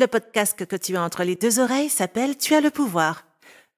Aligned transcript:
Le 0.00 0.06
podcast 0.06 0.64
que 0.64 0.76
tu 0.76 0.96
as 0.96 1.02
entre 1.02 1.24
les 1.24 1.36
deux 1.36 1.58
oreilles 1.58 1.90
s'appelle 1.90 2.38
Tu 2.38 2.54
as 2.54 2.62
le 2.62 2.70
pouvoir. 2.70 3.26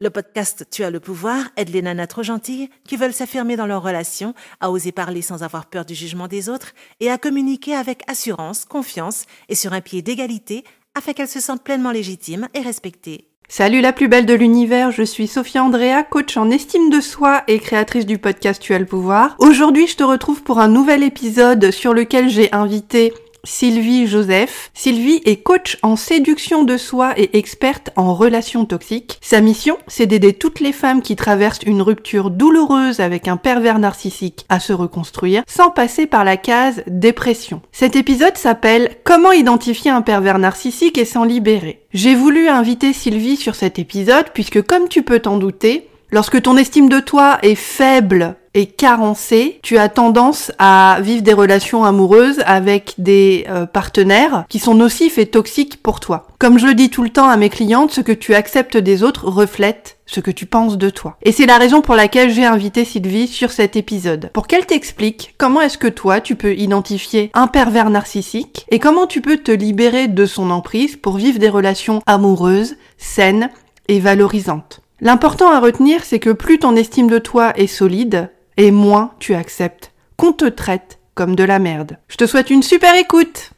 Le 0.01 0.09
podcast 0.09 0.65
Tu 0.71 0.85
as 0.85 0.91
le 0.91 1.01
pouvoir 1.01 1.47
aide 1.57 1.71
les 1.71 1.83
nanas 1.83 2.07
trop 2.07 2.23
gentilles 2.23 2.71
qui 2.87 2.97
veulent 2.97 3.13
s'affirmer 3.13 3.57
dans 3.57 3.67
leurs 3.67 3.83
relations, 3.83 4.33
à 4.61 4.71
oser 4.71 4.93
parler 4.93 5.21
sans 5.21 5.43
avoir 5.43 5.67
peur 5.67 5.85
du 5.85 5.97
jugement 5.97 6.29
des 6.29 6.49
autres 6.49 6.75
et 7.01 7.11
à 7.11 7.19
communiquer 7.19 7.75
avec 7.75 8.09
assurance, 8.09 8.65
confiance 8.65 9.25
et 9.49 9.57
sur 9.57 9.73
un 9.73 9.81
pied 9.81 10.01
d'égalité 10.01 10.63
afin 10.95 11.13
qu'elles 11.13 11.27
se 11.27 11.41
sentent 11.41 11.65
pleinement 11.65 11.91
légitimes 11.91 12.47
et 12.55 12.61
respectées. 12.61 13.27
Salut 13.49 13.81
la 13.81 13.93
plus 13.93 14.07
belle 14.07 14.25
de 14.25 14.35
l'univers, 14.35 14.93
je 14.93 15.03
suis 15.03 15.27
Sophia 15.27 15.65
Andrea, 15.65 16.05
coach 16.09 16.37
en 16.37 16.51
estime 16.51 16.89
de 16.89 17.01
soi 17.01 17.43
et 17.49 17.59
créatrice 17.59 18.07
du 18.07 18.19
podcast 18.19 18.63
Tu 18.63 18.75
as 18.75 18.79
le 18.79 18.87
pouvoir. 18.87 19.35
Aujourd'hui, 19.41 19.89
je 19.89 19.97
te 19.97 20.05
retrouve 20.05 20.45
pour 20.45 20.61
un 20.61 20.69
nouvel 20.69 21.03
épisode 21.03 21.73
sur 21.73 21.93
lequel 21.93 22.29
j'ai 22.29 22.53
invité 22.53 23.13
Sylvie 23.45 24.07
Joseph. 24.07 24.71
Sylvie 24.75 25.21
est 25.25 25.43
coach 25.43 25.79
en 25.83 25.97
séduction 25.97 26.65
de 26.65 26.77
soi 26.77 27.13
et 27.17 27.37
experte 27.37 27.91
en 27.97 28.15
relations 28.15 28.65
toxiques. 28.65 29.19
Sa 29.21 29.41
mission, 29.41 29.79
c'est 29.87 30.07
d'aider 30.07 30.33
toutes 30.33 30.61
les 30.61 30.73
femmes 30.73 31.03
qui 31.03 31.17
traversent 31.17 31.63
une 31.65 31.83
rupture 31.83 32.31
douloureuse 32.31 33.01
avec 33.01 33.29
un 33.29 33.37
pervers 33.37 33.79
narcissique 33.79 34.47
à 34.49 34.61
se 34.61 34.73
reconstruire 34.73 35.43
sans 35.47 35.71
passer 35.71 36.07
par 36.07 36.25
la 36.25 36.37
case 36.37 36.83
dépression. 36.87 37.63
Cet 37.73 37.97
épisode 37.97 38.37
s'appelle 38.37 38.97
Comment 39.05 39.33
identifier 39.33 39.91
un 39.91 40.03
pervers 40.03 40.39
narcissique 40.39 40.99
et 40.99 41.05
s'en 41.05 41.25
libérer? 41.25 41.83
J'ai 41.93 42.15
voulu 42.15 42.49
inviter 42.49 42.93
Sylvie 42.93 43.37
sur 43.37 43.55
cet 43.55 43.79
épisode 43.79 44.27
puisque 44.33 44.63
comme 44.63 44.89
tu 44.89 45.03
peux 45.03 45.21
t'en 45.21 45.37
douter, 45.37 45.89
Lorsque 46.13 46.43
ton 46.43 46.59
estime 46.59 46.91
de 46.91 47.01
toi 47.01 47.39
est 47.41 47.55
faible 47.55 48.37
et 48.55 48.67
carencée, 48.67 49.61
tu 49.63 49.79
as 49.79 49.89
tendance 49.89 50.53
à 50.59 50.99
vivre 51.01 51.23
des 51.23 51.33
relations 51.33 51.85
amoureuses 51.85 52.41
avec 52.45 52.95
des 52.99 53.47
euh, 53.49 53.67
partenaires 53.67 54.45
qui 54.49 54.59
sont 54.59 54.75
nocifs 54.75 55.19
et 55.19 55.27
toxiques 55.27 55.83
pour 55.83 56.01
toi. 56.01 56.27
Comme 56.39 56.59
je 56.59 56.67
le 56.67 56.75
dis 56.75 56.91
tout 56.91 57.03
le 57.03 57.11
temps 57.11 57.29
à 57.29 57.37
mes 57.37 57.49
clientes, 57.49 57.93
ce 57.93 58.01
que 58.01 58.13
tu 58.13 58.35
acceptes 58.35 58.77
des 58.77 59.03
autres 59.03 59.27
reflète 59.27 59.97
ce 60.07 60.21
que 60.21 60.31
tu 60.31 60.45
penses 60.45 60.77
de 60.77 60.91
toi. 60.91 61.17
Et 61.23 61.33
c'est 61.33 61.47
la 61.47 61.57
raison 61.57 61.81
pour 61.81 61.95
laquelle 61.95 62.31
j'ai 62.31 62.45
invité 62.45 62.85
Sylvie 62.85 63.29
sur 63.29 63.51
cet 63.51 63.77
épisode. 63.77 64.31
Pour 64.35 64.47
qu'elle 64.47 64.67
t'explique 64.67 65.35
comment 65.39 65.63
est-ce 65.63 65.79
que 65.79 65.89
toi 65.89 66.21
tu 66.21 66.37
peux 66.37 66.55
identifier 66.55 67.31
un 67.33 67.47
pervers 67.47 67.89
narcissique 67.89 68.67
et 68.71 68.79
comment 68.79 69.07
tu 69.07 69.23
peux 69.23 69.39
te 69.39 69.53
libérer 69.53 70.09
de 70.09 70.27
son 70.27 70.51
emprise 70.51 70.97
pour 70.97 71.17
vivre 71.17 71.39
des 71.39 71.49
relations 71.49 72.03
amoureuses, 72.07 72.77
saines 72.99 73.49
et 73.89 74.01
valorisantes. 74.01 74.81
L'important 75.01 75.51
à 75.51 75.59
retenir, 75.59 76.05
c'est 76.05 76.21
que 76.21 76.31
plus 76.31 76.61
ton 76.61 76.77
estime 76.77 77.09
de 77.09 77.19
toi 77.19 77.53
est 77.59 77.67
solide, 77.67 78.31
et 78.57 78.71
moins 78.71 79.15
tu 79.19 79.35
acceptes 79.35 79.93
qu'on 80.17 80.33
te 80.33 80.45
traite 80.45 80.99
comme 81.15 81.37
de 81.37 81.45
la 81.45 81.59
merde. 81.59 81.99
Je 82.09 82.17
te 82.17 82.27
souhaite 82.27 82.51
une 82.51 82.63
super 82.63 82.95
écoute 82.95 83.53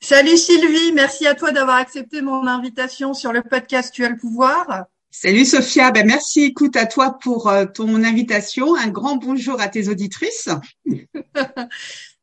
Salut 0.00 0.36
Sylvie, 0.36 0.92
merci 0.92 1.26
à 1.26 1.34
toi 1.34 1.50
d'avoir 1.50 1.78
accepté 1.78 2.22
mon 2.22 2.46
invitation 2.46 3.12
sur 3.12 3.32
le 3.32 3.42
podcast 3.42 3.92
Tu 3.92 4.04
as 4.04 4.08
le 4.08 4.16
pouvoir. 4.16 4.84
Salut 5.10 5.44
Sophia, 5.44 5.90
ben 5.90 6.06
merci 6.06 6.44
écoute 6.44 6.76
à 6.76 6.86
toi 6.86 7.18
pour 7.20 7.48
euh, 7.48 7.64
ton 7.64 8.04
invitation. 8.04 8.76
Un 8.76 8.86
grand 8.86 9.16
bonjour 9.16 9.60
à 9.60 9.68
tes 9.68 9.88
auditrices. 9.88 10.48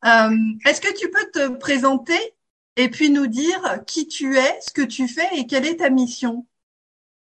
Euh, 0.05 0.35
est-ce 0.65 0.81
que 0.81 0.93
tu 0.99 1.09
peux 1.09 1.31
te 1.31 1.47
présenter 1.59 2.19
et 2.75 2.89
puis 2.89 3.09
nous 3.09 3.27
dire 3.27 3.81
qui 3.87 4.07
tu 4.07 4.37
es, 4.37 4.59
ce 4.61 4.71
que 4.71 4.81
tu 4.81 5.07
fais 5.07 5.27
et 5.37 5.45
quelle 5.45 5.65
est 5.65 5.77
ta 5.77 5.89
mission 5.89 6.45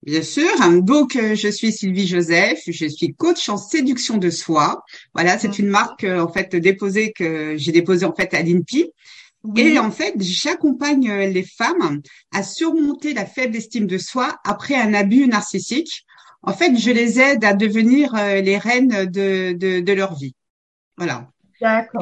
Bien 0.05 0.23
sûr. 0.23 0.51
Donc, 0.83 1.15
euh, 1.15 1.37
je 1.37 1.49
suis 1.49 1.71
Sylvie 1.71 2.09
Joseph. 2.09 2.61
Je 2.67 2.87
suis 2.87 3.15
coach 3.15 3.49
en 3.49 3.57
séduction 3.57 4.17
de 4.17 4.31
soi. 4.31 4.83
Voilà, 5.15 5.39
c'est 5.39 5.61
une 5.61 5.69
marque 5.69 6.03
euh, 6.03 6.21
en 6.21 6.33
fait 6.33 6.57
déposée 6.57 7.13
que 7.13 7.57
j'ai 7.57 7.71
déposée 7.71 8.05
en 8.05 8.13
fait 8.13 8.35
à 8.35 8.43
l'INPI. 8.43 8.91
Et 9.57 9.79
en 9.79 9.91
fait, 9.91 10.15
j'accompagne 10.19 11.13
les 11.13 11.43
femmes 11.43 12.01
à 12.33 12.45
surmonter 12.45 13.13
la 13.13 13.27
faible 13.27 13.57
estime 13.57 13.89
de 13.89 13.99
soi 13.99 14.37
après 14.45 14.77
un 14.77 14.95
abus 14.95 15.27
narcissique. 15.27 16.05
En 16.43 16.53
fait, 16.53 16.77
je 16.77 16.91
les 16.93 17.19
aide 17.19 17.45
à 17.45 17.53
devenir 17.53 18.15
les 18.15 18.57
reines 18.57 19.07
de, 19.07 19.53
de, 19.53 19.81
de 19.81 19.93
leur 19.93 20.15
vie. 20.15 20.37
Voilà. 20.97 21.32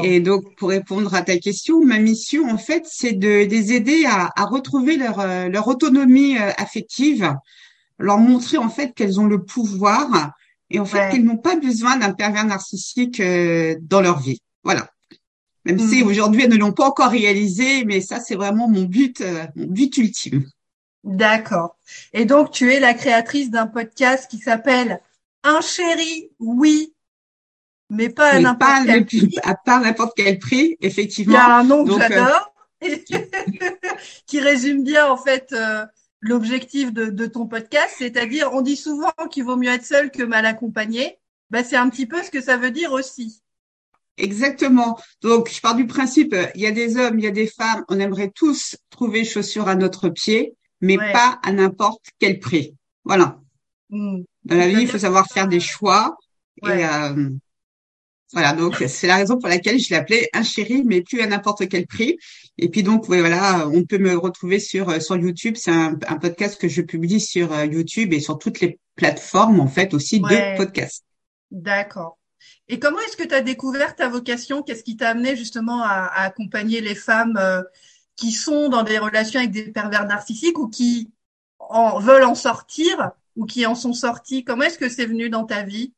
Et 0.02 0.20
donc, 0.20 0.56
pour 0.56 0.70
répondre 0.70 1.14
à 1.14 1.22
ta 1.22 1.38
question, 1.38 1.84
ma 1.84 1.98
mission, 1.98 2.48
en 2.48 2.58
fait, 2.58 2.84
c'est 2.86 3.12
de 3.12 3.44
les 3.44 3.72
aider 3.72 4.04
à, 4.06 4.30
à 4.36 4.44
retrouver 4.44 4.96
leur, 4.96 5.20
euh, 5.20 5.48
leur 5.48 5.68
autonomie 5.68 6.38
euh, 6.38 6.50
affective, 6.56 7.34
leur 7.98 8.18
montrer, 8.18 8.58
en 8.58 8.68
fait, 8.68 8.94
qu'elles 8.94 9.20
ont 9.20 9.26
le 9.26 9.42
pouvoir 9.42 10.32
et, 10.70 10.78
en 10.78 10.84
fait, 10.84 11.10
qu'elles 11.10 11.24
n'ont 11.24 11.36
pas 11.36 11.56
besoin 11.56 11.96
d'un 11.96 12.12
pervers 12.12 12.46
narcissique 12.46 13.20
euh, 13.20 13.76
dans 13.82 14.00
leur 14.00 14.20
vie. 14.20 14.40
Voilà. 14.64 14.88
Même 15.66 15.78
si 15.78 16.02
hmm. 16.02 16.06
aujourd'hui, 16.06 16.44
elles 16.44 16.50
ne 16.50 16.56
l'ont 16.56 16.72
pas 16.72 16.86
encore 16.86 17.10
réalisé, 17.10 17.84
mais 17.84 18.00
ça, 18.00 18.18
c'est 18.18 18.36
vraiment 18.36 18.68
mon 18.68 18.84
but, 18.84 19.22
mon 19.56 19.66
but 19.66 19.94
ultime. 19.98 20.46
D'accord. 21.04 21.76
Et 22.14 22.24
donc, 22.24 22.50
tu 22.50 22.72
es 22.72 22.80
la 22.80 22.94
créatrice 22.94 23.50
d'un 23.50 23.66
podcast 23.66 24.30
qui 24.30 24.38
s'appelle 24.38 25.00
Un 25.44 25.60
chéri, 25.60 26.30
oui, 26.38 26.94
mais 27.90 28.08
pas 28.08 28.30
à 28.30 28.40
n'importe 28.40 28.86
quel 28.86 29.04
prix. 29.04 29.36
À 29.42 29.54
pas 29.54 29.80
n'importe 29.80 30.12
quel 30.16 30.38
prix, 30.38 30.76
effectivement. 30.80 31.34
Il 31.34 31.36
y 31.36 31.40
a 31.40 31.56
un 31.56 31.64
nom 31.64 31.84
que 31.84 31.92
euh, 31.92 31.98
j'adore, 31.98 32.54
qui 34.26 34.40
résume 34.40 34.84
bien 34.84 35.10
en 35.10 35.16
fait 35.16 35.52
euh, 35.52 35.84
l'objectif 36.20 36.92
de, 36.92 37.06
de, 37.06 37.26
ton 37.26 37.46
podcast, 37.46 37.94
c'est-à-dire 37.98 38.50
on 38.52 38.62
dit 38.62 38.76
souvent 38.76 39.12
qu'il 39.30 39.44
vaut 39.44 39.56
mieux 39.56 39.70
être 39.70 39.84
seul 39.84 40.10
que 40.10 40.22
mal 40.22 40.46
accompagné. 40.46 41.18
Bah, 41.50 41.64
c'est 41.64 41.76
un 41.76 41.90
petit 41.90 42.06
peu 42.06 42.22
ce 42.22 42.30
que 42.30 42.40
ça 42.40 42.56
veut 42.56 42.70
dire 42.70 42.92
aussi. 42.92 43.42
Exactement. 44.16 44.98
Donc, 45.22 45.50
je 45.50 45.60
pars 45.60 45.74
du 45.74 45.86
principe, 45.86 46.36
il 46.54 46.60
y 46.60 46.66
a 46.66 46.70
des 46.70 46.96
hommes, 46.96 47.18
il 47.18 47.24
y 47.24 47.28
a 47.28 47.32
des 47.32 47.46
femmes, 47.46 47.84
on 47.88 47.98
aimerait 47.98 48.30
tous 48.32 48.76
trouver 48.90 49.24
chaussures 49.24 49.66
à 49.66 49.74
notre 49.74 50.10
pied, 50.10 50.54
mais 50.80 50.96
pas 50.96 51.40
à 51.42 51.52
n'importe 51.52 52.04
quel 52.18 52.38
prix. 52.38 52.76
Voilà. 53.04 53.40
Mmh. 53.88 54.20
Dans 54.44 54.56
la 54.56 54.68
vie, 54.68 54.82
il 54.82 54.88
faut 54.88 54.98
savoir 54.98 55.26
faire 55.26 55.48
des 55.48 55.60
choix. 55.60 56.16
Et, 56.62 56.84
euh, 56.84 57.30
voilà, 58.32 58.52
donc 58.52 58.76
c'est 58.86 59.08
la 59.08 59.16
raison 59.16 59.38
pour 59.38 59.48
laquelle 59.48 59.80
je 59.80 59.90
l'ai 59.90 59.96
appelé 59.96 60.28
un 60.32 60.44
chéri, 60.44 60.84
mais 60.84 61.02
plus 61.02 61.20
à 61.20 61.26
n'importe 61.26 61.68
quel 61.68 61.86
prix. 61.86 62.16
Et 62.58 62.68
puis 62.68 62.82
donc, 62.82 63.06
voilà, 63.06 63.66
on 63.68 63.84
peut 63.84 63.98
me 63.98 64.16
retrouver 64.16 64.60
sur 64.60 64.88
euh, 64.88 65.00
sur 65.00 65.16
YouTube. 65.16 65.56
C'est 65.56 65.72
un, 65.72 65.94
podcast 65.94 66.60
que 66.60 66.68
je 66.68 66.82
publie 66.82 67.20
sur 67.20 67.52
euh, 67.52 67.64
YouTube 67.64 68.12
et 68.12 68.20
sur 68.20 68.38
toutes 68.38 68.60
les 68.60 68.78
plateformes 68.94 69.58
en 69.60 69.66
fait 69.66 69.94
aussi 69.94 70.20
de 70.20 70.56
podcast. 70.56 71.04
D'accord. 71.50 72.18
Et 72.68 72.78
comment 72.78 73.00
est-ce 73.00 73.16
que 73.16 73.26
tu 73.26 73.34
as 73.34 73.40
découvert 73.40 73.96
ta 73.96 74.08
vocation? 74.08 74.62
Qu'est-ce 74.62 74.84
qui 74.84 74.96
t'a 74.96 75.08
amené 75.08 75.34
justement 75.36 75.82
à, 75.82 76.06
accompagner 76.22 76.80
les 76.80 76.94
femmes 76.94 77.36
euh, 77.36 77.62
qui 78.14 78.30
sont 78.30 78.68
dans 78.68 78.84
des 78.84 78.98
relations 78.98 79.40
avec 79.40 79.50
des 79.50 79.72
pervers 79.72 80.06
narcissiques 80.06 80.58
ou 80.58 80.68
qui 80.68 81.10
en 81.58 81.98
veulent 81.98 82.24
en 82.24 82.36
sortir 82.36 83.10
ou 83.34 83.44
qui 83.44 83.66
en 83.66 83.74
sont 83.74 83.92
sortis 83.92 84.44
Comment 84.44 84.64
est-ce 84.64 84.78
que 84.78 84.88
c'est 84.88 85.06
venu 85.06 85.30
dans 85.30 85.44
ta 85.44 85.64
vie? 85.64 85.92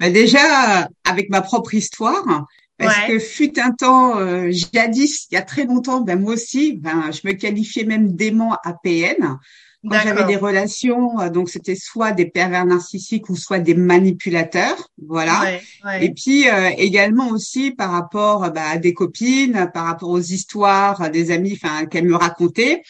Bah, 0.00 0.10
déjà, 0.10 0.88
avec 1.04 1.28
ma 1.28 1.42
propre 1.42 1.74
histoire, 1.74 2.46
parce 2.78 3.06
que 3.06 3.18
fut 3.18 3.60
un 3.60 3.72
temps, 3.72 4.18
euh, 4.18 4.50
jadis, 4.50 5.28
il 5.30 5.34
y 5.34 5.36
a 5.36 5.42
très 5.42 5.64
longtemps, 5.64 6.00
ben 6.00 6.18
moi 6.18 6.32
aussi, 6.32 6.72
ben 6.72 7.10
je 7.12 7.20
me 7.28 7.34
qualifiais 7.34 7.84
même 7.84 8.12
d'aimant 8.12 8.56
APN. 8.64 9.38
Quand 9.82 9.98
j'avais 10.02 10.24
des 10.24 10.36
relations, 10.36 11.20
euh, 11.20 11.30
donc 11.30 11.48
c'était 11.48 11.74
soit 11.74 12.12
des 12.12 12.26
pervers 12.26 12.66
narcissiques 12.66 13.30
ou 13.30 13.36
soit 13.36 13.58
des 13.58 13.74
manipulateurs, 13.74 14.88
voilà. 15.06 15.58
Et 16.00 16.12
puis 16.12 16.48
euh, 16.48 16.70
également 16.76 17.28
aussi 17.28 17.70
par 17.70 17.90
rapport 17.90 18.50
bah, 18.50 18.68
à 18.70 18.78
des 18.78 18.94
copines, 18.94 19.70
par 19.72 19.84
rapport 19.84 20.10
aux 20.10 20.20
histoires 20.20 21.10
des 21.10 21.30
amis, 21.30 21.58
enfin 21.62 21.86
qu'elles 21.86 22.06
me 22.06 22.16
racontaient. 22.16 22.82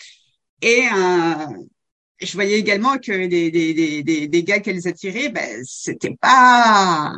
Et 0.62 0.82
je 2.20 2.32
voyais 2.34 2.58
également 2.58 2.98
que 2.98 3.12
les, 3.12 3.50
les, 3.50 3.72
les, 3.72 4.26
les 4.26 4.44
gars 4.44 4.60
qu'elles 4.60 4.86
attiraient, 4.86 5.30
ben, 5.30 5.62
c'était 5.64 6.16
pas 6.20 7.12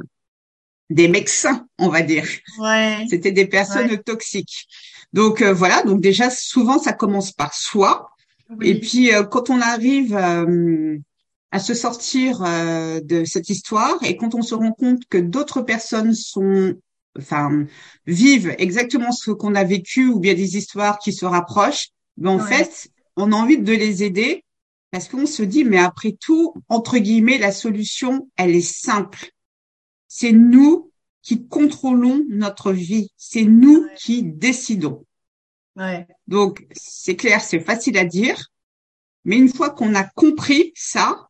des 0.90 1.08
mecs 1.08 1.28
sains, 1.28 1.66
on 1.78 1.88
va 1.88 2.02
dire. 2.02 2.26
Ouais. 2.58 3.06
C'était 3.08 3.32
des 3.32 3.46
personnes 3.46 3.96
toxiques. 4.02 4.66
Donc 5.12 5.42
euh, 5.42 5.52
voilà, 5.52 5.82
donc 5.82 6.00
déjà 6.00 6.30
souvent 6.30 6.78
ça 6.78 6.92
commence 6.92 7.32
par 7.32 7.54
soi. 7.54 8.10
Et 8.60 8.78
puis 8.78 9.14
euh, 9.14 9.24
quand 9.24 9.50
on 9.50 9.60
arrive 9.60 10.14
euh, 10.14 10.98
à 11.50 11.58
se 11.58 11.74
sortir 11.74 12.40
de 12.40 13.24
cette 13.24 13.50
histoire 13.50 13.98
et 14.02 14.16
quand 14.16 14.34
on 14.34 14.42
se 14.42 14.54
rend 14.54 14.72
compte 14.72 15.02
que 15.10 15.18
d'autres 15.18 15.60
personnes 15.62 16.14
sont 16.14 16.74
enfin 17.18 17.66
vivent 18.06 18.54
exactement 18.58 19.12
ce 19.12 19.32
qu'on 19.32 19.54
a 19.54 19.64
vécu 19.64 20.06
ou 20.08 20.18
bien 20.18 20.32
des 20.32 20.56
histoires 20.56 20.98
qui 20.98 21.12
se 21.12 21.26
rapprochent, 21.26 21.88
ben 22.16 22.30
en 22.30 22.38
fait, 22.38 22.88
on 23.16 23.32
a 23.32 23.36
envie 23.36 23.58
de 23.58 23.72
les 23.72 24.02
aider 24.02 24.44
parce 24.92 25.08
qu'on 25.08 25.26
se 25.26 25.42
dit, 25.42 25.64
mais 25.64 25.78
après 25.78 26.12
tout, 26.12 26.54
entre 26.68 26.98
guillemets, 26.98 27.38
la 27.38 27.50
solution, 27.50 28.30
elle 28.36 28.54
est 28.54 28.60
simple. 28.60 29.30
C'est 30.06 30.32
nous 30.32 30.92
qui 31.22 31.48
contrôlons 31.48 32.24
notre 32.28 32.72
vie. 32.72 33.08
C'est 33.16 33.44
nous 33.44 33.88
qui 33.96 34.22
décidons. 34.22 35.06
Ouais. 35.76 36.06
Donc, 36.26 36.66
c'est 36.72 37.16
clair, 37.16 37.40
c'est 37.40 37.60
facile 37.60 37.96
à 37.96 38.04
dire. 38.04 38.50
Mais 39.24 39.38
une 39.38 39.48
fois 39.48 39.70
qu'on 39.70 39.94
a 39.94 40.04
compris 40.04 40.72
ça, 40.76 41.26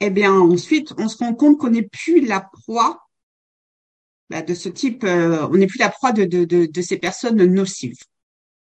eh 0.00 0.10
bien 0.10 0.32
ensuite 0.32 0.92
on 0.98 1.08
se 1.08 1.16
rend 1.16 1.34
compte 1.34 1.58
qu'on 1.58 1.70
n'est 1.70 1.88
plus 1.88 2.20
la 2.20 2.40
proie 2.40 3.02
bah, 4.28 4.42
de 4.42 4.54
ce 4.54 4.68
type, 4.68 5.02
euh, 5.04 5.48
on 5.48 5.56
n'est 5.56 5.66
plus 5.66 5.78
la 5.78 5.88
proie 5.88 6.12
de, 6.12 6.24
de, 6.24 6.44
de, 6.44 6.66
de, 6.66 6.82
ces 6.82 6.98
personnes 6.98 7.44
nocives. 7.46 7.98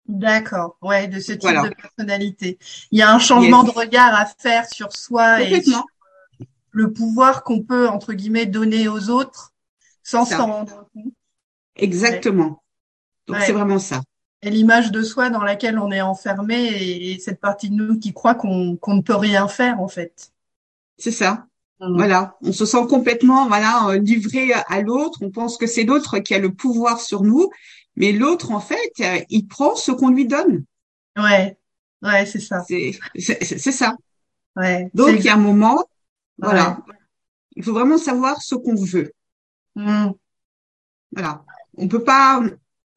D'accord, 0.07 0.77
ouais, 0.83 1.07
de 1.07 1.19
ce 1.19 1.31
type 1.31 1.49
de 1.49 1.73
personnalité. 1.73 2.59
Il 2.91 2.99
y 2.99 3.01
a 3.01 3.11
un 3.11 3.19
changement 3.19 3.63
de 3.63 3.71
regard 3.71 4.13
à 4.13 4.25
faire 4.25 4.67
sur 4.67 4.91
soi 4.91 5.41
et 5.41 5.63
sur 5.63 5.85
le 6.71 6.91
pouvoir 6.91 7.43
qu'on 7.43 7.63
peut 7.63 7.87
entre 7.87 8.13
guillemets 8.13 8.45
donner 8.45 8.87
aux 8.87 9.09
autres 9.09 9.53
sans 10.03 10.25
s'en 10.25 10.45
rendre 10.45 10.89
compte. 10.93 11.13
Exactement. 11.75 12.61
Donc 13.27 13.37
c'est 13.41 13.53
vraiment 13.53 13.79
ça. 13.79 14.01
Et 14.43 14.51
l'image 14.51 14.91
de 14.91 15.01
soi 15.01 15.31
dans 15.31 15.41
laquelle 15.41 15.79
on 15.79 15.91
est 15.91 16.01
enfermé 16.01 16.67
et, 16.67 17.19
cette 17.19 17.41
partie 17.41 17.71
de 17.71 17.75
nous 17.75 17.97
qui 17.97 18.13
croit 18.13 18.35
qu'on 18.35 18.75
qu'on 18.75 18.93
ne 18.93 19.01
peut 19.01 19.15
rien 19.15 19.47
faire 19.47 19.81
en 19.81 19.87
fait. 19.87 20.31
C'est 20.97 21.11
ça. 21.11 21.47
Mmh. 21.79 21.95
Voilà, 21.95 22.37
on 22.41 22.51
se 22.51 22.65
sent 22.65 22.85
complètement 22.87 23.47
voilà 23.47 23.87
euh, 23.87 23.97
livré 23.97 24.53
à 24.53 24.81
l'autre. 24.81 25.19
On 25.21 25.31
pense 25.31 25.57
que 25.57 25.65
c'est 25.65 25.83
l'autre 25.83 26.19
qui 26.19 26.35
a 26.35 26.39
le 26.39 26.53
pouvoir 26.53 27.01
sur 27.01 27.23
nous, 27.23 27.49
mais 27.95 28.11
l'autre 28.11 28.51
en 28.51 28.59
fait, 28.59 28.91
euh, 29.01 29.19
il 29.29 29.47
prend 29.47 29.75
ce 29.75 29.91
qu'on 29.91 30.09
lui 30.09 30.27
donne. 30.27 30.65
Ouais, 31.17 31.57
ouais, 32.01 32.25
c'est 32.25 32.39
ça. 32.39 32.63
C'est 32.65 33.71
ça. 33.71 33.95
Ouais. 34.55 34.89
Donc 34.93 35.15
il 35.19 35.25
y 35.25 35.29
a 35.29 35.35
un 35.35 35.37
moment, 35.37 35.85
voilà, 36.37 36.79
il 37.55 37.63
faut 37.63 37.73
vraiment 37.73 37.97
savoir 37.97 38.41
ce 38.41 38.55
qu'on 38.55 38.75
veut. 38.75 39.11
Mmh. 39.75 40.11
Voilà, 41.11 41.43
on 41.77 41.87
peut 41.87 42.03
pas 42.03 42.41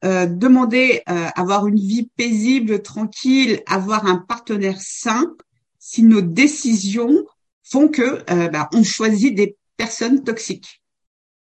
euh, 0.05 0.27
demander 0.27 1.03
euh, 1.09 1.27
avoir 1.35 1.67
une 1.67 1.79
vie 1.79 2.09
paisible, 2.15 2.81
tranquille, 2.81 3.61
avoir 3.65 4.05
un 4.05 4.17
partenaire 4.17 4.79
sain 4.79 5.35
si 5.77 6.03
nos 6.03 6.21
décisions 6.21 7.25
font 7.63 7.89
que 7.89 8.23
euh, 8.31 8.47
bah, 8.47 8.69
on 8.73 8.83
choisit 8.83 9.35
des 9.35 9.57
personnes 9.75 10.23
toxiques. 10.23 10.81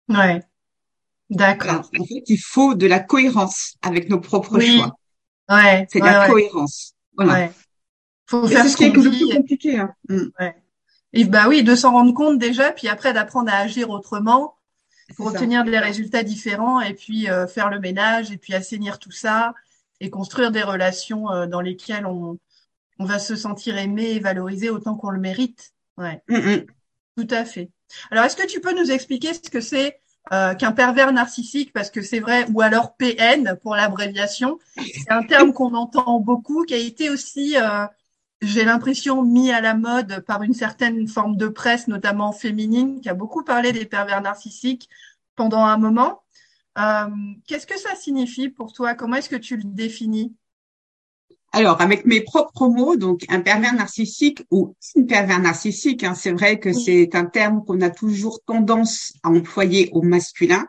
Ouais. 0.07 0.42
D'accord. 1.30 1.89
En 2.00 2.06
fait, 2.06 2.24
il 2.27 2.38
faut 2.38 2.75
de 2.75 2.86
la 2.86 3.00
cohérence 3.00 3.75
avec 3.81 4.10
nos 4.10 4.19
propres 4.19 4.60
choix. 4.60 4.95
Ouais. 5.50 5.88
C'est 5.89 6.00
la 6.00 6.27
cohérence. 6.27 6.94
Voilà. 7.16 7.33
Ouais. 7.33 7.51
Faut 8.27 8.48
faire 8.48 8.68
ce, 8.68 8.75
qui 8.75 8.86
est 8.86 8.89
le 8.89 9.01
plus 9.01 9.36
compliqué. 9.36 9.80
Hein. 9.80 9.94
Mm. 10.10 10.27
Ouais. 10.39 10.56
Et 11.13 11.24
bah 11.25 11.48
oui, 11.48 11.63
de 11.63 11.75
s'en 11.75 11.92
rendre 11.92 12.13
compte 12.13 12.39
déjà, 12.39 12.72
puis 12.72 12.88
après 12.88 13.13
d'apprendre 13.13 13.51
à 13.51 13.57
agir 13.57 13.89
autrement 13.89 14.56
pour 15.16 15.27
obtenir 15.27 15.63
des 15.63 15.77
résultats 15.77 16.24
différents 16.24 16.81
et 16.81 16.94
puis 16.94 17.30
euh, 17.30 17.48
faire 17.48 17.69
le 17.69 17.80
ménage 17.80 18.31
et 18.31 18.38
puis 18.38 18.54
assainir 18.54 18.98
tout 19.00 19.12
ça 19.12 19.54
et 20.00 20.10
construire 20.10 20.51
des 20.51 20.63
relations 20.63 21.31
euh, 21.31 21.45
dans 21.45 21.62
lesquelles 21.62 22.06
on, 22.06 22.39
on 23.00 23.06
va 23.06 23.19
se 23.19 23.36
sentir 23.36 23.78
aimé 23.78 24.12
et 24.12 24.19
valorisé 24.19 24.69
autant 24.69 24.95
qu'on 24.95 25.12
le 25.12 25.19
mérite. 25.19 25.74
Ouais. 25.98 26.21
Mm, 26.28 26.38
mm. 26.38 26.66
Tout 27.18 27.28
à 27.30 27.45
fait. 27.45 27.69
Alors, 28.12 28.25
est-ce 28.25 28.36
que 28.36 28.48
tu 28.48 28.60
peux 28.60 28.74
nous 28.74 28.92
expliquer 28.92 29.33
ce 29.33 29.50
que 29.50 29.62
c'est 29.62 30.00
euh, 30.33 30.56
qu'un 30.56 30.72
pervers 30.72 31.13
narcissique, 31.13 31.72
parce 31.72 31.92
que 31.92 32.01
c'est 32.01 32.19
vrai, 32.19 32.45
ou 32.54 32.62
alors 32.62 32.95
PN 32.95 33.57
pour 33.62 33.75
l'abréviation, 33.75 34.60
c'est 34.75 35.12
un 35.12 35.24
terme 35.24 35.54
qu'on 35.54 35.75
entend 35.75 36.19
beaucoup, 36.19 36.63
qui 36.63 36.74
a 36.74 36.77
été 36.77 37.10
aussi, 37.10 37.57
euh, 37.57 37.86
j'ai 38.42 38.66
l'impression, 38.66 39.22
mis 39.22 39.51
à 39.51 39.62
la 39.62 39.75
mode 39.75 40.22
par 40.25 40.42
une 40.42 40.54
certaine 40.54 41.07
forme 41.07 41.38
de 41.38 41.48
presse, 41.48 41.88
notamment 41.88 42.31
féminine, 42.31 43.01
qui 43.01 43.10
a 43.10 43.13
beaucoup 43.13 43.44
parlé 43.44 43.72
des 43.72 43.86
pervers 43.86 44.22
narcissiques 44.22 44.89
pendant 45.36 45.63
un 45.63 45.77
moment. 45.77 46.24
Euh, 46.78 47.07
Qu'est-ce 47.48 47.68
que 47.68 47.78
ça 47.78 47.95
signifie 47.95 48.50
pour 48.50 48.74
toi? 48.74 48.95
Comment 48.95 49.18
est-ce 49.18 49.30
que 49.30 49.36
tu 49.36 49.57
le 49.57 49.63
définis? 49.63 50.36
Alors, 51.56 51.80
avec 51.81 52.06
mes 52.06 52.19
propres 52.19 52.68
mots, 52.68 52.98
donc 52.98 53.24
un 53.30 53.40
pervers 53.40 53.74
narcissique 53.74 54.44
ou 54.52 54.75
une 54.94 55.07
pervers 55.07 55.40
narcissique, 55.40 56.04
hein, 56.04 56.13
c'est 56.13 56.34
vrai 56.34 56.60
que 56.60 56.74
c'est 56.74 57.16
un 57.16 57.24
terme 57.24 57.63
qu'on 57.66 57.80
a 57.80 57.90
toujours 57.90 58.42
tendance 58.46 59.13
à 59.24 59.30
employer 59.30 59.88
au 59.94 60.02
masculin. 60.02 60.66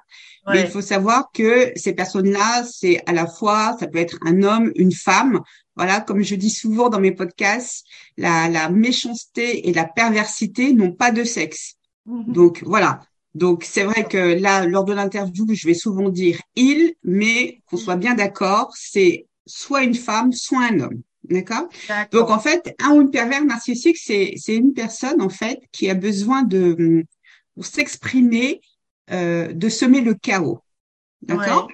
Mais 0.49 0.61
il 0.61 0.69
faut 0.69 0.81
savoir 0.81 1.33
que 1.35 1.73
ces 1.75 1.93
personnes-là, 1.93 2.63
c'est 2.63 3.03
à 3.07 3.13
la 3.13 3.27
fois, 3.27 3.77
ça 3.81 3.89
peut 3.89 3.99
être 3.99 4.17
un 4.25 4.45
homme, 4.45 4.71
une 4.77 4.93
femme. 4.93 5.41
Voilà, 5.75 6.01
comme 6.01 6.23
je 6.23 6.37
dis 6.37 6.51
souvent 6.51 6.89
dans 6.89 7.01
mes 7.01 7.11
podcasts, 7.11 7.85
la, 8.17 8.49
la 8.49 8.69
méchanceté 8.69 9.69
et 9.69 9.73
la 9.73 9.87
perversité 9.87 10.73
n'ont 10.73 10.93
pas 10.93 11.11
de 11.11 11.25
sexe. 11.25 11.75
Mhm. 12.07 12.33
Donc 12.33 12.63
voilà. 12.65 13.01
Donc 13.35 13.65
c'est 13.65 13.83
vrai 13.83 14.05
que 14.05 14.41
là, 14.41 14.67
lors 14.67 14.85
de 14.85 14.93
l'interview, 14.93 15.47
je 15.53 15.67
vais 15.67 15.75
souvent 15.75 16.11
dire 16.11 16.41
il, 16.55 16.95
mais 17.03 17.61
qu'on 17.67 17.77
soit 17.77 17.97
bien 17.97 18.15
d'accord, 18.15 18.71
c'est 18.77 19.26
soit 19.47 19.83
une 19.85 19.95
femme, 19.95 20.33
soit 20.33 20.65
un 20.65 20.81
homme. 20.81 21.03
D'accord? 21.25 21.69
Donc 22.13 22.31
en 22.31 22.39
fait, 22.39 22.75
un 22.81 22.95
ou 22.95 23.03
une 23.03 23.11
pervers 23.11 23.45
narcissique, 23.45 23.97
c'est 23.97 24.35
c'est 24.37 24.55
une 24.55 24.75
personne 24.75 25.21
en 25.21 25.29
fait 25.29 25.61
qui 25.73 25.91
a 25.91 25.95
besoin 25.95 26.43
de 26.43 27.05
pour 27.55 27.67
s'exprimer, 27.67 28.61
euh, 29.11 29.53
de 29.53 29.69
semer 29.69 30.03
le 30.03 30.15
chaos. 30.15 30.61
D'accord? 31.23 31.69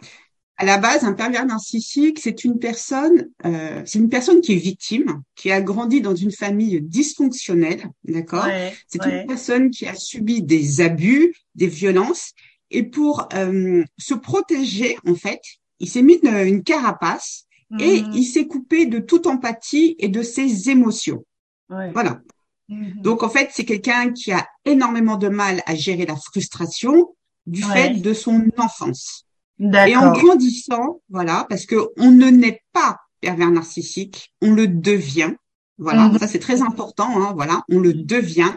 À 0.56 0.64
la 0.64 0.78
base, 0.78 1.02
un 1.02 1.12
pervers 1.12 1.44
narcissique, 1.44 2.20
c'est 2.20 2.44
une 2.44 2.60
personne, 2.60 3.30
euh, 3.44 3.82
c'est 3.84 3.98
une 3.98 4.08
personne 4.08 4.40
qui 4.40 4.52
est 4.52 4.56
victime, 4.56 5.22
qui 5.34 5.50
a 5.50 5.60
grandi 5.60 6.00
dans 6.00 6.14
une 6.14 6.30
famille 6.30 6.80
dysfonctionnelle. 6.80 7.90
D'accord? 8.04 8.46
C'est 8.86 9.04
une 9.04 9.26
personne 9.26 9.70
qui 9.70 9.86
a 9.86 9.94
subi 9.94 10.42
des 10.42 10.80
abus, 10.80 11.34
des 11.56 11.66
violences, 11.66 12.32
et 12.70 12.84
pour 12.84 13.28
euh, 13.34 13.84
se 13.98 14.14
protéger, 14.14 14.96
en 15.06 15.16
fait, 15.16 15.40
il 15.80 15.90
s'est 15.90 16.02
mis 16.02 16.20
une, 16.22 16.34
une 16.34 16.62
carapace 16.62 17.46
et 17.78 18.02
mhm. 18.02 18.12
il 18.12 18.24
s'est 18.24 18.46
coupé 18.46 18.86
de 18.86 18.98
toute 18.98 19.26
empathie 19.26 19.96
et 19.98 20.08
de 20.08 20.22
ses 20.22 20.70
émotions. 20.70 21.24
Voilà. 21.68 22.20
Mhm. 22.68 23.00
Donc 23.02 23.22
en 23.22 23.28
fait, 23.28 23.50
c'est 23.52 23.64
quelqu'un 23.64 24.12
qui 24.12 24.32
a 24.32 24.46
énormément 24.64 25.16
de 25.16 25.28
mal 25.28 25.62
à 25.66 25.74
gérer 25.74 26.06
la 26.06 26.16
frustration 26.16 27.14
du 27.46 27.62
fait 27.62 28.00
de 28.00 28.14
son 28.14 28.46
enfance. 28.56 29.26
Et 29.58 29.96
en 29.96 30.12
grandissant, 30.12 31.00
voilà, 31.08 31.46
parce 31.48 31.66
que 31.66 31.76
on 31.96 32.10
ne 32.10 32.28
naît 32.28 32.62
pas 32.72 32.98
pervers 33.20 33.50
narcissique, 33.50 34.32
on 34.42 34.52
le 34.52 34.66
devient. 34.66 35.34
Voilà, 35.78 36.08
mhm. 36.08 36.18
ça 36.18 36.26
c'est 36.26 36.38
très 36.38 36.62
important. 36.62 37.22
Hein, 37.22 37.32
voilà, 37.34 37.62
on 37.70 37.80
le 37.80 37.94
devient. 37.94 38.52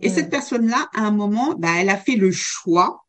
Et 0.00 0.08
cette 0.08 0.30
personne-là, 0.30 0.88
à 0.94 1.02
un 1.02 1.10
moment, 1.10 1.54
bah, 1.58 1.72
elle 1.76 1.90
a 1.90 1.96
fait 1.96 2.16
le 2.16 2.30
choix 2.30 3.04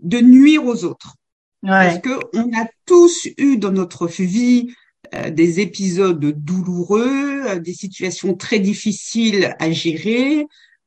de 0.00 0.18
nuire 0.18 0.64
aux 0.64 0.84
autres. 0.84 1.16
Parce 1.62 1.98
que 1.98 2.10
on 2.34 2.50
a 2.56 2.66
tous 2.86 3.28
eu 3.36 3.56
dans 3.56 3.72
notre 3.72 4.06
vie 4.06 4.68
euh, 5.14 5.30
des 5.30 5.60
épisodes 5.60 6.20
douloureux, 6.20 7.46
euh, 7.46 7.58
des 7.58 7.72
situations 7.72 8.34
très 8.34 8.58
difficiles 8.58 9.54
à 9.58 9.70
gérer. 9.70 10.46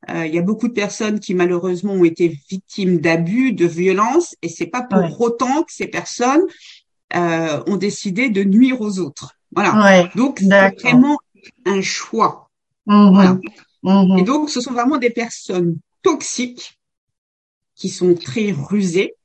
Euh, 0.10 0.26
il 0.26 0.36
y 0.36 0.38
a 0.38 0.44
beaucoup 0.44 0.68
de 0.68 0.74
personnes 0.74 1.20
qui 1.20 1.34
malheureusement 1.34 1.94
ont 1.94 2.04
été 2.04 2.40
victimes 2.50 3.00
d'abus, 3.00 3.54
de 3.54 3.66
violences, 3.66 4.36
et 4.42 4.50
c'est 4.50 4.68
pas 4.68 4.84
pour 4.84 5.22
autant 5.22 5.64
que 5.64 5.74
ces 5.74 5.88
personnes 5.88 6.42
ont 7.14 7.76
décidé 7.78 8.30
de 8.30 8.44
nuire 8.44 8.80
aux 8.80 9.00
autres. 9.00 9.36
Voilà. 9.54 10.10
Donc 10.16 10.40
c'est 10.40 10.82
vraiment 10.82 11.18
un 11.66 11.82
choix. 11.82 12.50
Mmh 12.86 13.14
voilà. 13.14 13.40
Mmh 13.84 14.18
et 14.20 14.24
donc 14.24 14.50
ce 14.50 14.62
sont 14.62 14.72
vraiment 14.72 14.98
des 14.98 15.10
personnes 15.10 15.78
toxiques 16.04 16.80
qui 17.76 17.90
sont 17.90 18.16
très 18.16 18.52
rusées 18.52 19.16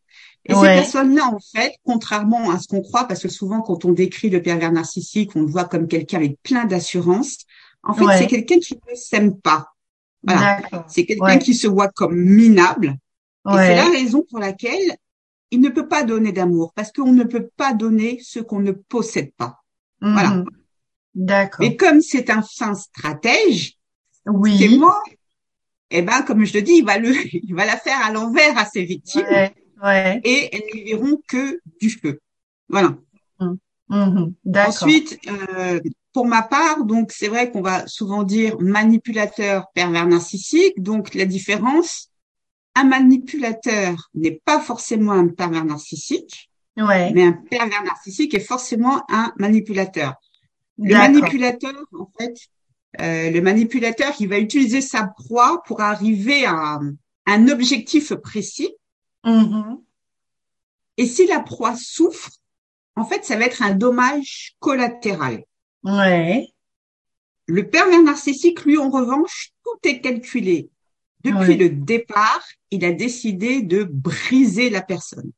et 0.48 0.54
ces 0.54 0.60
personnes-là, 0.60 1.26
en 1.26 1.38
fait, 1.38 1.74
contrairement 1.84 2.50
à 2.50 2.58
ce 2.58 2.68
qu'on 2.68 2.82
croit, 2.82 3.04
parce 3.04 3.22
que 3.22 3.28
souvent 3.28 3.60
quand 3.60 3.84
on 3.84 3.92
décrit 3.92 4.30
le 4.30 4.42
pervers 4.42 4.72
narcissique, 4.72 5.34
on 5.34 5.40
le 5.40 5.46
voit 5.46 5.64
comme 5.64 5.88
quelqu'un 5.88 6.18
avec 6.18 6.40
plein 6.42 6.64
d'assurance. 6.64 7.38
En 7.82 7.94
fait, 7.94 8.04
c'est 8.18 8.26
quelqu'un 8.26 8.58
qui 8.58 8.74
ne 8.74 8.94
s'aime 8.94 9.38
pas. 9.38 9.72
Voilà. 10.22 10.60
C'est 10.88 11.04
quelqu'un 11.04 11.38
qui 11.38 11.54
se 11.54 11.66
voit 11.66 11.88
comme 11.88 12.16
minable. 12.16 12.96
Et 13.48 13.52
c'est 13.52 13.76
la 13.76 13.90
raison 13.90 14.24
pour 14.28 14.40
laquelle 14.40 14.96
il 15.52 15.60
ne 15.60 15.68
peut 15.68 15.86
pas 15.86 16.02
donner 16.02 16.32
d'amour, 16.32 16.72
parce 16.74 16.90
qu'on 16.90 17.12
ne 17.12 17.22
peut 17.22 17.48
pas 17.56 17.72
donner 17.72 18.20
ce 18.22 18.40
qu'on 18.40 18.58
ne 18.58 18.72
possède 18.72 19.32
pas. 19.36 19.62
Voilà. 20.00 20.30
Mhm. 20.30 20.46
D'accord. 21.14 21.60
Mais 21.60 21.76
comme 21.76 22.00
c'est 22.02 22.28
un 22.30 22.42
fin 22.42 22.74
stratège, 22.74 23.78
oui. 24.26 24.58
c'est 24.58 24.76
moi. 24.76 25.00
Eh 25.90 26.02
ben, 26.02 26.22
comme 26.22 26.44
je 26.44 26.52
te 26.52 26.58
dis, 26.58 26.78
il 26.78 26.84
va 26.84 26.98
le, 26.98 27.14
il 27.32 27.54
va 27.54 27.64
la 27.64 27.76
faire 27.76 28.04
à 28.04 28.12
l'envers 28.12 28.58
à 28.58 28.64
ses 28.64 28.84
victimes 28.84 29.24
et 29.84 30.48
elles 30.52 30.62
ne 30.74 30.84
verront 30.84 31.20
que 31.28 31.60
du 31.80 31.90
feu. 31.90 32.20
Voilà. 32.68 32.96
Mmh. 33.40 33.54
Mmh. 33.88 34.32
Ensuite, 34.56 35.18
euh, 35.28 35.80
pour 36.12 36.26
ma 36.26 36.42
part, 36.42 36.84
donc 36.84 37.12
c'est 37.12 37.28
vrai 37.28 37.50
qu'on 37.50 37.60
va 37.60 37.86
souvent 37.86 38.22
dire 38.22 38.56
manipulateur 38.58 39.66
pervers 39.74 40.06
narcissique. 40.06 40.82
Donc 40.82 41.14
la 41.14 41.26
différence, 41.26 42.08
un 42.74 42.84
manipulateur 42.84 44.10
n'est 44.14 44.40
pas 44.44 44.60
forcément 44.60 45.12
un 45.12 45.28
pervers 45.28 45.64
narcissique, 45.64 46.50
ouais. 46.76 47.12
mais 47.12 47.24
un 47.24 47.32
pervers 47.32 47.84
narcissique 47.84 48.34
est 48.34 48.40
forcément 48.40 49.02
un 49.08 49.32
manipulateur. 49.36 50.14
Le 50.78 50.94
manipulateur, 50.94 51.74
en 51.98 52.10
fait, 52.18 52.34
euh, 53.00 53.30
le 53.30 53.40
manipulateur, 53.40 54.12
il 54.20 54.28
va 54.28 54.38
utiliser 54.38 54.80
sa 54.80 55.06
proie 55.06 55.62
pour 55.66 55.80
arriver 55.80 56.44
à 56.44 56.80
un 57.26 57.48
objectif 57.48 58.14
précis 58.14 58.74
Mm-hmm. 59.26 59.82
Et 60.98 61.06
si 61.06 61.26
la 61.26 61.40
proie 61.40 61.76
souffre, 61.76 62.30
en 62.94 63.04
fait, 63.04 63.24
ça 63.24 63.36
va 63.36 63.44
être 63.44 63.62
un 63.62 63.74
dommage 63.74 64.56
collatéral. 64.58 65.44
Ouais. 65.84 66.48
Le 67.46 67.68
pervers 67.68 68.02
narcissique, 68.02 68.64
lui, 68.64 68.78
en 68.78 68.90
revanche, 68.90 69.52
tout 69.62 69.88
est 69.88 70.00
calculé. 70.00 70.70
Depuis 71.22 71.56
le 71.56 71.68
départ, 71.68 72.42
il 72.70 72.84
a 72.84 72.92
décidé 72.92 73.60
de 73.60 73.82
briser 73.82 74.70
la 74.70 74.80
personne. 74.80 75.32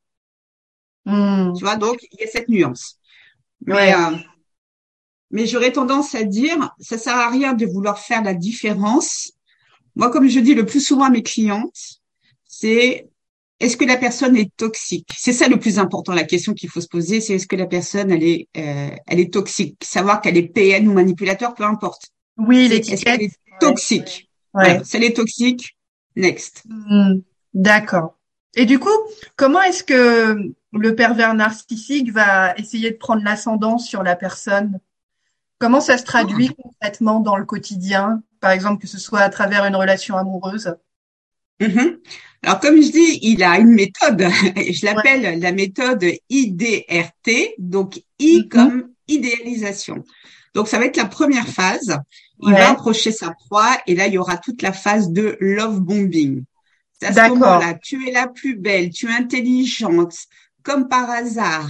Hmm. 1.06 1.54
Tu 1.54 1.64
vois, 1.64 1.76
donc 1.76 1.98
il 2.12 2.20
y 2.20 2.24
a 2.24 2.26
cette 2.26 2.48
nuance. 2.48 2.98
Mais, 3.66 3.94
euh, 3.94 4.16
mais 5.30 5.46
j'aurais 5.46 5.72
tendance 5.72 6.14
à 6.14 6.24
dire, 6.24 6.74
ça 6.78 6.98
sert 6.98 7.16
à 7.16 7.30
rien 7.30 7.54
de 7.54 7.64
vouloir 7.64 7.98
faire 7.98 8.22
la 8.22 8.34
différence. 8.34 9.32
Moi, 9.96 10.10
comme 10.10 10.28
je 10.28 10.40
dis 10.40 10.54
le 10.54 10.66
plus 10.66 10.80
souvent 10.80 11.04
à 11.04 11.10
mes 11.10 11.22
clientes, 11.22 12.00
c'est 12.44 13.08
est-ce 13.60 13.76
que 13.76 13.84
la 13.84 13.96
personne 13.96 14.36
est 14.36 14.54
toxique? 14.56 15.10
C'est 15.16 15.32
ça 15.32 15.48
le 15.48 15.58
plus 15.58 15.78
important. 15.78 16.12
La 16.12 16.24
question 16.24 16.54
qu'il 16.54 16.70
faut 16.70 16.80
se 16.80 16.88
poser, 16.88 17.20
c'est 17.20 17.34
est-ce 17.34 17.46
que 17.46 17.56
la 17.56 17.66
personne 17.66 18.10
elle 18.10 18.22
est 18.22 18.48
euh, 18.56 18.90
elle 19.06 19.20
est 19.20 19.32
toxique? 19.32 19.76
Savoir 19.82 20.20
qu'elle 20.20 20.36
est 20.36 20.48
PN 20.48 20.86
ou 20.88 20.92
manipulateur, 20.92 21.54
peu 21.54 21.64
importe. 21.64 22.08
Oui, 22.36 22.68
l'étiquette. 22.68 22.92
Est-ce 22.92 23.04
qu'elle 23.04 23.22
est 23.22 23.38
toxique? 23.60 24.30
Ouais. 24.54 24.80
Si 24.84 24.96
elle 24.96 25.04
est 25.04 25.16
toxique, 25.16 25.76
next. 26.14 26.62
Hmm. 26.66 27.20
D'accord. 27.54 28.16
Et 28.54 28.64
du 28.64 28.78
coup, 28.78 28.88
comment 29.36 29.60
est-ce 29.62 29.82
que 29.82 30.36
le 30.72 30.94
pervers 30.94 31.34
narcissique 31.34 32.12
va 32.12 32.54
essayer 32.56 32.90
de 32.90 32.96
prendre 32.96 33.22
l'ascendant 33.24 33.78
sur 33.78 34.02
la 34.02 34.16
personne? 34.16 34.78
Comment 35.58 35.80
ça 35.80 35.98
se 35.98 36.04
traduit 36.04 36.50
ah. 36.52 36.62
concrètement 36.62 37.20
dans 37.20 37.36
le 37.36 37.44
quotidien? 37.44 38.22
Par 38.40 38.52
exemple, 38.52 38.80
que 38.80 38.88
ce 38.88 38.98
soit 38.98 39.20
à 39.20 39.28
travers 39.28 39.64
une 39.64 39.74
relation 39.74 40.16
amoureuse? 40.16 40.76
Mm-hmm. 41.60 41.98
Alors, 42.42 42.60
comme 42.60 42.80
je 42.80 42.90
dis, 42.90 43.18
il 43.22 43.42
a 43.42 43.58
une 43.58 43.72
méthode. 43.72 44.22
Je 44.56 44.84
l'appelle 44.84 45.40
la 45.40 45.52
méthode 45.52 46.04
IDRT. 46.30 47.54
Donc, 47.58 48.00
I 48.18 48.40
mm-hmm. 48.40 48.48
comme 48.48 48.88
idéalisation. 49.08 50.04
Donc, 50.54 50.68
ça 50.68 50.78
va 50.78 50.86
être 50.86 50.96
la 50.96 51.06
première 51.06 51.48
phase. 51.48 51.98
Il 52.40 52.52
va 52.52 52.70
approcher 52.70 53.10
sa 53.10 53.32
proie 53.32 53.78
et 53.86 53.94
là, 53.94 54.06
il 54.06 54.14
y 54.14 54.18
aura 54.18 54.36
toute 54.36 54.62
la 54.62 54.72
phase 54.72 55.10
de 55.10 55.36
love 55.40 55.80
bombing. 55.80 56.44
À 57.02 57.12
ce 57.12 57.28
moment-là, 57.30 57.74
tu 57.82 58.08
es 58.08 58.12
la 58.12 58.28
plus 58.28 58.56
belle, 58.56 58.90
tu 58.90 59.08
es 59.08 59.12
intelligente, 59.12 60.14
comme 60.62 60.88
par 60.88 61.10
hasard. 61.10 61.68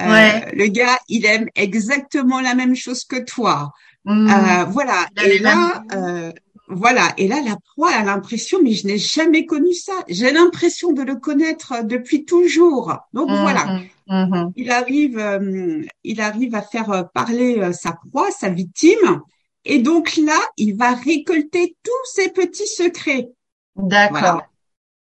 Euh, 0.00 0.40
le 0.52 0.66
gars, 0.66 0.98
il 1.08 1.24
aime 1.26 1.48
exactement 1.54 2.40
la 2.40 2.54
même 2.54 2.74
chose 2.74 3.04
que 3.04 3.22
toi. 3.22 3.72
Mmh. 4.04 4.28
Euh, 4.28 4.64
voilà. 4.64 5.06
Et 5.24 5.38
là, 5.38 5.82
euh, 5.92 6.32
voilà. 6.68 7.12
Et 7.18 7.28
là, 7.28 7.40
la 7.42 7.56
proie 7.56 7.90
a 7.90 8.04
l'impression, 8.04 8.60
mais 8.62 8.72
je 8.72 8.86
n'ai 8.86 8.98
jamais 8.98 9.46
connu 9.46 9.72
ça. 9.74 9.92
J'ai 10.08 10.32
l'impression 10.32 10.92
de 10.92 11.02
le 11.02 11.16
connaître 11.16 11.84
depuis 11.84 12.24
toujours. 12.24 12.96
Donc 13.12 13.30
mmh, 13.30 13.40
voilà. 13.40 13.80
Mmh, 14.06 14.50
il 14.56 14.70
arrive, 14.70 15.88
il 16.04 16.20
arrive 16.20 16.54
à 16.54 16.62
faire 16.62 17.08
parler 17.12 17.72
sa 17.72 17.92
proie, 17.92 18.30
sa 18.30 18.48
victime. 18.48 19.20
Et 19.64 19.78
donc 19.78 20.16
là, 20.16 20.38
il 20.56 20.76
va 20.76 20.94
récolter 20.94 21.76
tous 21.82 22.10
ses 22.12 22.28
petits 22.30 22.66
secrets. 22.66 23.30
D'accord. 23.76 24.42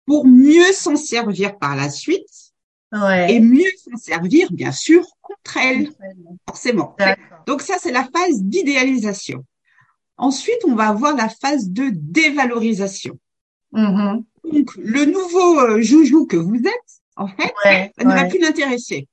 Pour 0.07 0.27
mieux 0.27 0.73
s'en 0.73 0.97
servir 0.97 1.59
par 1.59 1.77
la 1.77 1.91
suite 1.91 2.53
et 3.29 3.41
mieux 3.41 3.71
s'en 3.85 3.97
servir, 3.97 4.53
bien 4.53 4.73
sûr, 4.73 5.05
contre 5.21 5.57
elle, 5.57 5.91
forcément. 6.47 6.97
Donc 7.47 7.61
ça, 7.63 7.75
c'est 7.81 7.93
la 7.93 8.05
phase 8.05 8.43
d'idéalisation. 8.43 9.45
Ensuite, 10.19 10.59
on 10.67 10.75
va 10.75 10.89
avoir 10.89 11.15
la 11.15 11.29
phase 11.29 11.71
de 11.71 11.91
dévalorisation. 11.93 13.19
Mm-hmm. 13.73 14.25
Donc, 14.53 14.71
le 14.77 15.05
nouveau 15.05 15.61
euh, 15.61 15.83
joujou 15.83 16.27
que 16.27 16.37
vous 16.37 16.57
êtes, 16.57 17.03
en 17.17 17.29
fait, 17.29 17.53
ça 17.99 18.05
ne 18.05 18.15
va 18.15 18.25
plus 18.25 18.39
l'intéresser. 18.39 19.09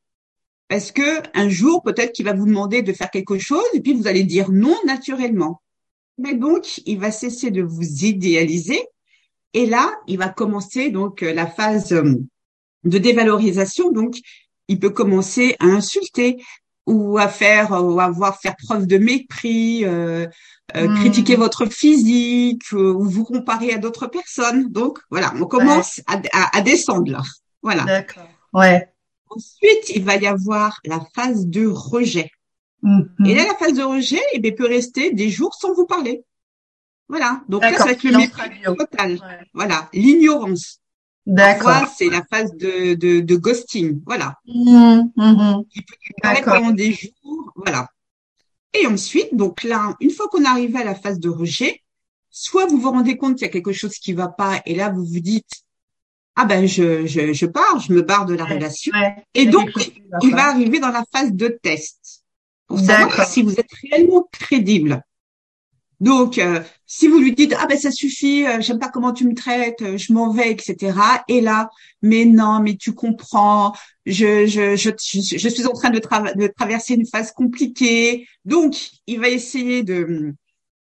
Parce 0.67 0.91
que 0.91 1.21
un 1.37 1.49
jour, 1.49 1.83
peut-être 1.83 2.13
qu'il 2.13 2.25
va 2.25 2.33
vous 2.33 2.45
demander 2.45 2.81
de 2.81 2.93
faire 2.93 3.11
quelque 3.11 3.37
chose 3.37 3.63
et 3.73 3.81
puis 3.81 3.93
vous 3.93 4.07
allez 4.07 4.23
dire 4.23 4.51
non 4.51 4.77
naturellement. 4.85 5.61
Mais 6.17 6.35
donc, 6.35 6.81
il 6.85 6.99
va 6.99 7.11
cesser 7.11 7.51
de 7.51 7.61
vous 7.61 8.05
idéaliser 8.05 8.81
et 9.53 9.65
là, 9.65 9.91
il 10.07 10.17
va 10.17 10.29
commencer 10.29 10.89
donc 10.89 11.23
euh, 11.23 11.33
la 11.33 11.47
phase 11.47 11.93
euh, 11.93 12.15
de 12.83 12.97
dévalorisation. 12.97 13.91
Donc, 13.91 14.15
il 14.67 14.79
peut 14.79 14.89
commencer 14.89 15.55
à 15.59 15.65
insulter 15.65 16.37
ou 16.85 17.17
à 17.17 17.27
faire 17.27 17.71
ou 17.71 17.99
à 17.99 18.05
avoir 18.05 18.39
faire 18.39 18.55
preuve 18.55 18.87
de 18.87 18.97
mépris, 18.97 19.85
euh, 19.85 20.27
hmm. 20.75 20.95
critiquer 20.95 21.35
votre 21.35 21.65
physique 21.65 22.71
ou 22.73 23.03
vous 23.03 23.23
comparer 23.23 23.73
à 23.73 23.77
d'autres 23.77 24.07
personnes. 24.07 24.69
Donc 24.69 24.99
voilà, 25.09 25.33
on 25.39 25.45
commence 25.45 26.01
à, 26.07 26.19
à, 26.51 26.61
descendre 26.61 27.11
là. 27.11 27.21
Voilà. 27.61 27.83
D'accord. 27.83 28.27
Ouais. 28.53 28.89
Ensuite, 29.29 29.89
il 29.95 30.03
va 30.03 30.17
y 30.17 30.27
avoir 30.27 30.79
la 30.85 30.99
phase 31.15 31.47
de 31.47 31.65
rejet. 31.65 32.29
Mm-hmm. 32.83 33.27
Et 33.27 33.35
là, 33.35 33.45
la 33.47 33.55
phase 33.55 33.73
de 33.73 33.83
rejet, 33.83 34.21
eh 34.33 34.39
bien, 34.39 34.51
peut 34.51 34.67
rester 34.67 35.11
des 35.13 35.29
jours 35.29 35.55
sans 35.55 35.73
vous 35.73 35.85
parler. 35.85 36.23
Voilà. 37.07 37.41
Donc 37.47 37.61
là, 37.61 37.77
ça 37.77 37.85
va 37.85 37.91
être 37.91 38.03
le 38.03 38.17
mépris 38.17 38.49
total. 38.63 39.47
Voilà. 39.53 39.89
L'ignorance. 39.93 40.81
D'accord. 41.25 41.87
c'est 41.97 42.09
la 42.09 42.23
phase 42.29 42.53
de, 42.55 42.95
de, 42.95 43.21
de 43.21 43.35
ghosting. 43.35 44.01
Voilà. 44.05 44.37
Mm-hmm. 44.47 45.65
Il 45.73 45.85
peut 45.85 45.95
disparaître 46.05 46.45
pendant 46.45 46.71
des 46.71 46.91
jours. 46.91 47.53
Voilà. 47.55 47.87
Et 48.73 48.87
ensuite, 48.87 49.35
donc 49.35 49.63
là, 49.63 49.95
une 49.99 50.09
fois 50.09 50.27
qu'on 50.27 50.45
arrive 50.45 50.75
à 50.75 50.83
la 50.83 50.95
phase 50.95 51.19
de 51.19 51.29
rejet, 51.29 51.81
soit 52.29 52.65
vous 52.65 52.79
vous 52.79 52.89
rendez 52.91 53.17
compte 53.17 53.35
qu'il 53.37 53.45
y 53.45 53.49
a 53.49 53.53
quelque 53.53 53.71
chose 53.71 53.95
qui 53.95 54.13
va 54.13 54.27
pas, 54.27 54.61
et 54.65 54.75
là, 54.75 54.89
vous 54.89 55.05
vous 55.05 55.19
dites, 55.19 55.63
ah 56.35 56.45
ben 56.45 56.65
je, 56.65 57.05
je, 57.05 57.31
je 57.31 57.45
pars, 57.45 57.79
je 57.79 57.93
me 57.93 58.01
barre 58.01 58.25
de 58.25 58.33
la 58.33 58.45
relation. 58.45 58.91
et 59.35 59.45
donc, 59.45 59.69
il 60.21 60.31
va 60.31 60.47
arriver 60.47 60.79
dans 60.79 60.89
la 60.89 61.03
phase 61.11 61.31
de 61.31 61.47
test 61.61 62.23
pour 62.67 62.79
savoir 62.79 63.27
si 63.27 63.43
vous 63.43 63.59
êtes 63.59 63.71
réellement 63.83 64.27
crédible. 64.31 65.03
Donc, 65.99 66.37
euh, 66.37 66.61
si 66.85 67.07
vous 67.07 67.19
lui 67.19 67.33
dites 67.33 67.55
ah 67.57 67.65
ben 67.67 67.77
ça 67.77 67.91
suffit, 67.91 68.45
euh, 68.45 68.59
j'aime 68.59 68.79
pas 68.79 68.89
comment 68.89 69.13
tu 69.13 69.25
me 69.25 69.35
traites, 69.35 69.81
euh, 69.81 69.97
je 69.97 70.11
m'en 70.11 70.31
vais, 70.31 70.51
etc. 70.51 70.97
Et 71.27 71.41
là, 71.41 71.69
mais 72.01 72.25
non, 72.25 72.59
mais 72.59 72.75
tu 72.75 72.93
comprends, 72.93 73.73
je 74.05 74.45
je 74.45 74.75
je, 74.75 74.89
je, 75.37 75.49
suis 75.49 75.65
en 75.65 75.73
train 75.73 75.91
de, 75.91 75.99
de 75.99 76.47
traverser 76.47 76.95
une 76.95 77.05
phase 77.05 77.31
compliquée. 77.31 78.27
Donc, 78.43 78.75
il 79.07 79.19
va 79.19 79.29
essayer 79.29 79.83
de 79.83 80.33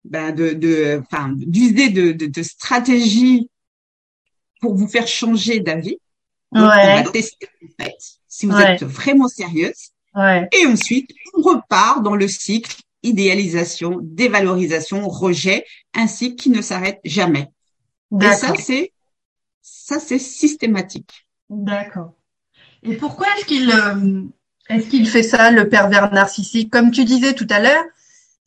ben 0.04 0.32
de 0.32 0.54
de 0.54 1.02
enfin 1.02 1.32
d'user 1.36 1.90
de, 1.90 2.12
de, 2.12 2.26
de 2.26 2.42
stratégies 2.42 3.50
pour 4.60 4.74
vous 4.74 4.88
faire 4.88 5.06
changer 5.06 5.60
d'avis. 5.60 5.98
Ouais. 6.52 6.60
On 6.60 7.02
va 7.02 7.02
tester 7.10 7.48
en 7.62 7.84
fait, 7.84 7.96
si 8.26 8.46
vous 8.46 8.56
êtes 8.56 8.82
vraiment 8.82 9.28
sérieuse. 9.28 9.90
Ouais. 10.14 10.48
Et 10.52 10.66
ensuite, 10.66 11.10
on 11.34 11.42
repart 11.42 12.02
dans 12.02 12.16
le 12.16 12.26
cycle 12.26 12.76
idéalisation, 13.02 13.98
dévalorisation, 14.02 15.08
rejet, 15.08 15.64
ainsi 15.94 16.36
qui 16.36 16.50
ne 16.50 16.62
s'arrête 16.62 17.00
jamais. 17.04 17.50
Et 18.20 18.32
ça, 18.32 18.54
c'est 18.58 18.92
ça, 19.62 19.98
c'est 19.98 20.18
systématique. 20.18 21.26
D'accord. 21.48 22.12
Et 22.82 22.96
pourquoi 22.96 23.26
est-ce 23.36 23.44
qu'il 23.44 23.70
euh, 23.70 24.22
est-ce 24.68 24.88
qu'il 24.88 25.08
fait 25.08 25.22
ça, 25.22 25.50
le 25.50 25.68
pervers 25.68 26.12
narcissique? 26.12 26.70
Comme 26.70 26.90
tu 26.90 27.04
disais 27.04 27.34
tout 27.34 27.46
à 27.50 27.60
l'heure, 27.60 27.84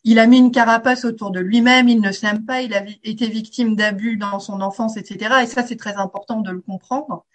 il 0.03 0.19
a 0.19 0.27
mis 0.27 0.38
une 0.38 0.51
carapace 0.51 1.05
autour 1.05 1.31
de 1.31 1.39
lui-même, 1.39 1.88
il 1.88 2.01
ne 2.01 2.12
s'aime 2.12 2.45
pas, 2.45 2.62
il 2.62 2.74
a 2.74 2.83
été 3.03 3.27
victime 3.27 3.75
d'abus 3.75 4.17
dans 4.17 4.39
son 4.39 4.62
enfance, 4.62 4.98
etc. 4.98 5.36
Et 5.43 5.48
ça, 5.48 5.63
c'est 5.63 5.75
très 5.75 5.95
important 5.95 6.41
de 6.41 6.51
le 6.51 6.62
comprendre 6.62 7.25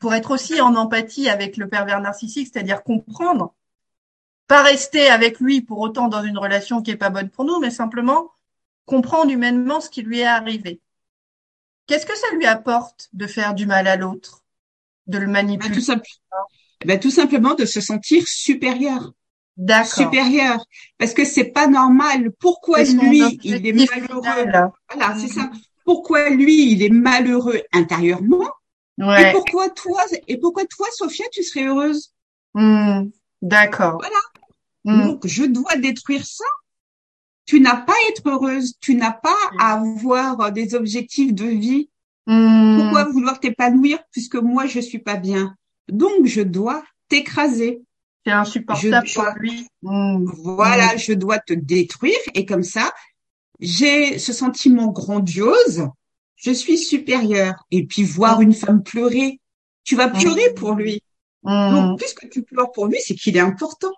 pour 0.00 0.14
être 0.14 0.30
aussi 0.30 0.60
en 0.60 0.74
empathie 0.74 1.28
avec 1.28 1.56
le 1.56 1.68
pervers 1.68 2.00
narcissique, 2.00 2.48
c'est-à-dire 2.52 2.82
comprendre, 2.82 3.54
pas 4.46 4.62
rester 4.62 5.08
avec 5.08 5.40
lui 5.40 5.60
pour 5.60 5.80
autant 5.80 6.08
dans 6.08 6.22
une 6.22 6.38
relation 6.38 6.82
qui 6.82 6.90
est 6.90 6.96
pas 6.96 7.10
bonne 7.10 7.30
pour 7.30 7.44
nous, 7.44 7.58
mais 7.60 7.70
simplement 7.70 8.30
comprendre 8.84 9.30
humainement 9.30 9.80
ce 9.80 9.90
qui 9.90 10.02
lui 10.02 10.20
est 10.20 10.26
arrivé. 10.26 10.80
Qu'est-ce 11.86 12.06
que 12.06 12.16
ça 12.16 12.34
lui 12.34 12.46
apporte 12.46 13.08
de 13.12 13.26
faire 13.26 13.54
du 13.54 13.66
mal 13.66 13.86
à 13.86 13.96
l'autre, 13.96 14.44
de 15.06 15.18
le 15.18 15.26
manipuler? 15.26 15.80
tout, 15.80 15.92
ben, 16.84 16.98
tout 16.98 17.10
simplement 17.10 17.54
de 17.54 17.64
se 17.64 17.80
sentir 17.80 18.26
supérieur. 18.26 19.12
D'accord. 19.56 20.04
supérieur 20.04 20.66
parce 20.98 21.14
que 21.14 21.24
c'est 21.24 21.46
pas 21.46 21.66
normal 21.66 22.30
pourquoi 22.38 22.82
lui 22.82 23.40
il 23.42 23.66
est 23.66 23.72
malheureux? 23.72 24.20
voilà 24.20 25.16
c'est 25.18 25.32
ça 25.32 25.50
pourquoi 25.82 26.28
lui 26.28 26.72
il 26.72 26.82
est 26.82 26.90
malheureux 26.90 27.62
intérieurement? 27.72 28.50
Ouais. 28.98 29.30
et 29.30 29.32
pourquoi 29.32 29.70
toi 29.70 30.02
et 30.28 30.36
pourquoi 30.36 30.66
toi 30.66 30.86
Sophia 30.92 31.24
tu 31.32 31.42
serais 31.42 31.64
heureuse? 31.64 32.12
Mmh. 32.52 33.04
d'accord 33.40 33.96
voilà 33.98 34.18
mmh. 34.86 35.06
donc 35.06 35.26
je 35.26 35.44
dois 35.44 35.76
détruire 35.76 36.24
ça 36.24 36.44
tu 37.44 37.60
n'as 37.60 37.76
pas 37.76 37.92
à 37.92 38.10
être 38.10 38.28
heureuse 38.28 38.74
tu 38.80 38.94
n'as 38.94 39.12
pas 39.12 39.36
à 39.58 39.74
avoir 39.74 40.52
des 40.52 40.74
objectifs 40.74 41.34
de 41.34 41.46
vie 41.46 41.90
mmh. 42.26 42.78
pourquoi 42.78 43.04
vouloir 43.04 43.38
t'épanouir 43.38 43.98
puisque 44.10 44.36
moi 44.36 44.66
je 44.66 44.80
suis 44.80 45.00
pas 45.00 45.16
bien 45.16 45.54
donc 45.88 46.24
je 46.24 46.40
dois 46.40 46.82
t'écraser 47.08 47.82
c'est 48.26 48.32
insupportable 48.32 49.06
pour 49.14 49.24
lui. 49.36 49.68
Voilà, 49.82 50.94
mmh. 50.94 50.98
je 50.98 51.12
dois 51.12 51.38
te 51.38 51.52
détruire 51.52 52.18
et 52.34 52.44
comme 52.44 52.64
ça, 52.64 52.92
j'ai 53.60 54.18
ce 54.18 54.32
sentiment 54.32 54.88
grandiose. 54.88 55.88
Je 56.34 56.50
suis 56.50 56.76
supérieure. 56.76 57.54
Et 57.70 57.86
puis 57.86 58.02
voir 58.02 58.40
une 58.40 58.52
femme 58.52 58.82
pleurer, 58.82 59.40
tu 59.84 59.94
vas 59.94 60.08
pleurer 60.08 60.50
mmh. 60.50 60.54
pour 60.54 60.72
lui. 60.72 61.00
Donc 61.44 62.00
puisque 62.00 62.28
tu 62.28 62.42
pleures 62.42 62.72
pour 62.72 62.86
lui, 62.86 62.98
c'est 63.00 63.14
qu'il 63.14 63.36
est 63.36 63.40
important. 63.40 63.92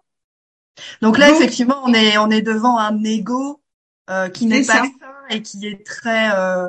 Donc 1.02 1.18
là, 1.18 1.30
effectivement, 1.30 1.80
on 1.84 1.92
est 1.92 2.18
on 2.18 2.30
est 2.30 2.42
devant 2.42 2.78
un 2.78 3.02
ego 3.04 3.60
euh, 4.10 4.28
qui 4.28 4.46
n'est 4.46 4.64
pas 4.64 4.84
sain 4.84 4.90
et 5.30 5.42
qui 5.42 5.66
est 5.66 5.84
très 5.84 6.30
euh, 6.34 6.68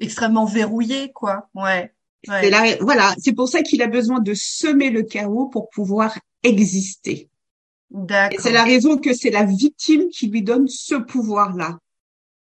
extrêmement 0.00 0.44
verrouillé, 0.44 1.12
quoi. 1.12 1.48
Ouais. 1.54 1.92
ouais. 2.28 2.78
voilà, 2.80 3.14
c'est 3.18 3.32
pour 3.32 3.48
ça 3.48 3.62
qu'il 3.62 3.82
a 3.82 3.86
besoin 3.86 4.20
de 4.20 4.34
semer 4.34 4.90
le 4.90 5.02
chaos 5.02 5.46
pour 5.46 5.68
pouvoir 5.70 6.18
exister. 6.42 7.28
D'accord. 7.90 8.38
Et 8.38 8.42
c'est 8.42 8.52
la 8.52 8.64
raison 8.64 8.98
que 8.98 9.12
c'est 9.12 9.30
la 9.30 9.44
victime 9.44 10.08
qui 10.10 10.28
lui 10.28 10.42
donne 10.42 10.68
ce 10.68 10.94
pouvoir-là. 10.94 11.78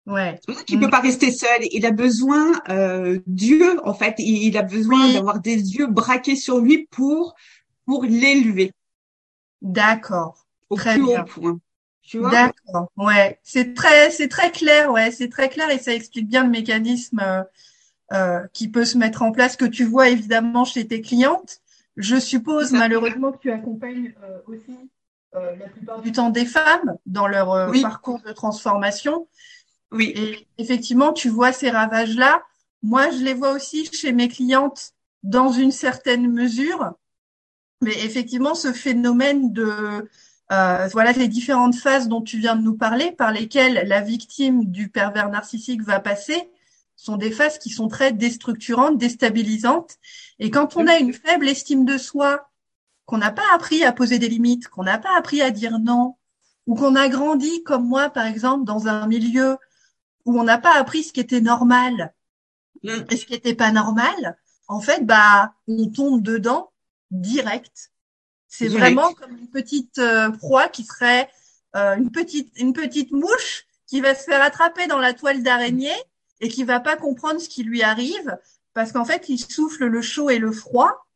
Ouais. 0.07 0.39
C'est 0.41 0.47
pour 0.47 0.59
ça 0.59 0.65
qu'il 0.65 0.79
peut 0.79 0.87
mm. 0.87 0.91
pas 0.91 1.01
rester 1.01 1.31
seul. 1.31 1.61
Il 1.73 1.85
a 1.85 1.91
besoin 1.91 2.53
euh, 2.69 3.19
Dieu, 3.27 3.81
en 3.85 3.95
fait, 3.95 4.15
il, 4.19 4.57
a 4.57 4.63
besoin 4.63 5.13
d'avoir 5.13 5.41
des 5.41 5.57
yeux 5.57 5.87
braqués 5.87 6.37
sur 6.37 6.59
lui 6.59 6.87
pour 6.91 7.35
pour 7.87 8.05
l'élever. 8.05 8.73
D'accord. 9.63 10.47
Au 10.71 10.77
très 10.77 10.95
plus 10.95 11.05
bien. 11.05 11.23
haut 11.23 11.25
point. 11.25 11.59
D'accord. 12.15 12.91
Ouais, 12.97 13.39
c'est 13.43 13.75
très, 13.75 14.11
c'est 14.11 14.29
très 14.29 14.51
clair. 14.51 14.91
Ouais, 14.91 15.11
c'est 15.11 15.29
très 15.29 15.49
clair 15.49 15.71
et 15.71 15.79
ça 15.79 15.93
explique 15.93 16.29
bien 16.29 16.45
le 16.45 16.51
mécanisme 16.51 17.21
euh, 17.21 17.43
euh, 18.13 18.47
qui 18.53 18.69
peut 18.69 18.85
se 18.85 18.97
mettre 18.97 19.23
en 19.23 19.33
place 19.33 19.57
que 19.57 19.67
tu 19.67 19.85
vois 19.85 20.09
évidemment 20.09 20.65
chez 20.65 20.87
tes 20.87 21.03
clientes. 21.03 21.61
Je 21.97 22.19
suppose 22.19 22.73
malheureusement 22.73 23.33
que 23.33 23.39
tu 23.39 23.51
accompagnes 23.51 24.15
euh, 24.23 24.39
aussi 24.47 24.91
euh, 25.35 25.57
la 25.57 25.69
plupart 25.69 26.01
du 26.01 26.13
temps 26.13 26.31
des 26.31 26.47
femmes 26.47 26.97
dans 27.05 27.27
leur 27.27 27.53
euh, 27.53 27.73
parcours 27.83 28.21
de 28.23 28.33
transformation. 28.33 29.29
Oui. 29.91 30.13
Et 30.17 30.47
effectivement, 30.59 31.13
tu 31.13 31.29
vois 31.29 31.53
ces 31.53 31.71
ravages-là. 31.71 32.43
Moi, 32.83 33.11
je 33.11 33.25
les 33.25 33.35
vois 33.35 33.53
aussi 33.53 33.85
chez 33.93 34.13
mes 34.13 34.29
clientes 34.29 34.93
dans 35.23 35.51
une 35.51 35.73
certaine 35.73 36.33
mesure. 36.33 36.93
Mais 37.83 37.93
effectivement, 38.05 38.55
ce 38.55 38.73
phénomène 38.73 39.53
de 39.53 40.09
euh, 40.51 40.89
voilà 40.93 41.13
les 41.13 41.29
différentes 41.29 41.75
phases 41.75 42.09
dont 42.09 42.23
tu 42.23 42.39
viens 42.39 42.57
de 42.57 42.63
nous 42.63 42.77
parler, 42.77 43.13
par 43.13 43.33
lesquelles 43.33 43.87
la 43.87 44.01
victime 44.01 44.65
du 44.65 44.89
pervers 44.89 45.29
narcissique 45.29 45.83
va 45.83 46.01
passer, 46.01 46.51
sont 46.97 47.17
des 47.17 47.31
phases 47.31 47.59
qui 47.59 47.71
sont 47.71 47.89
très 47.89 48.13
déstructurantes, 48.13 48.99
déstabilisantes. 48.99 49.97
Et 50.39 50.51
quand 50.51 50.77
on 50.77 50.87
a 50.87 50.99
une 50.99 51.13
faible 51.13 51.49
estime 51.49 51.85
de 51.85 51.99
soi, 51.99 52.51
qu'on 53.07 53.19
n'a 53.19 53.31
pas 53.31 53.55
appris 53.55 53.85
à 53.85 53.93
poser 53.93 54.19
des 54.19 54.29
limites, 54.29 54.69
qu'on 54.69 54.83
n'a 54.83 54.99
pas 54.99 55.17
appris 55.17 55.41
à 55.41 55.51
dire 55.51 55.79
non, 55.79 56.17
ou 56.67 56.75
qu'on 56.75 56.97
a 56.97 57.09
grandi 57.09 57.63
comme 57.63 57.87
moi, 57.87 58.11
par 58.11 58.27
exemple, 58.27 58.65
dans 58.65 58.89
un 58.89 59.07
milieu 59.07 59.57
où 60.25 60.39
on 60.39 60.45
n'a 60.45 60.59
pas 60.59 60.77
appris 60.77 61.05
ce 61.05 61.13
qui 61.13 61.21
était 61.21 61.41
normal 61.41 62.13
mm. 62.83 63.05
et 63.11 63.17
ce 63.17 63.25
qui 63.25 63.33
n'était 63.33 63.55
pas 63.55 63.71
normal, 63.71 64.37
en 64.67 64.81
fait, 64.81 65.07
bah, 65.07 65.55
on 65.67 65.89
tombe 65.89 66.23
dedans 66.23 66.71
direct 67.11 67.93
c'est 68.49 68.69
vraiment 68.69 69.13
comme 69.13 69.37
une 69.37 69.49
petite 69.49 69.99
euh, 69.99 70.31
proie 70.31 70.69
qui 70.69 70.85
serait 70.85 71.29
euh, 71.77 71.97
une 71.97 72.11
petite 72.11 72.51
une 72.57 72.73
petite 72.73 73.13
mouche 73.13 73.67
qui 73.87 74.01
va 74.01 74.15
se 74.15 74.25
faire 74.25 74.43
attraper 74.43 74.87
dans 74.87 74.99
la 74.99 75.13
toile 75.13 75.43
d'araignée 75.43 75.97
et 76.41 76.49
qui 76.49 76.65
va 76.65 76.81
pas 76.81 76.97
comprendre 76.97 77.41
ce 77.41 77.49
qui 77.49 77.63
lui 77.63 77.83
arrive 77.83 78.39
parce 78.73 78.93
qu'en 78.93 79.05
fait 79.05 79.29
il 79.29 79.39
souffle 79.39 79.87
le 79.87 80.03
chaud 80.03 80.31
et 80.31 80.39
le 80.39 80.51
froid. 80.51 81.07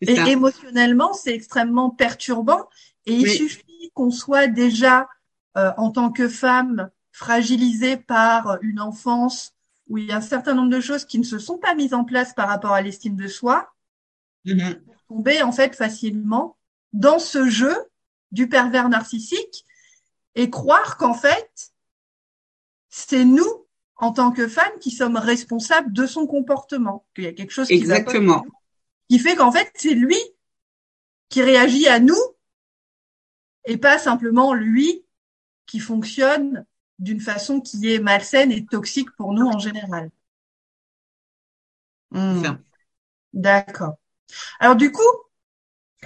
Et 0.00 0.14
émotionnellement 0.14 1.12
c'est 1.12 1.34
extrêmement 1.34 1.90
perturbant 1.90 2.68
et 3.06 3.14
il 3.14 3.28
suffit 3.28 3.90
qu'on 3.94 4.12
soit 4.12 4.46
déjà 4.46 5.08
euh, 5.56 5.72
en 5.76 5.90
tant 5.90 6.12
que 6.12 6.28
femme 6.28 6.90
fragilisée 7.10 7.96
par 7.96 8.58
une 8.62 8.80
enfance 8.80 9.54
où 9.88 9.98
il 9.98 10.04
y 10.04 10.12
a 10.12 10.16
un 10.18 10.20
certain 10.20 10.54
nombre 10.54 10.70
de 10.70 10.80
choses 10.80 11.04
qui 11.04 11.18
ne 11.18 11.24
se 11.24 11.40
sont 11.40 11.58
pas 11.58 11.74
mises 11.74 11.94
en 11.94 12.04
place 12.04 12.32
par 12.34 12.46
rapport 12.46 12.72
à 12.72 12.82
l'estime 12.82 13.16
de 13.16 13.26
soi 13.26 13.74
mm-hmm. 14.46 14.74
pour 14.82 14.94
tomber 15.08 15.42
en 15.42 15.50
fait 15.50 15.74
facilement 15.74 16.57
dans 16.92 17.18
ce 17.18 17.48
jeu 17.48 17.74
du 18.32 18.48
pervers 18.48 18.88
narcissique 18.88 19.64
et 20.34 20.50
croire 20.50 20.96
qu'en 20.96 21.14
fait, 21.14 21.72
c'est 22.88 23.24
nous, 23.24 23.66
en 23.96 24.12
tant 24.12 24.30
que 24.30 24.48
femmes, 24.48 24.78
qui 24.80 24.90
sommes 24.90 25.16
responsables 25.16 25.92
de 25.92 26.06
son 26.06 26.26
comportement. 26.26 27.06
Qu'il 27.14 27.24
y 27.24 27.28
a 27.28 27.32
quelque 27.32 27.52
chose 27.52 27.66
qui 27.68 27.74
Exactement. 27.74 28.44
qui 29.08 29.18
fait 29.18 29.36
qu'en 29.36 29.52
fait, 29.52 29.70
c'est 29.74 29.94
lui 29.94 30.18
qui 31.28 31.42
réagit 31.42 31.88
à 31.88 32.00
nous 32.00 32.16
et 33.64 33.76
pas 33.76 33.98
simplement 33.98 34.54
lui 34.54 35.04
qui 35.66 35.80
fonctionne 35.80 36.64
d'une 36.98 37.20
façon 37.20 37.60
qui 37.60 37.92
est 37.92 37.98
malsaine 37.98 38.50
et 38.50 38.64
toxique 38.64 39.10
pour 39.16 39.32
nous 39.32 39.46
en 39.46 39.58
général. 39.58 40.10
Hmm. 42.10 42.42
D'accord. 43.32 43.96
Alors 44.58 44.76
du 44.76 44.90
coup, 44.90 45.02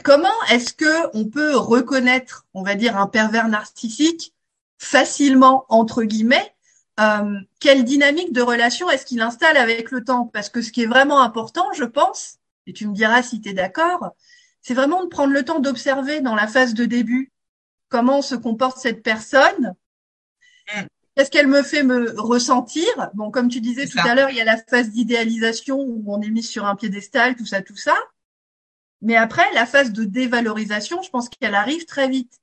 Comment 0.04 0.28
est-ce 0.50 0.72
que 0.72 1.16
on 1.16 1.26
peut 1.26 1.54
reconnaître, 1.56 2.46
on 2.54 2.62
va 2.62 2.74
dire, 2.74 2.96
un 2.96 3.06
pervers 3.06 3.48
narcissique 3.48 4.32
facilement 4.78 5.66
entre 5.68 6.02
guillemets 6.02 6.54
euh, 6.98 7.38
Quelle 7.60 7.84
dynamique 7.84 8.32
de 8.32 8.42
relation 8.42 8.90
est-ce 8.90 9.04
qu'il 9.04 9.20
installe 9.20 9.56
avec 9.56 9.90
le 9.90 10.02
temps? 10.02 10.26
Parce 10.26 10.48
que 10.48 10.62
ce 10.62 10.72
qui 10.72 10.82
est 10.82 10.86
vraiment 10.86 11.20
important, 11.20 11.72
je 11.74 11.84
pense, 11.84 12.38
et 12.66 12.72
tu 12.72 12.88
me 12.88 12.94
diras 12.94 13.22
si 13.22 13.40
tu 13.40 13.50
es 13.50 13.54
d'accord, 13.54 14.14
c'est 14.62 14.74
vraiment 14.74 15.04
de 15.04 15.08
prendre 15.08 15.32
le 15.32 15.44
temps 15.44 15.60
d'observer 15.60 16.20
dans 16.20 16.34
la 16.34 16.46
phase 16.46 16.74
de 16.74 16.84
début 16.84 17.32
comment 17.88 18.22
se 18.22 18.34
comporte 18.34 18.78
cette 18.78 19.02
personne. 19.02 19.74
Mm. 20.74 20.82
Qu'est-ce 21.14 21.30
qu'elle 21.30 21.48
me 21.48 21.62
fait 21.62 21.82
me 21.82 22.18
ressentir? 22.18 22.88
Bon, 23.12 23.30
comme 23.30 23.48
tu 23.48 23.60
disais 23.60 23.86
tout 23.86 23.98
à 24.02 24.14
l'heure, 24.14 24.30
il 24.30 24.36
y 24.36 24.40
a 24.40 24.44
la 24.44 24.56
phase 24.56 24.88
d'idéalisation 24.88 25.78
où 25.78 26.02
on 26.06 26.22
est 26.22 26.30
mis 26.30 26.42
sur 26.42 26.64
un 26.64 26.74
piédestal, 26.74 27.36
tout 27.36 27.44
ça, 27.44 27.60
tout 27.60 27.76
ça. 27.76 27.94
Mais 29.02 29.16
après, 29.16 29.44
la 29.52 29.66
phase 29.66 29.92
de 29.92 30.04
dévalorisation, 30.04 31.02
je 31.02 31.10
pense 31.10 31.28
qu'elle 31.28 31.54
arrive 31.54 31.84
très 31.84 32.08
vite. 32.08 32.38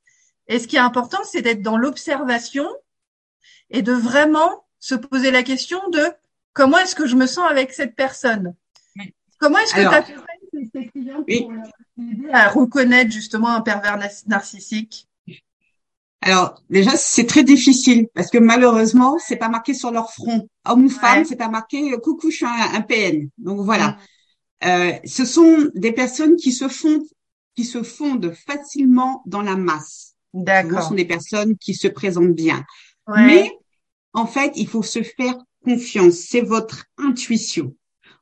Et 0.48 0.60
ce 0.60 0.68
qui 0.68 0.76
est 0.76 0.80
important, 0.80 1.20
c'est 1.24 1.42
d'être 1.42 1.62
dans 1.62 1.78
l'observation 1.78 2.68
et 3.70 3.82
de 3.82 3.94
vraiment 3.94 4.66
se 4.80 4.96
poser 4.96 5.32
la 5.32 5.44
question 5.44 5.80
de 5.90 6.04
comment 6.54 6.78
est-ce 6.80 6.96
que 6.96 7.08
je 7.08 7.16
me 7.16 7.28
sens 7.28 7.50
avec 7.50 7.72
cette 7.72 7.96
personne? 7.96 8.56
Comment 9.40 9.60
est-ce 9.60 9.74
que 9.74 9.82
tu 9.82 9.86
as 9.88 10.04
fait 10.04 10.16
tes 10.74 10.88
clients 10.88 11.24
pour 11.24 11.28
aider 11.32 12.30
à 12.32 12.50
reconnaître 12.50 13.12
justement 13.12 13.50
un 13.50 13.62
pervers 13.62 13.98
narcissique? 14.28 15.08
Alors 16.22 16.62
déjà 16.70 16.92
c'est 16.98 17.26
très 17.26 17.44
difficile 17.44 18.08
parce 18.14 18.30
que 18.30 18.38
malheureusement 18.38 19.18
c'est 19.20 19.38
pas 19.38 19.48
marqué 19.48 19.74
sur 19.74 19.92
leur 19.92 20.12
front. 20.12 20.50
Homme 20.66 20.86
ou 20.86 20.90
femme 20.90 21.24
c'est 21.24 21.38
pas 21.38 21.48
marqué 21.48 21.92
coucou 22.04 22.30
je 22.30 22.36
suis 22.38 22.46
un, 22.46 22.82
PN 22.82 23.30
donc 23.38 23.62
voilà. 23.62 23.92
Mm. 23.92 23.98
Euh, 24.66 24.94
ce 25.06 25.26
sont 25.26 25.70
des 25.76 25.92
personnes 25.92 26.36
qui 26.36 26.52
se 26.52 26.68
fondent, 26.68 27.08
qui 27.56 27.64
se 27.64 27.84
fondent 27.84 28.34
facilement 28.34 29.24
dans 29.26 29.42
la 29.42 29.56
masse. 29.56 30.16
D'accord. 30.34 30.82
Ce 30.82 30.90
sont 30.90 30.96
des 30.96 31.06
personnes 31.06 31.58
qui 31.58 31.74
se 31.74 31.88
présentent 31.88 32.36
bien. 32.36 32.64
Mais 33.08 33.52
en 34.14 34.28
fait, 34.28 34.52
il 34.56 34.68
faut 34.68 34.84
se 34.84 35.02
faire 35.02 35.36
confiance. 35.64 36.16
C'est 36.16 36.42
votre 36.42 36.86
intuition. 36.98 37.76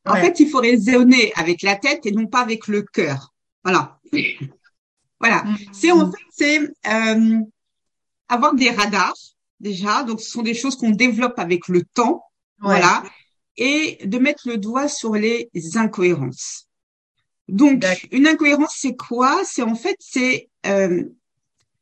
En 0.05 0.15
fait, 0.15 0.39
il 0.39 0.49
faut 0.49 0.59
raisonner 0.59 1.33
avec 1.35 1.61
la 1.61 1.75
tête 1.75 2.05
et 2.05 2.11
non 2.11 2.27
pas 2.27 2.39
avec 2.39 2.67
le 2.67 2.81
cœur. 2.81 3.33
Voilà. 3.63 3.99
Voilà. 5.19 5.43
Mm. 5.43 5.57
C'est 5.73 5.91
en 5.91 6.09
fait, 6.09 6.23
c'est 6.31 6.59
euh, 6.87 7.39
avoir 8.29 8.55
des 8.55 8.69
radars 8.69 9.17
déjà. 9.59 10.03
Donc, 10.03 10.21
ce 10.21 10.29
sont 10.29 10.43
des 10.43 10.53
choses 10.53 10.77
qu'on 10.77 10.91
développe 10.91 11.37
avec 11.37 11.67
le 11.67 11.83
temps. 11.83 12.23
Voilà 12.59 13.03
et 13.57 14.05
de 14.05 14.17
mettre 14.19 14.47
le 14.47 14.57
doigt 14.57 14.87
sur 14.87 15.13
les 15.13 15.49
incohérences. 15.75 16.67
Donc, 17.47 17.83
une 18.11 18.27
incohérence, 18.27 18.75
c'est 18.77 18.95
quoi? 18.95 19.41
C'est 19.45 19.61
en 19.61 19.75
fait, 19.75 19.95
c'est 19.99 20.49
euh, 20.65 21.03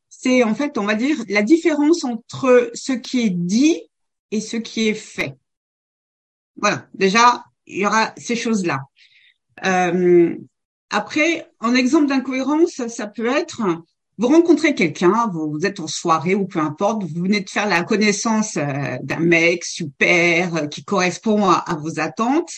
c'est 0.08 0.42
en 0.42 0.54
fait, 0.54 0.78
on 0.78 0.84
va 0.84 0.94
dire, 0.94 1.16
la 1.28 1.42
différence 1.42 2.04
entre 2.04 2.70
ce 2.74 2.92
qui 2.92 3.20
est 3.20 3.30
dit 3.30 3.82
et 4.30 4.40
ce 4.40 4.56
qui 4.56 4.88
est 4.88 4.94
fait. 4.94 5.34
Voilà, 6.56 6.88
déjà, 6.94 7.44
il 7.66 7.80
y 7.80 7.86
aura 7.86 8.14
ces 8.16 8.36
choses-là. 8.36 8.80
Euh, 9.64 10.36
après, 10.90 11.50
en 11.60 11.74
exemple 11.74 12.06
d'incohérence, 12.06 12.86
ça 12.86 13.06
peut 13.06 13.26
être 13.26 13.62
vous 14.18 14.28
rencontrez 14.28 14.74
quelqu'un, 14.74 15.30
vous, 15.32 15.58
êtes 15.64 15.80
en 15.80 15.86
soirée 15.86 16.34
ou 16.34 16.46
peu 16.46 16.58
importe, 16.58 17.04
vous 17.04 17.22
venez 17.22 17.40
de 17.40 17.50
faire 17.50 17.68
la 17.68 17.82
connaissance 17.82 18.56
euh, 18.56 18.96
d'un 19.02 19.18
mec 19.18 19.64
super 19.64 20.56
euh, 20.56 20.66
qui 20.66 20.84
correspond 20.84 21.48
à, 21.50 21.76
vos 21.78 22.00
attentes, 22.00 22.50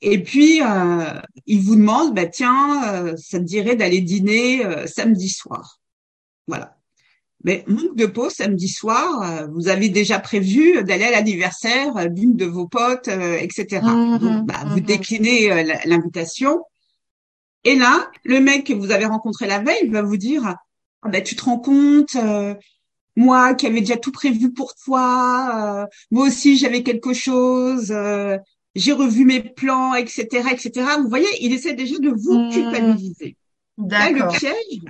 et 0.00 0.20
puis 0.22 0.62
euh, 0.62 1.20
il 1.46 1.60
vous 1.60 1.76
demande, 1.76 2.14
bah 2.14 2.26
tiens, 2.26 3.14
ça 3.16 3.38
te 3.38 3.44
dirait 3.44 3.76
d'aller 3.76 4.00
dîner 4.00 4.62
samedi 4.86 5.28
soir. 5.28 5.78
Voilà. 6.48 6.76
Mais 7.44 7.64
manque 7.66 7.96
de 7.96 8.06
peau, 8.06 8.28
samedi 8.30 8.68
soir, 8.68 9.48
vous 9.52 9.68
avez 9.68 9.90
déjà 9.90 10.18
prévu 10.18 10.82
d'aller 10.84 11.04
à 11.04 11.10
l'anniversaire 11.10 12.10
d'une 12.10 12.34
de 12.34 12.46
vos 12.46 12.66
potes, 12.66 13.08
etc. 13.08 13.80
Mmh, 13.82 14.18
Donc, 14.18 14.46
bah, 14.46 14.64
vous 14.66 14.78
mmh. 14.78 14.80
déclinez 14.80 15.64
l'invitation. 15.84 16.64
Et 17.64 17.76
là, 17.76 18.10
le 18.24 18.40
mec 18.40 18.66
que 18.66 18.72
vous 18.72 18.90
avez 18.90 19.04
rencontré 19.04 19.46
la 19.46 19.58
veille 19.58 19.88
va 19.88 20.02
vous 20.02 20.16
dire 20.16 20.54
ben, 21.08 21.22
tu 21.22 21.36
te 21.36 21.44
rends 21.44 21.58
compte, 21.58 22.14
euh, 22.16 22.54
moi 23.16 23.54
qui 23.54 23.66
avais 23.66 23.80
déjà 23.80 23.96
tout 23.96 24.12
prévu 24.12 24.52
pour 24.52 24.74
toi, 24.74 25.84
euh, 25.84 25.86
moi 26.10 26.26
aussi 26.26 26.56
j'avais 26.56 26.82
quelque 26.82 27.12
chose, 27.12 27.90
euh, 27.90 28.36
j'ai 28.74 28.92
revu 28.92 29.24
mes 29.24 29.40
plans, 29.40 29.94
etc., 29.94 30.26
etc. 30.50 30.86
Vous 30.98 31.08
voyez, 31.08 31.28
il 31.40 31.52
essaie 31.52 31.74
déjà 31.74 31.98
de 31.98 32.10
vous 32.10 32.38
mmh. 32.38 32.50
culpabiliser. 32.52 33.36
Là, 33.78 34.10
le 34.10 34.28
piège, 34.38 34.80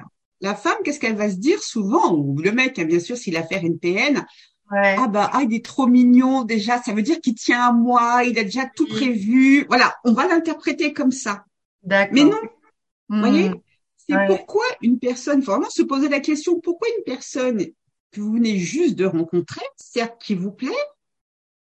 la 0.41 0.55
femme, 0.55 0.79
qu'est-ce 0.85 0.99
qu'elle 0.99 1.17
va 1.17 1.31
se 1.31 1.37
dire 1.37 1.63
souvent, 1.63 2.13
ou 2.15 2.39
le 2.41 2.51
mec, 2.51 2.79
hein, 2.79 2.85
bien 2.85 2.99
sûr, 2.99 3.17
s'il 3.17 3.37
a 3.37 3.45
fait 3.45 3.61
une 3.61 3.79
PN, 3.79 4.25
ah 4.73 5.09
bah 5.09 5.31
ah 5.33 5.43
il 5.43 5.53
est 5.53 5.65
trop 5.65 5.89
mignon 5.89 6.45
déjà, 6.45 6.81
ça 6.81 6.93
veut 6.93 7.03
dire 7.03 7.21
qu'il 7.21 7.35
tient 7.35 7.61
à 7.61 7.73
moi, 7.73 8.23
il 8.25 8.39
a 8.39 8.45
déjà 8.45 8.67
tout 8.77 8.87
prévu. 8.87 9.65
Voilà, 9.69 9.97
on 10.05 10.13
va 10.13 10.29
l'interpréter 10.29 10.93
comme 10.93 11.11
ça. 11.11 11.45
D'accord. 11.83 12.15
Mais 12.15 12.25
non, 12.25 12.39
vous 13.09 13.19
voyez, 13.19 13.51
c'est 14.11 14.27
pourquoi 14.27 14.65
une 14.83 14.99
personne, 14.99 15.43
faut 15.43 15.53
vraiment 15.53 15.71
se 15.71 15.83
poser 15.83 16.09
la 16.09 16.21
question, 16.21 16.61
pourquoi 16.61 16.89
une 16.97 17.05
personne 17.05 17.65
que 18.11 18.21
vous 18.21 18.33
venez 18.33 18.59
juste 18.59 18.97
de 18.97 19.05
rencontrer, 19.05 19.65
certes 19.77 20.21
qui 20.21 20.35
vous 20.35 20.51
plaît, 20.51 20.71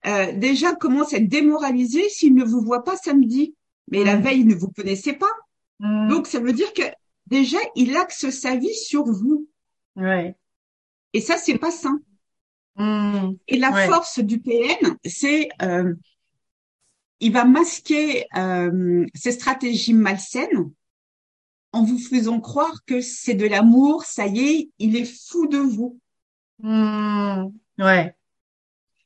euh, 0.05 0.33
déjà 0.33 0.75
commence 0.75 1.13
à 1.13 1.17
être 1.17 1.29
démoralisé 1.29 2.09
s'il 2.09 2.35
ne 2.35 2.43
vous 2.43 2.61
voit 2.61 2.83
pas 2.83 2.97
samedi. 2.97 3.55
Mais 3.89 4.03
la 4.03 4.17
mm. 4.17 4.21
veille, 4.21 4.39
il 4.41 4.47
ne 4.47 4.55
vous 4.55 4.69
connaissait 4.69 5.13
pas. 5.13 5.31
Mm. 5.79 6.09
Donc, 6.09 6.27
ça 6.27 6.39
veut 6.39 6.53
dire 6.53 6.73
que 6.73 6.83
déjà, 7.27 7.57
il 7.75 7.95
axe 7.95 8.29
sa 8.29 8.55
vie 8.55 8.75
sur 8.75 9.05
vous. 9.05 9.47
Ouais. 9.95 10.35
Et 11.13 11.21
ça, 11.21 11.37
c'est 11.37 11.57
pas 11.57 11.71
sain. 11.71 11.99
Mm. 12.75 13.31
Et 13.47 13.57
la 13.57 13.87
force 13.87 14.19
du 14.19 14.39
PN, 14.39 14.97
c'est 15.05 15.49
euh, 15.61 15.93
il 17.19 17.31
va 17.31 17.45
masquer 17.45 18.25
euh, 18.35 19.05
ses 19.15 19.31
stratégies 19.31 19.93
malsaines 19.93 20.71
en 21.73 21.83
vous 21.83 21.97
faisant 21.97 22.39
croire 22.39 22.85
que 22.85 23.01
c'est 23.01 23.33
de 23.33 23.47
l'amour, 23.47 24.05
ça 24.05 24.27
y 24.27 24.39
est, 24.39 24.69
il 24.79 24.95
est 24.95 25.11
fou 25.29 25.47
de 25.47 25.57
vous. 25.57 25.99
Ouais. 26.63 28.15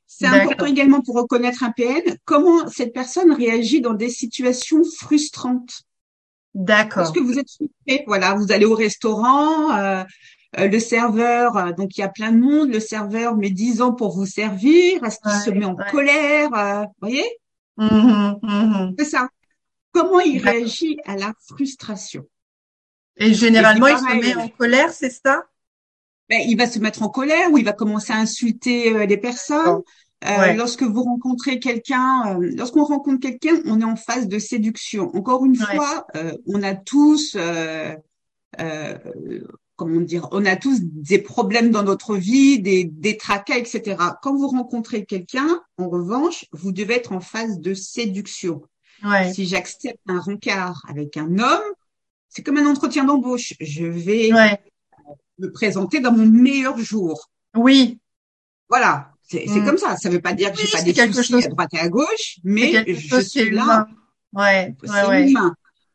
C'est 0.06 0.26
important 0.26 0.66
également 0.66 1.02
pour 1.02 1.16
reconnaître 1.16 1.62
un 1.62 1.70
PN, 1.70 2.16
comment 2.24 2.66
cette 2.68 2.94
personne 2.94 3.32
réagit 3.32 3.80
dans 3.80 3.94
des 3.94 4.08
situations 4.08 4.82
frustrantes? 4.84 5.82
D'accord. 6.54 7.02
Parce 7.02 7.12
que 7.12 7.20
vous 7.20 7.38
êtes 7.38 7.50
frustré, 7.50 8.04
voilà, 8.06 8.34
vous 8.34 8.50
allez 8.50 8.64
au 8.64 8.74
restaurant, 8.74 9.76
euh, 9.76 10.02
euh, 10.58 10.68
le 10.68 10.80
serveur, 10.80 11.56
euh, 11.56 11.72
donc 11.72 11.96
il 11.96 12.00
y 12.00 12.04
a 12.04 12.08
plein 12.08 12.32
de 12.32 12.38
monde, 12.38 12.70
le 12.70 12.80
serveur 12.80 13.36
met 13.36 13.50
10 13.50 13.82
ans 13.82 13.92
pour 13.92 14.16
vous 14.16 14.26
servir, 14.26 15.04
est-ce 15.04 15.18
qu'il 15.20 15.40
se 15.40 15.50
met 15.50 15.66
en 15.66 15.76
colère, 15.76 16.50
vous 16.50 17.06
voyez? 17.06 17.26
Mmh 17.76 18.34
mmh 18.42 18.94
C'est 18.98 19.04
ça. 19.04 19.28
Comment 19.92 20.20
il 20.20 20.38
réagit 20.42 20.98
à 21.04 21.16
la 21.16 21.32
frustration? 21.46 22.24
Et 23.18 23.34
généralement, 23.34 23.88
il 23.88 23.98
se 23.98 24.14
met 24.16 24.34
en 24.36 24.48
colère, 24.48 24.92
c'est 24.92 25.10
ça? 25.10 25.44
Ben, 26.28 26.40
il 26.46 26.56
va 26.56 26.66
se 26.66 26.78
mettre 26.78 27.02
en 27.02 27.08
colère 27.08 27.50
ou 27.52 27.58
il 27.58 27.64
va 27.64 27.72
commencer 27.72 28.12
à 28.12 28.16
insulter 28.16 28.94
euh, 28.94 29.06
les 29.06 29.16
personnes. 29.16 29.82
Euh, 30.24 30.52
lorsque 30.54 30.82
vous 30.82 31.02
rencontrez 31.02 31.58
quelqu'un, 31.58 32.38
euh, 32.40 32.50
lorsqu'on 32.56 32.84
rencontre 32.84 33.20
quelqu'un, 33.20 33.60
on 33.66 33.80
est 33.80 33.84
en 33.84 33.96
phase 33.96 34.28
de 34.28 34.38
séduction. 34.38 35.14
Encore 35.16 35.44
une 35.44 35.56
fois, 35.56 36.06
on 36.46 36.62
a 36.62 36.74
tous, 36.74 37.36
comment 39.76 40.00
dire, 40.00 40.28
on 40.32 40.44
a 40.44 40.56
tous 40.56 40.80
des 40.82 41.18
problèmes 41.18 41.70
dans 41.70 41.84
notre 41.84 42.16
vie, 42.16 42.60
des, 42.60 42.84
des 42.84 43.16
tracas, 43.16 43.56
etc. 43.56 43.96
Quand 44.22 44.36
vous 44.36 44.48
rencontrez 44.48 45.04
quelqu'un, 45.04 45.62
en 45.78 45.88
revanche, 45.88 46.46
vous 46.52 46.72
devez 46.72 46.96
être 46.96 47.12
en 47.12 47.20
phase 47.20 47.60
de 47.60 47.74
séduction. 47.74 48.62
Si 49.32 49.46
j'accepte 49.46 50.00
un 50.08 50.18
rencard 50.18 50.82
avec 50.88 51.16
un 51.16 51.38
homme, 51.38 51.74
c'est 52.38 52.44
comme 52.44 52.58
un 52.58 52.66
entretien 52.66 53.02
d'embauche. 53.02 53.54
Je 53.58 53.84
vais 53.84 54.30
me 55.40 55.50
présenter 55.50 55.98
dans 55.98 56.12
mon 56.12 56.24
meilleur 56.24 56.78
jour. 56.78 57.28
Oui. 57.56 57.98
Voilà. 58.68 59.10
C'est 59.22 59.44
mm. 59.48 59.64
comme 59.64 59.76
ça. 59.76 59.96
Ça 59.96 60.08
veut 60.08 60.20
pas 60.20 60.34
dire 60.34 60.52
que 60.52 60.58
j'ai 60.58 60.70
pas 60.70 60.82
des 60.82 60.94
soucis 61.12 61.32
chose... 61.32 61.46
à 61.46 61.48
droite 61.48 61.74
et 61.74 61.80
à 61.80 61.88
gauche, 61.88 62.38
mais 62.44 62.94
je 62.94 63.20
suis 63.20 63.50
là. 63.50 63.88
Ouais. 64.32 64.76
C'est 64.84 65.30
humain. 65.30 65.52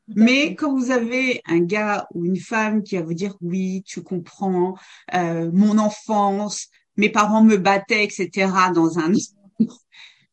Mais 0.09 0.53
quand 0.55 0.77
vous 0.77 0.91
avez 0.91 1.41
un 1.45 1.59
gars 1.59 2.07
ou 2.13 2.25
une 2.25 2.35
femme 2.35 2.83
qui 2.83 2.97
va 2.97 3.03
vous 3.03 3.13
dire 3.13 3.37
oui, 3.39 3.81
tu 3.85 4.03
comprends, 4.03 4.77
euh, 5.13 5.49
mon 5.53 5.77
enfance, 5.77 6.67
mes 6.97 7.07
parents 7.07 7.45
me 7.45 7.55
battaient, 7.55 8.03
etc. 8.03 8.51
dans 8.75 8.99
un 8.99 9.13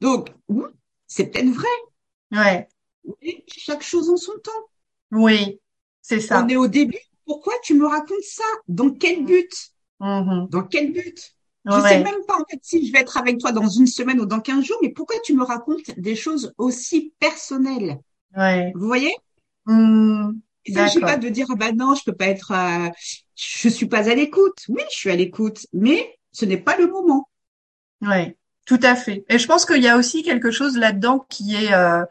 donc 0.01 0.31
c'est 1.07 1.27
peut-être 1.27 1.51
vrai. 1.51 1.69
Ouais. 2.33 2.69
chaque 3.47 3.85
chose 3.85 4.11
en 4.11 4.17
son 4.17 4.33
temps. 4.43 4.51
Oui, 5.13 5.61
c'est 6.11 6.21
ça. 6.21 6.45
On 6.45 6.49
est 6.49 6.57
au 6.57 6.69
début 6.69 6.99
pourquoi 7.31 7.55
tu 7.63 7.75
me 7.75 7.87
racontes 7.87 8.25
ça? 8.25 8.43
Dans 8.67 8.91
quel 8.91 9.25
but? 9.25 9.53
Mm-hmm. 10.01 10.49
Dans 10.51 10.65
quel 10.65 10.93
but? 10.93 11.33
Je 11.65 11.77
ne 11.77 11.83
sais 11.83 12.03
même 12.03 12.25
pas 12.27 12.35
en 12.35 12.45
fait 12.51 12.59
si 12.61 12.85
je 12.85 12.93
vais 12.93 12.99
être 12.99 13.17
avec 13.19 13.39
toi 13.39 13.53
dans 13.53 13.69
une 13.69 13.87
semaine 13.87 14.19
ou 14.19 14.27
dans 14.27 14.41
15 14.41 14.65
jours, 14.65 14.79
mais 14.83 14.89
pourquoi 14.89 15.17
tu 15.23 15.35
me 15.35 15.45
racontes 15.45 15.97
des 15.97 16.17
choses 16.17 16.53
aussi 16.59 17.13
personnelles? 17.21 18.01
Vous 18.35 18.87
voyez? 18.87 19.15
Mm, 19.67 20.33
Il 20.65 20.75
ne 20.75 20.79
s'agit 20.81 20.99
pas 20.99 21.19
de 21.19 21.29
dire 21.29 21.47
ah 21.51 21.55
bah 21.55 21.71
non, 21.71 21.95
je 21.95 22.03
peux 22.03 22.17
pas 22.17 22.27
être, 22.27 22.51
euh, 22.51 22.89
je 23.37 23.69
suis 23.69 23.87
pas 23.87 24.11
à 24.11 24.15
l'écoute. 24.17 24.65
Oui, 24.69 24.83
je 24.91 24.97
suis 24.97 25.11
à 25.11 25.17
l'écoute, 25.17 25.67
mais 25.73 26.19
ce 26.33 26.47
n'est 26.47 26.61
pas 26.61 26.77
le 26.79 26.89
moment. 26.89 27.29
Oui, 28.03 28.35
tout 28.67 28.81
à 28.83 28.97
fait. 28.97 29.25
Et 29.29 29.39
je 29.39 29.47
pense 29.47 29.67
qu'il 29.67 29.83
y 29.83 29.89
a 29.89 29.97
aussi 29.97 30.25
quelque 30.25 30.51
chose 30.51 30.77
là-dedans 30.77 31.25
qui 31.29 31.55
est 31.55 31.73
euh, 31.73 32.03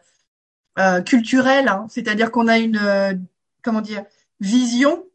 euh, 0.78 1.02
culturel, 1.02 1.68
hein. 1.68 1.88
c'est-à-dire 1.90 2.32
qu'on 2.32 2.48
a 2.48 2.58
une 2.58 3.20
comment 3.62 3.82
dire 3.82 4.04
vision 4.40 5.06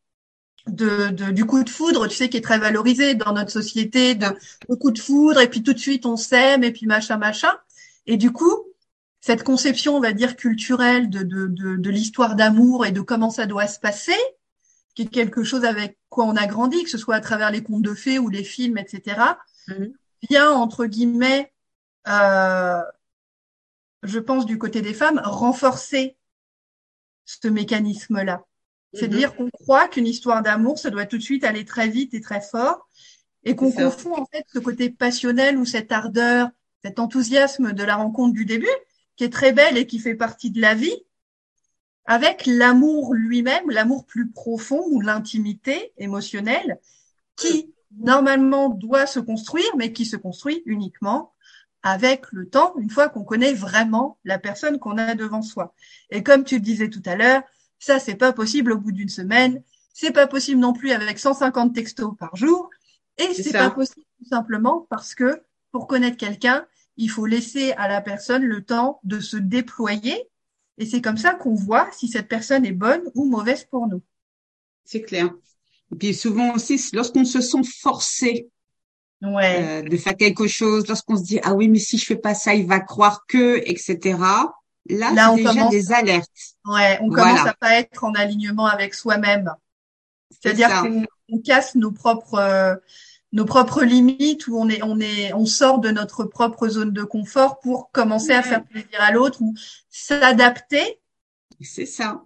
de, 0.66 1.30
du 1.30 1.44
coup 1.44 1.62
de 1.62 1.70
foudre, 1.70 2.06
tu 2.08 2.16
sais, 2.16 2.28
qui 2.28 2.36
est 2.36 2.42
très 2.42 2.58
valorisé 2.58 3.14
dans 3.14 3.32
notre 3.32 3.50
société, 3.50 4.14
de 4.14 4.26
le 4.68 4.76
coup 4.76 4.90
de 4.90 4.98
foudre, 4.98 5.40
et 5.40 5.48
puis 5.48 5.62
tout 5.62 5.74
de 5.74 5.78
suite 5.78 6.06
on 6.06 6.16
s'aime, 6.16 6.64
et 6.64 6.72
puis 6.72 6.86
machin, 6.86 7.18
machin. 7.18 7.52
Et 8.06 8.16
du 8.16 8.32
coup, 8.32 8.64
cette 9.20 9.42
conception, 9.42 9.96
on 9.96 10.00
va 10.00 10.12
dire, 10.12 10.36
culturelle 10.36 11.10
de, 11.10 11.22
de, 11.22 11.46
de, 11.46 11.76
de 11.76 11.90
l'histoire 11.90 12.36
d'amour 12.36 12.86
et 12.86 12.92
de 12.92 13.00
comment 13.00 13.30
ça 13.30 13.46
doit 13.46 13.66
se 13.66 13.78
passer, 13.78 14.16
qui 14.94 15.02
est 15.02 15.06
quelque 15.06 15.44
chose 15.44 15.64
avec 15.64 15.98
quoi 16.08 16.24
on 16.24 16.36
a 16.36 16.46
grandi, 16.46 16.82
que 16.84 16.90
ce 16.90 16.98
soit 16.98 17.16
à 17.16 17.20
travers 17.20 17.50
les 17.50 17.62
contes 17.62 17.82
de 17.82 17.94
fées 17.94 18.18
ou 18.18 18.28
les 18.28 18.44
films, 18.44 18.78
etc., 18.78 19.20
mm-hmm. 19.68 19.92
vient, 20.30 20.50
entre 20.50 20.86
guillemets, 20.86 21.52
euh, 22.08 22.80
je 24.02 24.18
pense, 24.18 24.46
du 24.46 24.58
côté 24.58 24.82
des 24.82 24.94
femmes, 24.94 25.20
renforcer 25.24 26.16
ce 27.24 27.48
mécanisme-là. 27.48 28.44
C'est 28.92 29.08
de 29.08 29.14
mhm. 29.14 29.18
dire 29.18 29.36
qu'on 29.36 29.50
croit 29.50 29.88
qu'une 29.88 30.06
histoire 30.06 30.42
d'amour, 30.42 30.78
ça 30.78 30.90
doit 30.90 31.06
tout 31.06 31.18
de 31.18 31.22
suite 31.22 31.44
aller 31.44 31.64
très 31.64 31.88
vite 31.88 32.14
et 32.14 32.20
très 32.20 32.40
fort, 32.40 32.88
et 33.44 33.56
qu'on 33.56 33.72
confond 33.72 34.16
en 34.16 34.26
fait 34.26 34.44
ce 34.52 34.58
côté 34.58 34.90
passionnel 34.90 35.58
ou 35.58 35.64
cette 35.64 35.92
ardeur, 35.92 36.48
cet 36.82 36.98
enthousiasme 36.98 37.72
de 37.72 37.82
la 37.82 37.96
rencontre 37.96 38.32
du 38.32 38.44
début, 38.44 38.66
qui 39.16 39.24
est 39.24 39.32
très 39.32 39.52
belle 39.52 39.76
et 39.76 39.86
qui 39.86 39.98
fait 39.98 40.14
partie 40.14 40.50
de 40.50 40.60
la 40.60 40.74
vie, 40.74 40.96
avec 42.06 42.46
l'amour 42.46 43.14
lui-même, 43.14 43.70
l'amour 43.70 44.04
plus 44.06 44.30
profond 44.30 44.82
ou 44.90 45.00
l'intimité 45.00 45.92
émotionnelle, 45.98 46.78
qui 47.36 47.72
normalement 47.98 48.68
doit 48.68 49.06
se 49.06 49.20
construire, 49.20 49.76
mais 49.76 49.92
qui 49.92 50.04
se 50.04 50.16
construit 50.16 50.62
uniquement 50.66 51.33
avec 51.84 52.32
le 52.32 52.48
temps, 52.48 52.74
une 52.78 52.88
fois 52.88 53.10
qu'on 53.10 53.24
connaît 53.24 53.52
vraiment 53.52 54.18
la 54.24 54.38
personne 54.38 54.78
qu'on 54.78 54.96
a 54.96 55.14
devant 55.14 55.42
soi. 55.42 55.74
Et 56.10 56.22
comme 56.22 56.42
tu 56.42 56.56
le 56.56 56.62
disais 56.62 56.88
tout 56.88 57.02
à 57.04 57.14
l'heure, 57.14 57.42
ça, 57.78 57.98
c'est 57.98 58.14
pas 58.14 58.32
possible 58.32 58.72
au 58.72 58.78
bout 58.78 58.90
d'une 58.90 59.10
semaine. 59.10 59.62
C'est 59.92 60.10
pas 60.10 60.26
possible 60.26 60.60
non 60.60 60.72
plus 60.72 60.92
avec 60.92 61.18
150 61.18 61.74
textos 61.74 62.14
par 62.18 62.34
jour. 62.34 62.70
Et 63.18 63.34
c'est 63.34 63.52
pas 63.52 63.70
possible 63.70 64.06
tout 64.18 64.28
simplement 64.28 64.86
parce 64.88 65.14
que 65.14 65.42
pour 65.72 65.86
connaître 65.86 66.16
quelqu'un, 66.16 66.66
il 66.96 67.10
faut 67.10 67.26
laisser 67.26 67.72
à 67.72 67.86
la 67.86 68.00
personne 68.00 68.44
le 68.44 68.64
temps 68.64 68.98
de 69.04 69.20
se 69.20 69.36
déployer. 69.36 70.30
Et 70.78 70.86
c'est 70.86 71.02
comme 71.02 71.18
ça 71.18 71.34
qu'on 71.34 71.54
voit 71.54 71.90
si 71.92 72.08
cette 72.08 72.28
personne 72.28 72.64
est 72.64 72.72
bonne 72.72 73.02
ou 73.14 73.26
mauvaise 73.26 73.64
pour 73.64 73.86
nous. 73.88 74.02
C'est 74.86 75.02
clair. 75.02 75.34
Et 75.92 75.96
puis 75.96 76.14
souvent 76.14 76.54
aussi, 76.54 76.82
lorsqu'on 76.94 77.26
se 77.26 77.42
sent 77.42 77.62
forcé 77.78 78.48
ouais. 79.22 79.82
euh, 79.84 79.88
de 79.88 79.96
faire 79.96 80.16
quelque 80.16 80.46
chose, 80.46 80.86
lorsqu'on 80.88 81.16
se 81.16 81.22
dit 81.22 81.40
ah 81.42 81.54
oui 81.54 81.68
mais 81.68 81.78
si 81.78 81.98
je 81.98 82.06
fais 82.06 82.16
pas 82.16 82.34
ça, 82.34 82.54
il 82.54 82.66
va 82.66 82.80
croire 82.80 83.24
que, 83.26 83.58
etc. 83.68 84.18
Là, 84.86 85.32
on 85.32 85.36
déjà 85.36 85.50
commence, 85.50 85.70
des 85.70 85.92
alertes. 85.92 86.28
Ouais, 86.66 86.98
on 87.00 87.08
commence 87.08 87.46
à 87.46 87.54
pas 87.54 87.74
être 87.78 88.04
en 88.04 88.12
alignement 88.12 88.66
avec 88.66 88.94
soi-même. 88.94 89.50
C'est-à-dire 90.30 90.82
qu'on 90.82 91.38
casse 91.38 91.74
nos 91.74 91.90
propres 91.90 92.34
euh, 92.34 92.74
nos 93.32 93.44
propres 93.44 93.82
limites 93.82 94.46
où 94.46 94.58
on 94.58 94.68
est 94.68 94.82
on 94.82 95.00
est 95.00 95.32
on 95.32 95.46
sort 95.46 95.80
de 95.80 95.90
notre 95.90 96.24
propre 96.24 96.68
zone 96.68 96.92
de 96.92 97.02
confort 97.02 97.60
pour 97.60 97.90
commencer 97.92 98.32
à 98.32 98.42
faire 98.42 98.64
plaisir 98.64 99.00
à 99.00 99.10
l'autre 99.10 99.40
ou 99.40 99.54
s'adapter. 99.88 101.00
C'est 101.60 101.86
ça. 101.86 102.22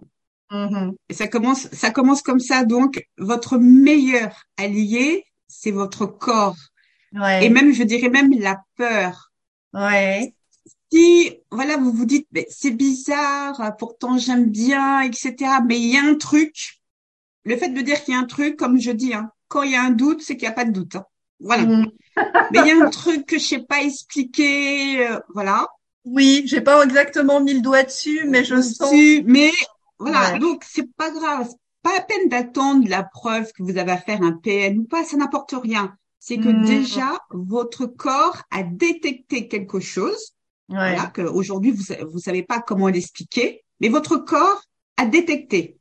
Mm-hmm. 0.51 0.95
Et 1.09 1.13
ça 1.13 1.27
commence 1.27 1.69
ça 1.71 1.91
commence 1.91 2.21
comme 2.21 2.39
ça 2.39 2.65
donc 2.65 3.07
votre 3.17 3.57
meilleur 3.57 4.43
allié 4.57 5.23
c'est 5.47 5.71
votre 5.71 6.05
corps. 6.05 6.57
Ouais. 7.13 7.45
Et 7.45 7.49
même 7.49 7.73
je 7.73 7.83
dirais 7.83 8.09
même 8.09 8.31
la 8.39 8.61
peur. 8.77 9.31
Ouais 9.73 10.33
si 10.91 11.37
voilà 11.51 11.77
vous 11.77 11.91
vous 11.91 12.05
dites 12.05 12.27
mais 12.31 12.47
c'est 12.49 12.71
bizarre 12.71 13.75
pourtant 13.77 14.17
j'aime 14.17 14.49
bien 14.49 15.01
etc 15.01 15.53
mais 15.65 15.79
il 15.79 15.93
y 15.93 15.97
a 15.97 16.03
un 16.03 16.15
truc 16.15 16.81
le 17.43 17.57
fait 17.57 17.69
de 17.69 17.81
dire 17.81 18.03
qu'il 18.03 18.13
y 18.13 18.17
a 18.17 18.19
un 18.19 18.25
truc 18.25 18.57
comme 18.57 18.79
je 18.79 18.91
dis 18.91 19.13
hein, 19.13 19.29
quand 19.47 19.63
il 19.63 19.71
y 19.71 19.75
a 19.75 19.83
un 19.83 19.91
doute 19.91 20.21
c'est 20.21 20.35
qu'il 20.35 20.47
n'y 20.47 20.51
a 20.53 20.55
pas 20.55 20.65
de 20.65 20.71
doute 20.71 20.95
hein. 20.95 21.05
voilà 21.39 21.63
mm. 21.63 21.91
mais 22.51 22.59
il 22.59 22.67
y 22.67 22.71
a 22.71 22.85
un 22.85 22.89
truc 22.89 23.25
que 23.25 23.37
je 23.37 23.45
sais 23.45 23.63
pas 23.63 23.81
expliquer 23.81 25.07
euh, 25.07 25.19
voilà 25.33 25.67
oui 26.05 26.43
j'ai 26.45 26.61
pas 26.61 26.83
exactement 26.83 27.39
mis 27.39 27.53
le 27.53 27.61
doigt 27.61 27.83
dessus 27.83 28.25
mais 28.25 28.43
je 28.43 28.59
sens 28.61 28.91
mais 29.25 29.51
voilà 29.99 30.39
donc 30.39 30.63
c'est 30.67 30.91
pas 30.95 31.11
grave 31.11 31.49
pas 31.83 31.97
à 31.97 32.01
peine 32.01 32.29
d'attendre 32.29 32.87
la 32.89 33.03
preuve 33.03 33.51
que 33.53 33.63
vous 33.63 33.77
avez 33.77 33.91
à 33.91 33.97
faire 33.97 34.21
un 34.23 34.33
PN 34.33 34.79
ou 34.79 34.83
pas 34.85 35.03
ça 35.03 35.17
n'apporte 35.17 35.53
rien 35.53 35.95
c'est 36.19 36.37
que 36.37 36.49
mmh. 36.49 36.65
déjà 36.65 37.19
votre 37.31 37.85
corps 37.85 38.43
a 38.51 38.63
détecté 38.63 39.47
quelque 39.47 39.79
chose. 39.79 40.33
Voilà, 40.67 41.07
qu'aujourd'hui 41.07 41.71
vous 41.71 41.83
vous 42.11 42.19
savez 42.19 42.43
pas 42.43 42.61
comment 42.61 42.89
l'expliquer, 42.89 43.63
mais 43.79 43.89
votre 43.89 44.17
corps 44.17 44.61
a 44.97 45.05
détecté. 45.05 45.77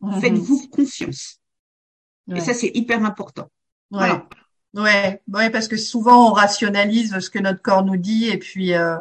Mmh. 0.00 0.20
Faites-vous 0.20 0.68
confiance. 0.68 1.40
Et 2.32 2.40
ça 2.40 2.54
c'est 2.54 2.70
hyper 2.74 3.04
important. 3.04 3.50
Voilà. 3.90 4.28
Ouais, 4.74 5.22
ouais, 5.28 5.50
parce 5.50 5.66
que 5.66 5.76
souvent 5.76 6.30
on 6.30 6.32
rationalise 6.34 7.18
ce 7.18 7.30
que 7.30 7.38
notre 7.38 7.62
corps 7.62 7.84
nous 7.84 7.96
dit 7.96 8.28
et 8.28 8.38
puis 8.38 8.74
euh, 8.74 8.96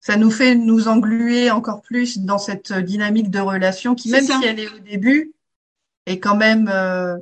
ça 0.00 0.16
nous 0.16 0.30
fait 0.30 0.54
nous 0.54 0.88
engluer 0.88 1.50
encore 1.50 1.80
plus 1.80 2.18
dans 2.18 2.38
cette 2.38 2.72
dynamique 2.72 3.30
de 3.30 3.38
relation 3.40 3.94
qui, 3.94 4.10
même 4.10 4.24
si 4.24 4.44
elle 4.44 4.60
est 4.60 4.68
au 4.68 4.78
début, 4.80 5.32
est 6.06 6.18
quand 6.18 6.36
même 6.36 6.68
euh, 6.72 7.16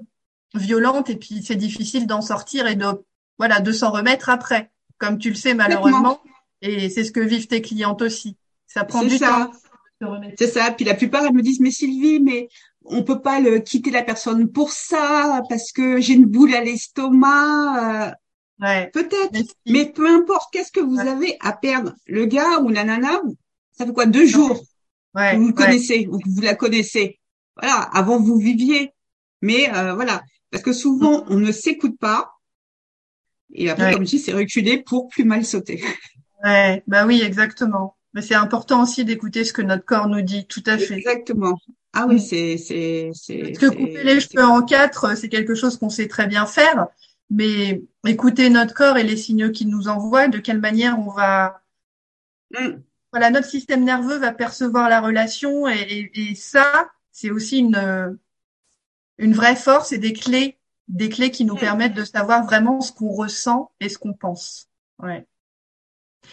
violente 0.54 1.10
et 1.10 1.16
puis 1.16 1.42
c'est 1.42 1.56
difficile 1.56 2.06
d'en 2.06 2.22
sortir 2.22 2.66
et 2.66 2.74
de 2.74 2.86
voilà 3.38 3.60
de 3.60 3.72
s'en 3.72 3.90
remettre 3.90 4.28
après, 4.28 4.70
comme 4.98 5.18
tu 5.18 5.30
le 5.30 5.36
sais 5.36 5.54
malheureusement. 5.54 6.20
Et 6.62 6.90
c'est 6.90 7.04
ce 7.04 7.12
que 7.12 7.20
vivent 7.20 7.46
tes 7.46 7.62
clientes 7.62 8.02
aussi. 8.02 8.36
Ça 8.66 8.84
prend 8.84 9.02
du 9.02 9.18
temps. 9.18 9.50
C'est 10.38 10.48
ça. 10.48 10.70
Puis 10.70 10.84
la 10.84 10.94
plupart 10.94 11.24
elles 11.24 11.32
me 11.32 11.42
disent 11.42 11.60
mais 11.60 11.70
Sylvie, 11.70 12.20
mais 12.20 12.48
on 12.84 13.02
peut 13.02 13.20
pas 13.20 13.40
le 13.40 13.58
quitter 13.60 13.90
la 13.90 14.02
personne 14.02 14.50
pour 14.50 14.72
ça 14.72 15.42
parce 15.48 15.72
que 15.72 16.00
j'ai 16.00 16.14
une 16.14 16.26
boule 16.26 16.54
à 16.54 16.62
l'estomac. 16.62 18.08
Euh. 18.08 18.12
Ouais. 18.60 18.90
Peut-être, 18.92 19.54
mais, 19.66 19.86
peu 19.86 20.06
importe. 20.06 20.52
Qu'est-ce 20.52 20.72
que 20.72 20.80
vous 20.80 20.98
avez 20.98 21.36
à 21.40 21.52
perdre? 21.52 21.94
Le 22.06 22.26
gars 22.26 22.60
ou 22.60 22.68
la 22.68 22.84
nana, 22.84 23.20
ça 23.72 23.86
fait 23.86 23.92
quoi? 23.92 24.04
Deux 24.04 24.26
jours. 24.26 24.60
Ouais. 25.14 25.36
Vous 25.36 25.48
le 25.48 25.52
connaissez, 25.54 26.06
vous, 26.10 26.20
vous 26.26 26.42
la 26.42 26.54
connaissez. 26.54 27.18
Voilà. 27.56 27.88
Avant 27.92 28.20
vous 28.20 28.36
viviez, 28.36 28.92
mais 29.40 29.74
euh, 29.74 29.94
voilà, 29.94 30.22
parce 30.50 30.62
que 30.62 30.72
souvent 30.72 31.24
on 31.28 31.36
ne 31.36 31.52
s'écoute 31.52 31.98
pas. 31.98 32.34
Et 33.52 33.68
après, 33.68 33.92
comme 33.92 34.04
je 34.04 34.10
dis, 34.10 34.18
c'est 34.18 34.32
reculer 34.32 34.78
pour 34.78 35.08
plus 35.08 35.24
mal 35.24 35.44
sauter. 35.44 35.82
Ouais, 36.42 36.82
bah 36.86 37.04
oui, 37.04 37.20
exactement. 37.20 37.98
Mais 38.14 38.22
c'est 38.22 38.34
important 38.34 38.82
aussi 38.82 39.04
d'écouter 39.04 39.44
ce 39.44 39.52
que 39.52 39.60
notre 39.60 39.84
corps 39.84 40.08
nous 40.08 40.22
dit, 40.22 40.46
tout 40.46 40.62
à 40.64 40.78
fait. 40.78 40.94
Exactement. 40.94 41.58
Ah 41.92 42.06
oui, 42.08 42.16
mm. 42.16 42.18
c'est 42.18 42.56
c'est 42.56 43.10
c'est. 43.12 43.42
Parce 43.42 43.58
que 43.58 43.66
couper 43.66 44.04
les 44.04 44.20
cheveux 44.20 44.44
en 44.44 44.62
quatre, 44.62 45.16
c'est 45.16 45.28
quelque 45.28 45.54
chose 45.54 45.76
qu'on 45.76 45.90
sait 45.90 46.08
très 46.08 46.26
bien 46.26 46.46
faire, 46.46 46.86
mais 47.30 47.82
écouter 48.06 48.48
notre 48.48 48.74
corps 48.74 48.96
et 48.96 49.02
les 49.02 49.16
signaux 49.16 49.50
qu'il 49.50 49.68
nous 49.68 49.88
envoie, 49.88 50.28
de 50.28 50.38
quelle 50.38 50.60
manière 50.60 50.98
on 50.98 51.10
va. 51.12 51.62
Mm. 52.52 52.80
Voilà, 53.12 53.30
notre 53.30 53.48
système 53.48 53.84
nerveux 53.84 54.18
va 54.18 54.32
percevoir 54.32 54.88
la 54.88 55.00
relation 55.00 55.68
et, 55.68 56.12
et, 56.14 56.34
ça, 56.36 56.90
c'est 57.10 57.30
aussi 57.30 57.58
une 57.58 58.18
une 59.20 59.34
vraie 59.34 59.56
force 59.56 59.92
et 59.92 59.98
des 59.98 60.12
clés, 60.12 60.58
des 60.88 61.08
clés 61.08 61.30
qui 61.30 61.44
nous 61.44 61.54
mm. 61.54 61.60
permettent 61.60 61.94
de 61.94 62.04
savoir 62.04 62.44
vraiment 62.44 62.80
ce 62.80 62.90
qu'on 62.90 63.12
ressent 63.12 63.70
et 63.78 63.88
ce 63.88 63.98
qu'on 63.98 64.14
pense. 64.14 64.68
Ouais. 64.98 65.24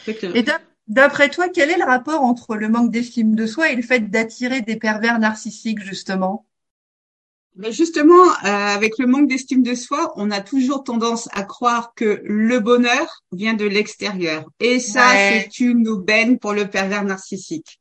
Et 0.08 0.43
D'après 0.88 1.30
toi, 1.30 1.50
quel 1.50 1.69
est 1.69 1.78
le 1.78 1.84
rapport 1.84 2.23
entre 2.23 2.56
le 2.56 2.69
manque 2.69 2.91
d'estime 2.91 3.36
de 3.36 3.45
soi 3.45 3.71
et 3.71 3.76
le 3.76 3.82
fait 3.82 4.10
d'attirer 4.10 4.62
des 4.62 4.78
pervers 4.78 5.19
narcissiques, 5.19 5.84
justement? 5.84 6.45
Mais 7.58 7.73
justement, 7.73 8.23
euh, 8.23 8.45
avec 8.45 8.97
le 8.97 9.06
manque 9.06 9.28
d'estime 9.28 9.63
de 9.63 9.76
soi, 9.76 10.13
on 10.15 10.32
a 10.32 10.39
toujours 10.39 10.86
tendance 10.86 11.28
à 11.34 11.43
croire 11.43 11.93
que 11.93 12.21
le 12.23 12.60
bonheur 12.60 13.23
vient 13.34 13.56
de 13.56 13.65
l'extérieur. 13.65 14.45
Et 14.62 14.80
ça, 14.80 15.12
c'est 15.13 15.60
une 15.60 15.89
aubaine 15.89 16.39
pour 16.39 16.54
le 16.54 16.69
pervers 16.69 17.04
narcissique. 17.04 17.80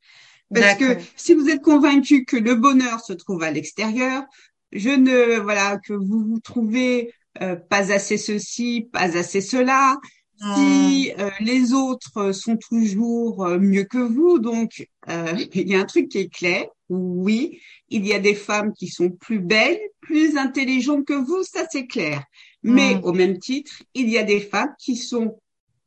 Parce 0.53 0.79
que 0.79 0.97
si 1.17 1.35
vous 1.35 1.49
êtes 1.49 1.63
convaincu 1.63 2.25
que 2.25 2.37
le 2.37 2.55
bonheur 2.55 3.01
se 3.01 3.13
trouve 3.13 3.43
à 3.43 3.51
l'extérieur, 3.51 4.25
je 4.73 4.91
ne, 4.91 5.39
voilà, 5.41 5.79
que 5.79 5.93
vous 5.93 6.25
vous 6.25 6.41
trouvez 6.41 7.13
euh, 7.43 7.57
pas 7.57 7.93
assez 7.93 8.17
ceci, 8.17 8.89
pas 8.93 9.17
assez 9.17 9.41
cela, 9.41 9.97
si 10.39 11.13
hmm. 11.17 11.21
euh, 11.21 11.31
les 11.41 11.73
autres 11.73 12.33
sont 12.33 12.59
toujours 12.59 13.47
euh, 13.47 13.59
mieux 13.59 13.85
que 13.85 13.99
vous, 13.99 14.39
donc 14.39 14.87
euh, 15.09 15.35
il 15.55 15.69
y 15.69 15.75
a 15.75 15.81
un 15.81 15.85
truc 15.85 16.09
qui 16.09 16.19
est 16.19 16.33
clair. 16.33 16.67
Oui, 16.89 17.61
il 17.89 18.07
y 18.07 18.13
a 18.13 18.19
des 18.19 18.35
femmes 18.35 18.73
qui 18.73 18.89
sont 18.89 19.11
plus 19.11 19.41
belles, 19.41 19.81
plus 20.01 20.37
intelligentes 20.37 21.05
que 21.07 21.15
vous, 21.15 21.43
ça 21.43 21.67
c'est 21.71 21.87
clair. 21.87 22.23
Mais 22.63 22.97
hmm. 22.97 23.05
au 23.05 23.13
même 23.13 23.39
titre, 23.39 23.83
il 23.95 24.11
y 24.11 24.19
a 24.19 24.23
des 24.23 24.41
femmes 24.41 24.75
qui 24.79 24.97
sont 24.97 25.41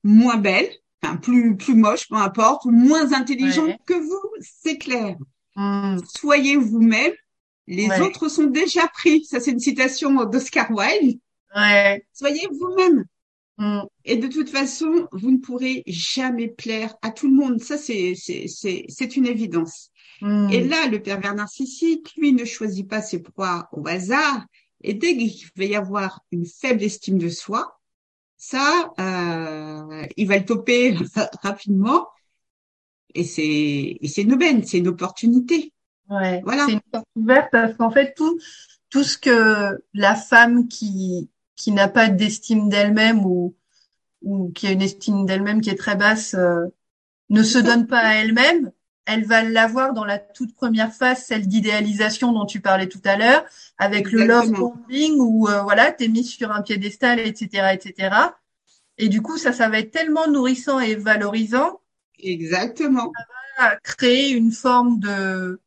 moins 0.04 0.38
belles, 0.38 0.72
enfin 1.02 1.18
plus 1.18 1.56
plus 1.56 1.76
moches, 1.76 2.08
peu 2.10 2.15
importe, 2.15 2.65
moins 2.65 3.13
intelligentes 3.13 3.78
que 3.86 3.94
vous, 3.94 4.30
c'est 4.42 4.78
clair. 4.78 5.15
Hmm. 5.56 5.98
Soyez 6.15 6.56
vous-même. 6.56 7.13
Les 7.69 8.01
autres 8.01 8.29
sont 8.29 8.47
déjà 8.47 8.88
pris. 8.88 9.23
Ça 9.25 9.39
c'est 9.39 9.51
une 9.51 9.60
citation 9.60 10.25
d'Oscar 10.25 10.69
Wilde. 10.71 11.19
Ouais. 11.55 12.05
Soyez 12.13 12.47
vous-même. 12.60 13.05
Mm. 13.60 13.82
Et 14.05 14.15
de 14.15 14.27
toute 14.27 14.49
façon, 14.49 15.08
vous 15.12 15.32
ne 15.32 15.38
pourrez 15.38 15.84
jamais 15.86 16.47
plaire 16.47 16.95
à 17.01 17.12
tout 17.12 17.27
le 17.27 17.36
monde. 17.36 17.62
Ça, 17.62 17.77
c'est 17.77 18.13
c'est 18.15 19.15
une 19.15 19.27
évidence. 19.27 19.91
Mm. 20.21 20.49
Et 20.51 20.67
là, 20.67 20.88
le 20.88 21.01
pervers 21.01 21.36
narcissique, 21.36 22.13
lui, 22.17 22.34
ne 22.34 22.45
choisit 22.45 22.88
pas 22.88 23.01
ses 23.01 23.21
proies 23.21 23.67
au 23.73 23.86
hasard. 23.88 24.45
Et 24.82 24.93
dès 24.93 25.15
qu'il 25.15 25.49
va 25.58 25.65
y 25.65 25.75
avoir 25.75 26.21
une 26.32 26.45
faible 26.45 26.84
estime 26.84 27.17
de 27.17 27.29
soi, 27.29 27.79
ça, 28.38 28.93
euh, 28.99 30.05
il 30.15 30.27
va 30.27 30.38
le 30.38 30.45
toper 30.45 30.95
rapidement. 31.43 32.08
Et 33.13 33.25
c'est 33.25 33.97
c'est 34.05 34.21
une 34.21 34.34
aubaine, 34.34 34.63
c'est 34.63 34.77
une 34.77 34.88
opportunité. 34.88 35.73
Ouais, 36.10 36.41
voilà. 36.43 36.65
C'est 36.65 36.74
une 36.74 36.82
porte 36.82 37.06
ouverte 37.15 37.50
parce 37.52 37.74
qu'en 37.76 37.91
fait 37.91 38.13
tout 38.15 38.39
tout 38.89 39.04
ce 39.04 39.17
que 39.17 39.84
la 39.93 40.15
femme 40.15 40.67
qui 40.67 41.30
qui 41.56 41.72
n'a 41.72 41.89
pas 41.89 42.08
d'estime 42.08 42.69
d'elle-même 42.69 43.26
ou, 43.26 43.54
ou 44.22 44.50
qui 44.52 44.67
a 44.67 44.72
une 44.72 44.82
estime 44.82 45.26
d'elle-même 45.26 45.62
qui 45.62 45.69
est 45.69 45.76
très 45.76 45.95
basse 45.95 46.34
euh, 46.34 46.65
ne 47.30 47.43
se 47.43 47.60
donne 47.60 47.86
pas 47.86 48.00
à 48.00 48.13
elle-même, 48.15 48.72
elle 49.06 49.26
va 49.26 49.43
l'avoir 49.43 49.93
dans 49.93 50.06
la 50.06 50.19
toute 50.19 50.56
première 50.56 50.93
phase, 50.93 51.24
celle 51.26 51.48
d'idéalisation 51.48 52.32
dont 52.32 52.45
tu 52.45 52.62
parlais 52.62 52.88
tout 52.88 53.02
à 53.04 53.17
l'heure, 53.17 53.43
avec 53.78 54.12
le 54.12 54.24
love 54.24 54.52
bombing 54.52 55.19
où 55.19 55.48
euh, 55.48 55.62
voilà, 55.63 55.91
t'es 55.91 56.08
mis 56.08 56.24
sur 56.24 56.52
un 56.52 56.62
piédestal, 56.62 57.19
etc., 57.19 57.74
etc. 57.74 58.15
Et 58.98 59.10
du 59.10 59.22
coup, 59.22 59.38
ça, 59.38 59.52
ça 59.52 59.67
va 59.67 59.80
être 59.80 59.91
tellement 59.91 60.28
nourrissant 60.28 60.80
et 60.80 60.95
valorisant. 60.95 61.82
Exactement. 62.19 63.12
Ça 63.58 63.69
va 63.69 63.76
créer 63.78 64.30
une 64.32 64.52
forme 64.52 65.00
de 65.00 65.60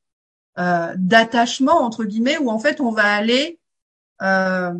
euh, 0.58 0.94
d'attachement 0.96 1.80
entre 1.80 2.04
guillemets 2.04 2.38
où 2.38 2.50
en 2.50 2.58
fait 2.58 2.80
on 2.80 2.90
va 2.90 3.04
aller 3.04 3.58
euh, 4.22 4.72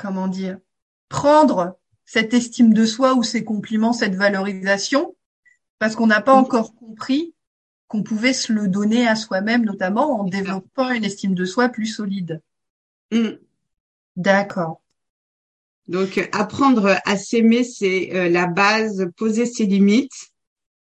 comment 0.00 0.28
dire, 0.28 0.58
prendre 1.08 1.78
cette 2.04 2.34
estime 2.34 2.74
de 2.74 2.84
soi 2.84 3.14
ou 3.14 3.22
ces 3.22 3.44
compliments, 3.44 3.92
cette 3.92 4.14
valorisation, 4.14 5.14
parce 5.78 5.94
qu'on 5.94 6.06
n'a 6.06 6.20
pas 6.20 6.34
encore 6.34 6.74
compris 6.74 7.34
qu'on 7.86 8.02
pouvait 8.02 8.32
se 8.32 8.52
le 8.52 8.68
donner 8.68 9.06
à 9.06 9.16
soi-même, 9.16 9.64
notamment 9.64 10.20
en 10.20 10.24
développant 10.24 10.90
une 10.90 11.04
estime 11.04 11.34
de 11.34 11.44
soi 11.44 11.68
plus 11.68 11.86
solide. 11.86 12.40
Mm. 13.12 13.30
D'accord. 14.16 14.80
Donc, 15.88 16.28
apprendre 16.32 16.98
à 17.04 17.16
s'aimer, 17.16 17.64
c'est 17.64 18.10
euh, 18.14 18.28
la 18.28 18.46
base, 18.46 19.08
poser 19.16 19.46
ses 19.46 19.66
limites. 19.66 20.30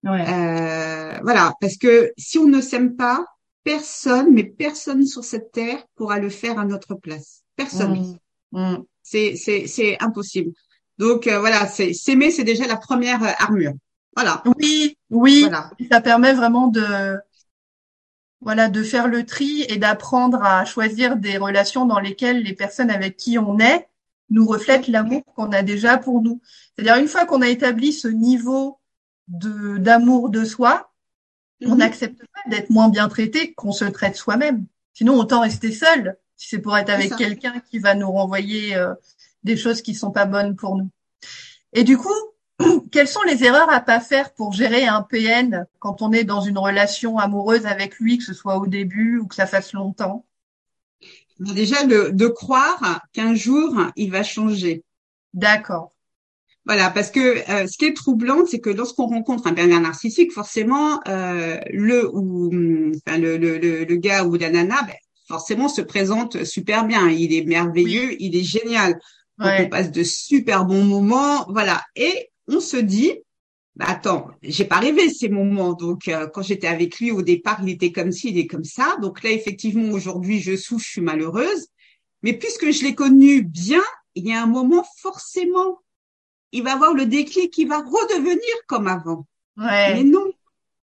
Ouais. 0.03 0.25
Euh, 0.27 1.19
voilà, 1.21 1.53
parce 1.61 1.77
que 1.77 2.11
si 2.17 2.37
on 2.37 2.47
ne 2.47 2.59
s'aime 2.59 2.95
pas, 2.95 3.25
personne, 3.63 4.33
mais 4.33 4.43
personne 4.43 5.05
sur 5.05 5.23
cette 5.23 5.51
terre 5.51 5.83
pourra 5.95 6.19
le 6.19 6.29
faire 6.29 6.59
à 6.59 6.65
notre 6.65 6.95
place. 6.95 7.43
Personne. 7.55 8.17
Mm. 8.51 8.77
C'est 9.03 9.35
c'est 9.35 9.67
c'est 9.67 9.97
impossible. 10.01 10.51
Donc 10.97 11.27
euh, 11.27 11.39
voilà, 11.39 11.67
c'est 11.67 11.93
s'aimer, 11.93 12.31
c'est 12.31 12.43
déjà 12.43 12.67
la 12.67 12.77
première 12.77 13.23
euh, 13.23 13.31
armure. 13.39 13.73
Voilà. 14.15 14.43
Oui, 14.59 14.97
oui. 15.09 15.47
Ça 15.91 16.01
permet 16.01 16.33
vraiment 16.33 16.67
de 16.67 17.17
voilà 18.41 18.69
de 18.69 18.83
faire 18.83 19.07
le 19.07 19.25
tri 19.25 19.65
et 19.67 19.77
d'apprendre 19.77 20.43
à 20.43 20.65
choisir 20.65 21.17
des 21.17 21.37
relations 21.37 21.85
dans 21.85 21.99
lesquelles 21.99 22.43
les 22.43 22.53
personnes 22.53 22.89
avec 22.89 23.17
qui 23.17 23.37
on 23.37 23.59
est 23.59 23.87
nous 24.29 24.45
reflètent 24.45 24.87
l'amour 24.87 25.23
qu'on 25.35 25.51
a 25.51 25.63
déjà 25.63 25.97
pour 25.97 26.21
nous. 26.21 26.41
C'est-à-dire 26.75 26.97
une 27.01 27.07
fois 27.07 27.25
qu'on 27.25 27.41
a 27.41 27.49
établi 27.49 27.93
ce 27.93 28.07
niveau 28.07 28.79
de 29.27 29.77
d'amour 29.77 30.29
de 30.29 30.45
soi, 30.45 30.88
on 31.65 31.71
mhm. 31.71 31.77
n'accepte 31.77 32.19
pas 32.19 32.49
d'être 32.49 32.69
moins 32.69 32.89
bien 32.89 33.09
traité 33.09 33.53
qu'on 33.53 33.71
se 33.71 33.85
traite 33.85 34.15
soi-même. 34.15 34.65
Sinon, 34.93 35.15
autant 35.15 35.41
rester 35.41 35.71
seul 35.71 36.17
si 36.35 36.47
c'est 36.47 36.59
pour 36.59 36.77
être 36.77 36.89
avec 36.89 37.15
quelqu'un 37.15 37.61
qui 37.69 37.79
va 37.79 37.95
nous 37.95 38.09
renvoyer 38.09 38.75
euh, 38.75 38.93
des 39.43 39.57
choses 39.57 39.81
qui 39.81 39.93
sont 39.93 40.11
pas 40.11 40.25
bonnes 40.25 40.55
pour 40.55 40.77
nous. 40.77 40.89
Et 41.73 41.83
du 41.83 41.97
coup, 41.97 42.15
quelles 42.91 43.07
sont 43.07 43.23
les 43.23 43.43
erreurs 43.43 43.69
à 43.71 43.81
pas 43.81 43.99
faire 43.99 44.33
pour 44.33 44.53
gérer 44.53 44.85
un 44.85 45.01
PN 45.01 45.65
quand 45.79 46.01
on 46.01 46.13
est 46.13 46.23
dans 46.23 46.41
une 46.41 46.57
relation 46.57 47.17
amoureuse 47.17 47.65
avec 47.65 47.99
lui, 47.99 48.17
que 48.17 48.23
ce 48.23 48.33
soit 48.33 48.57
au 48.57 48.67
début 48.67 49.19
ou 49.19 49.27
que 49.27 49.35
ça 49.35 49.47
fasse 49.47 49.73
longtemps? 49.73 50.25
Déjà, 51.39 51.85
de 51.85 52.27
croire 52.27 53.05
qu'un 53.13 53.33
jour, 53.33 53.73
il 53.95 54.11
va 54.11 54.23
changer. 54.23 54.83
D'accord. 55.33 55.93
Voilà, 56.69 56.91
parce 56.91 57.09
que 57.09 57.19
euh, 57.19 57.65
ce 57.65 57.79
qui 57.79 57.85
est 57.85 57.95
troublant, 57.95 58.45
c'est 58.45 58.59
que 58.59 58.69
lorsqu'on 58.69 59.07
rencontre 59.07 59.47
un 59.47 59.55
pervers 59.55 59.81
narcissique, 59.81 60.31
forcément, 60.31 60.99
euh, 61.07 61.57
le 61.71 62.07
ou 62.15 62.51
enfin, 63.07 63.17
le, 63.17 63.37
le, 63.37 63.57
le, 63.57 63.95
gars 63.95 64.23
ou 64.23 64.35
la 64.35 64.51
nana, 64.51 64.79
ben, 64.83 64.93
forcément 65.27 65.67
se 65.67 65.81
présente 65.81 66.43
super 66.43 66.85
bien. 66.85 67.09
Il 67.09 67.33
est 67.33 67.43
merveilleux, 67.43 68.15
il 68.21 68.35
est 68.35 68.43
génial. 68.43 68.99
on 69.39 69.67
passe 69.67 69.91
de 69.91 70.03
super 70.03 70.65
bons 70.65 70.83
moments, 70.83 71.47
voilà. 71.49 71.81
Et 71.95 72.29
on 72.47 72.59
se 72.59 72.77
dit, 72.77 73.13
bah 73.75 73.85
attends, 73.87 74.27
j'ai 74.43 74.65
pas 74.65 74.77
rêvé 74.77 75.09
ces 75.09 75.29
moments. 75.29 75.73
Donc 75.73 76.07
euh, 76.07 76.27
quand 76.27 76.43
j'étais 76.43 76.67
avec 76.67 76.99
lui 76.99 77.09
au 77.09 77.23
départ, 77.23 77.61
il 77.63 77.69
était 77.69 77.91
comme 77.91 78.11
ci, 78.11 78.29
il 78.29 78.37
est 78.37 78.45
comme 78.45 78.63
ça. 78.63 78.95
Donc 79.01 79.23
là 79.23 79.31
effectivement 79.31 79.91
aujourd'hui 79.91 80.39
je 80.39 80.55
souffre, 80.55 80.85
je 80.85 80.91
suis 80.91 81.01
malheureuse. 81.01 81.65
Mais 82.21 82.33
puisque 82.33 82.69
je 82.69 82.83
l'ai 82.83 82.93
connu 82.93 83.41
bien, 83.41 83.81
il 84.13 84.27
y 84.27 84.33
a 84.33 84.43
un 84.43 84.45
moment 84.45 84.85
forcément, 84.97 85.79
il 86.51 86.63
va 86.63 86.73
avoir 86.73 86.93
le 86.93 87.05
déclic, 87.05 87.57
il 87.57 87.67
va 87.67 87.79
redevenir 87.79 88.55
comme 88.67 88.87
avant. 88.87 89.25
Ouais. 89.57 89.93
Mais 89.93 90.03
non. 90.03 90.31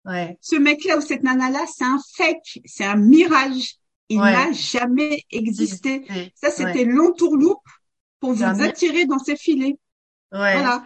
Ouais. 0.05 0.37
Ce 0.41 0.55
mec-là 0.55 0.97
ou 0.97 1.01
cette 1.01 1.23
nana-là, 1.23 1.65
c'est 1.67 1.83
un 1.83 1.99
fake, 2.15 2.61
c'est 2.65 2.85
un 2.85 2.95
mirage. 2.95 3.75
Il 4.09 4.19
n'a 4.19 4.51
jamais 4.51 5.23
existé. 5.31 6.05
Ça, 6.35 6.51
c'était 6.51 6.85
l'entourloupe 6.85 7.67
pour 8.19 8.33
vous 8.33 8.43
attirer 8.43 9.05
dans 9.05 9.17
ses 9.17 9.35
filets. 9.35 9.77
Voilà. 10.31 10.85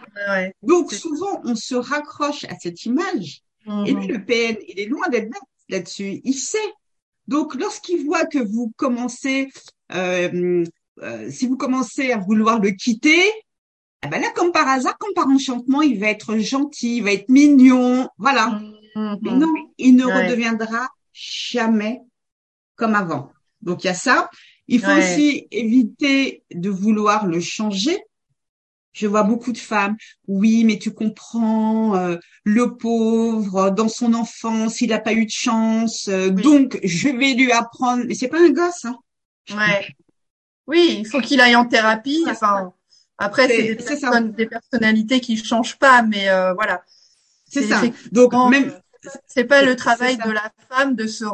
Donc 0.62 0.92
souvent, 0.92 1.40
on 1.44 1.54
se 1.54 1.74
raccroche 1.74 2.44
à 2.44 2.58
cette 2.58 2.84
image. 2.86 3.42
Et 3.66 3.92
lui, 3.92 4.06
mhm. 4.06 4.12
le 4.12 4.24
PN, 4.24 4.56
il 4.68 4.80
est 4.80 4.86
loin 4.86 5.08
d'être 5.08 5.30
là-dessus. 5.68 6.20
Il 6.24 6.34
sait. 6.34 6.58
Donc 7.28 7.54
lorsqu'il 7.54 8.04
voit 8.04 8.24
que 8.24 8.38
vous 8.38 8.72
commencez, 8.76 9.48
euh, 9.92 10.64
euh, 11.02 11.30
si 11.30 11.46
vous 11.46 11.56
commencez 11.56 12.10
à 12.12 12.18
vouloir 12.18 12.58
le 12.58 12.70
quitter, 12.70 13.22
eh 14.02 14.08
ben 14.08 14.20
là, 14.20 14.28
comme 14.34 14.52
par 14.52 14.66
hasard, 14.66 14.96
comme 14.98 15.12
par 15.14 15.28
enchantement, 15.28 15.82
il 15.82 16.00
va 16.00 16.08
être 16.08 16.38
gentil, 16.38 16.96
il 16.96 17.04
va 17.04 17.12
être 17.12 17.28
mignon, 17.28 18.08
voilà. 18.16 18.60
Mhm. 18.94 19.18
Mais 19.22 19.32
non, 19.32 19.52
il 19.78 19.94
ne 19.94 20.04
redeviendra 20.04 20.88
jamais 21.12 22.00
comme 22.76 22.94
avant. 22.94 23.30
Donc 23.60 23.84
il 23.84 23.88
y 23.88 23.90
a 23.90 23.94
ça. 23.94 24.30
Il 24.68 24.80
faut 24.80 24.90
aussi 24.90 25.48
éviter 25.50 26.44
de 26.52 26.70
vouloir 26.70 27.26
le 27.26 27.40
changer. 27.40 27.98
Je 28.92 29.06
vois 29.06 29.22
beaucoup 29.22 29.52
de 29.52 29.58
femmes, 29.58 29.96
oui, 30.26 30.64
mais 30.64 30.78
tu 30.78 30.92
comprends, 30.92 31.94
euh, 31.96 32.16
le 32.42 32.76
pauvre, 32.76 33.70
dans 33.70 33.88
son 33.88 34.14
enfance, 34.14 34.80
il 34.80 34.88
n'a 34.90 34.98
pas 34.98 35.12
eu 35.12 35.26
de 35.26 35.30
chance, 35.30 36.08
euh, 36.08 36.30
donc 36.30 36.78
je 36.82 37.08
vais 37.08 37.34
lui 37.34 37.52
apprendre. 37.52 38.02
Mais 38.06 38.14
c'est 38.14 38.28
pas 38.28 38.40
un 38.40 38.50
gosse, 38.50 38.84
hein. 38.84 38.98
Ouais. 39.50 39.86
Oui, 40.66 40.96
il 41.00 41.06
faut 41.06 41.20
qu'il 41.20 41.40
aille 41.40 41.54
en 41.54 41.66
thérapie. 41.66 42.24
Enfin, 42.28 42.72
après, 43.20 43.48
c'est 43.48 43.74
des, 43.74 44.32
des, 44.32 44.46
personnalités 44.46 45.20
qui 45.20 45.36
changent 45.36 45.78
pas, 45.78 46.02
mais 46.02 46.28
euh, 46.30 46.54
voilà. 46.54 46.82
C'est 47.48 47.62
ça. 47.62 47.82
Donc 48.12 48.32
même 48.50 48.72
c'est 49.26 49.44
pas 49.44 49.62
le 49.62 49.76
travail 49.76 50.16
de 50.18 50.30
la 50.30 50.52
femme 50.68 50.94
de 50.94 51.06
se 51.06 51.24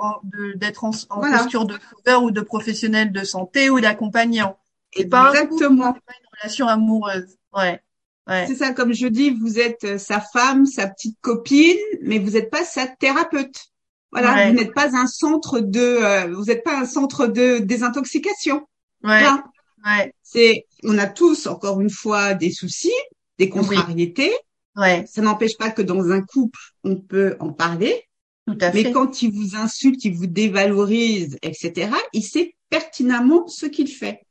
d'être 0.56 0.84
en, 0.84 0.90
posture 0.90 1.64
de 1.64 1.78
sauveur 1.90 2.22
ou 2.22 2.30
de 2.30 2.40
professionnel 2.40 3.12
de 3.12 3.24
santé 3.24 3.70
ou 3.70 3.80
d'accompagnant. 3.80 4.58
C'est 4.92 5.06
pas 5.06 5.30
Exactement. 5.30 5.92
pas 5.92 6.12
une 6.20 6.38
relation 6.40 6.68
amoureuse. 6.68 7.36
Ouais. 7.54 7.80
Ouais. 8.28 8.44
C'est 8.48 8.56
ça, 8.56 8.72
comme 8.72 8.92
je 8.92 9.06
dis, 9.06 9.30
vous 9.30 9.60
êtes 9.60 9.84
euh, 9.84 9.98
sa 9.98 10.20
femme, 10.20 10.66
sa 10.66 10.88
petite 10.88 11.16
copine, 11.20 11.76
mais 12.02 12.18
vous 12.18 12.30
n'êtes 12.30 12.50
pas 12.50 12.64
sa 12.64 12.86
thérapeute. 12.86 13.66
Voilà, 14.10 14.48
vous 14.48 14.54
n'êtes 14.54 14.74
pas 14.74 14.96
un 14.96 15.06
centre 15.06 15.60
de, 15.60 15.80
euh, 15.80 16.34
vous 16.34 16.46
n'êtes 16.46 16.64
pas 16.64 16.76
un 16.76 16.86
centre 16.86 17.26
de 17.26 17.58
désintoxication. 17.58 18.66
Ouais. 19.04 19.22
ouais. 19.84 20.12
C'est, 20.22 20.66
on 20.84 20.98
a 20.98 21.06
tous 21.06 21.46
encore 21.46 21.80
une 21.80 21.90
fois 21.90 22.34
des 22.34 22.50
soucis, 22.50 22.92
des 23.38 23.48
contrariétés. 23.48 24.32
Ouais. 24.76 25.04
Ça 25.06 25.22
n'empêche 25.22 25.56
pas 25.56 25.70
que 25.70 25.82
dans 25.82 26.10
un 26.10 26.22
couple, 26.22 26.58
on 26.84 26.96
peut 26.96 27.36
en 27.40 27.52
parler. 27.52 28.04
Tout 28.46 28.58
à 28.60 28.72
mais 28.72 28.84
fait. 28.84 28.92
quand 28.92 29.22
il 29.22 29.32
vous 29.32 29.56
insulte, 29.56 30.04
il 30.04 30.14
vous 30.14 30.26
dévalorise, 30.26 31.36
etc., 31.42 31.90
il 32.12 32.22
sait 32.22 32.54
pertinemment 32.68 33.48
ce 33.48 33.66
qu'il 33.66 33.88
fait. 33.88 34.22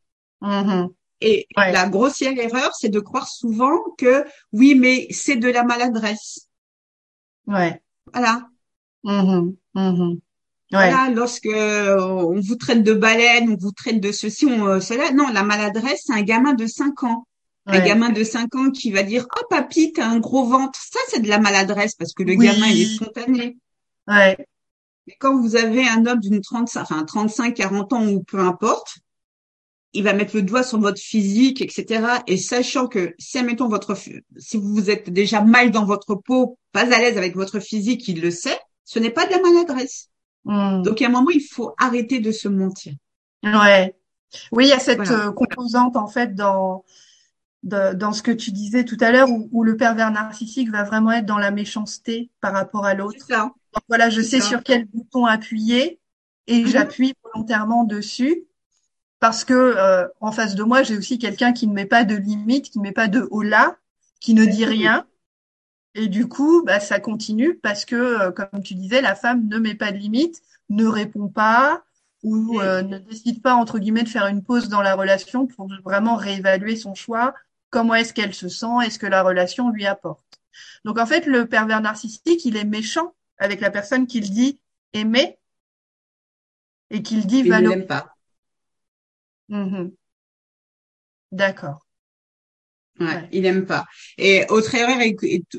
Mm-hmm. 0.42 0.90
Et 1.22 1.48
la 1.56 1.90
grossière 1.90 2.38
erreur, 2.38 2.74
c'est 2.76 2.90
de 2.90 3.00
croire 3.00 3.28
souvent 3.28 3.78
que 3.98 4.24
oui, 4.54 4.76
mais 4.76 5.08
c'est 5.10 5.36
de 5.36 5.50
la 5.50 5.64
maladresse. 5.64 6.48
Ouais. 7.48 7.82
Voilà. 8.14 8.48
Mm-hmm. 9.04 10.20
Mm-hmm. 10.72 10.90
Voilà, 10.90 11.10
lorsque 11.12 11.46
euh, 11.46 12.00
on 12.00 12.40
vous 12.40 12.56
traite 12.56 12.84
de 12.84 12.94
baleine, 12.94 13.50
on 13.50 13.56
vous 13.56 13.72
traite 13.72 14.00
de 14.00 14.12
ceci, 14.12 14.46
on, 14.46 14.68
euh, 14.68 14.80
cela. 14.80 15.12
Non, 15.12 15.28
la 15.32 15.44
maladresse, 15.44 16.04
c'est 16.06 16.14
un 16.14 16.22
gamin 16.22 16.54
de 16.54 16.66
5 16.66 17.04
ans. 17.04 17.28
Un 17.68 17.80
gamin 17.80 18.10
de 18.10 18.24
5 18.24 18.54
ans 18.56 18.70
qui 18.70 18.92
va 18.92 19.02
dire 19.02 19.26
Oh 19.36 19.46
papy, 19.50 19.92
t'as 19.92 20.08
un 20.08 20.20
gros 20.20 20.46
ventre. 20.46 20.80
Ça, 20.80 21.00
c'est 21.08 21.20
de 21.20 21.28
la 21.28 21.40
maladresse 21.40 21.96
parce 21.96 22.14
que 22.14 22.22
le 22.22 22.36
gamin, 22.36 22.68
il 22.68 22.82
est 22.82 22.96
spontané. 22.96 23.58
Ouais. 24.08 24.38
Mais 25.08 25.16
quand 25.20 25.40
vous 25.40 25.56
avez 25.56 25.88
un 25.88 26.06
homme 26.06 26.20
d'une 26.20 26.42
35, 26.42 26.82
enfin 26.82 27.04
35, 27.04 27.56
40 27.56 27.94
ans 27.94 28.08
ou 28.08 28.24
peu 28.24 28.40
importe, 28.40 29.00
il 29.94 30.04
va 30.04 30.14
mettre 30.14 30.36
le 30.36 30.42
doigt 30.42 30.64
sur 30.64 30.80
votre 30.80 31.00
physique, 31.00 31.62
etc. 31.62 32.06
Et 32.28 32.38
sachant 32.38 32.88
que 32.88 33.16
si, 33.18 33.38
admettons, 33.38 33.68
votre, 33.68 33.96
si 34.38 34.58
vous 34.58 34.90
êtes 34.90 35.10
déjà 35.10 35.42
mal 35.42 35.72
dans 35.72 35.86
votre 35.86 36.16
peau, 36.16 36.58
pas 36.72 36.94
à 36.94 37.00
l'aise 37.00 37.18
avec 37.18 37.36
votre 37.36 37.60
physique, 37.60 38.08
il 38.08 38.22
le 38.22 38.30
sait, 38.30 38.60
ce 38.84 39.00
n'est 39.00 39.10
pas 39.10 39.26
de 39.26 39.32
la 39.32 39.40
maladresse. 39.40 40.10
Hmm. 40.46 40.84
Donc, 40.84 41.02
à 41.02 41.08
un 41.08 41.10
moment, 41.10 41.32
il 41.32 41.42
faut 41.42 41.74
arrêter 41.78 42.20
de 42.20 42.32
se 42.32 42.48
mentir. 42.48 42.94
Ouais. 43.44 43.96
Oui, 44.52 44.66
il 44.66 44.70
y 44.70 44.74
a 44.74 44.80
cette 44.80 45.12
euh, 45.12 45.32
composante, 45.32 45.96
en 45.96 46.08
fait, 46.08 46.36
dans, 46.36 46.84
dans 47.64 48.14
ce 48.14 48.22
que 48.22 48.32
tu 48.32 48.52
disais 48.52 48.86
tout 48.86 48.98
à 49.00 49.12
l'heure, 49.12 49.30
où, 49.30 49.64
le 49.64 49.76
pervers 49.76 50.12
narcissique 50.12 50.72
va 50.72 50.84
vraiment 50.84 51.12
être 51.12 51.26
dans 51.26 51.38
la 51.38 51.52
méchanceté 51.52 52.30
par 52.42 52.54
rapport 52.54 52.86
à 52.86 52.94
l'autre. 52.94 53.26
Voilà, 53.90 54.10
je 54.10 54.22
sais 54.22 54.40
sur 54.40 54.64
quel 54.64 54.86
bouton 54.86 55.26
appuyer 55.26 56.00
et 56.48 56.62
mhm. 56.62 56.68
j'appuie 56.68 57.14
volontairement 57.24 57.84
dessus 57.84 58.46
parce 59.20 59.44
que 59.44 59.54
euh, 59.54 60.08
en 60.22 60.32
face 60.32 60.56
de 60.56 60.64
moi, 60.64 60.84
j'ai 60.84 60.98
aussi 60.98 61.18
quelqu'un 61.18 61.52
qui 61.52 61.68
ne 61.68 61.74
met 61.74 61.86
pas 61.86 62.04
de 62.04 62.16
limite, 62.16 62.70
qui 62.70 62.78
ne 62.78 62.84
met 62.84 62.92
pas 62.92 63.08
de 63.08 63.28
hola, 63.32 63.76
qui 64.20 64.34
ne 64.34 64.46
dit 64.46 64.66
rien. 64.66 65.06
Et 65.96 66.08
du 66.08 66.28
coup, 66.28 66.64
bah, 66.64 66.80
ça 66.80 67.00
continue 67.00 67.56
parce 67.56 67.86
que, 67.86 67.96
euh, 67.96 68.32
comme 68.32 68.62
tu 68.64 68.76
disais, 68.76 69.02
la 69.02 69.16
femme 69.16 69.48
ne 69.48 69.58
met 69.58 69.76
pas 69.76 69.92
de 69.92 69.98
limite, 69.98 70.42
ne 70.70 70.86
répond 70.86 71.28
pas 71.28 71.84
ou 72.24 72.60
euh, 72.60 72.82
ne 72.82 72.98
décide 72.98 73.42
pas, 73.42 73.56
entre 73.56 73.80
guillemets, 73.80 74.04
de 74.04 74.10
faire 74.10 74.28
une 74.28 74.44
pause 74.44 74.68
dans 74.68 74.82
la 74.82 74.96
relation 74.96 75.48
pour 75.48 75.68
vraiment 75.84 76.16
réévaluer 76.16 76.76
son 76.76 76.96
choix 76.96 77.34
comment 77.76 77.96
est-ce 77.96 78.14
qu'elle 78.14 78.34
se 78.34 78.48
sent, 78.48 78.86
est-ce 78.86 78.98
que 78.98 79.06
la 79.06 79.22
relation 79.22 79.70
lui 79.70 79.86
apporte? 79.86 80.40
Donc 80.86 80.98
en 80.98 81.06
fait, 81.06 81.26
le 81.26 81.46
pervers 81.46 81.82
narcissique, 81.82 82.46
il 82.46 82.56
est 82.56 82.64
méchant 82.64 83.14
avec 83.38 83.60
la 83.60 83.70
personne 83.70 84.08
qu'il 84.08 84.32
dit 84.32 84.62
aimer 84.94 85.38
et 86.90 87.04
qu'il 87.04 87.28
dit 87.28 87.44
valoriser. 87.44 87.74
Il 87.74 87.80
n'aime 87.80 87.88
pas. 87.88 88.16
Mhm. 89.50 89.96
D'accord. 91.34 91.85
Ouais, 93.00 93.28
il 93.32 93.42
n'aime 93.42 93.66
pas. 93.66 93.86
Et 94.18 94.46
autre 94.50 94.74
erreur 94.76 95.00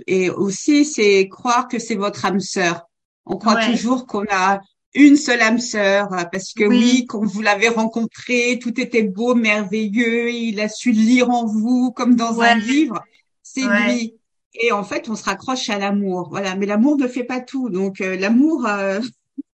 et, 0.06 0.30
aussi, 0.30 0.84
c'est 0.84 1.28
croire 1.28 1.68
que 1.68 1.78
c'est 1.78 1.94
votre 1.94 2.24
âme 2.24 2.40
sœur. 2.40 2.82
On 3.26 3.36
croit 3.36 3.66
toujours 3.66 4.06
qu'on 4.06 4.24
a 4.30 4.60
une 4.94 5.16
seule 5.16 5.42
âme 5.42 5.58
sœur, 5.58 6.12
euh, 6.12 6.24
parce 6.32 6.54
que 6.54 6.64
oui. 6.64 7.04
quand 7.06 7.22
vous 7.22 7.42
l'avez 7.42 7.68
rencontré, 7.68 8.58
tout 8.60 8.80
était 8.80 9.02
beau, 9.02 9.34
merveilleux, 9.34 10.30
il 10.30 10.58
a 10.60 10.68
su 10.68 10.90
lire 10.90 11.28
en 11.28 11.44
vous 11.44 11.92
comme 11.92 12.16
dans 12.16 12.40
un 12.40 12.54
livre. 12.54 13.04
C'est 13.42 13.66
lui. 13.66 14.14
Et 14.58 14.72
en 14.72 14.84
fait, 14.84 15.10
on 15.10 15.14
se 15.14 15.24
raccroche 15.24 15.68
à 15.68 15.78
l'amour. 15.78 16.28
Voilà, 16.30 16.56
mais 16.56 16.64
l'amour 16.64 16.96
ne 16.96 17.06
fait 17.06 17.24
pas 17.24 17.40
tout. 17.40 17.68
Donc 17.68 18.00
euh, 18.00 18.16
l'amour, 18.16 18.66
euh, 18.66 19.00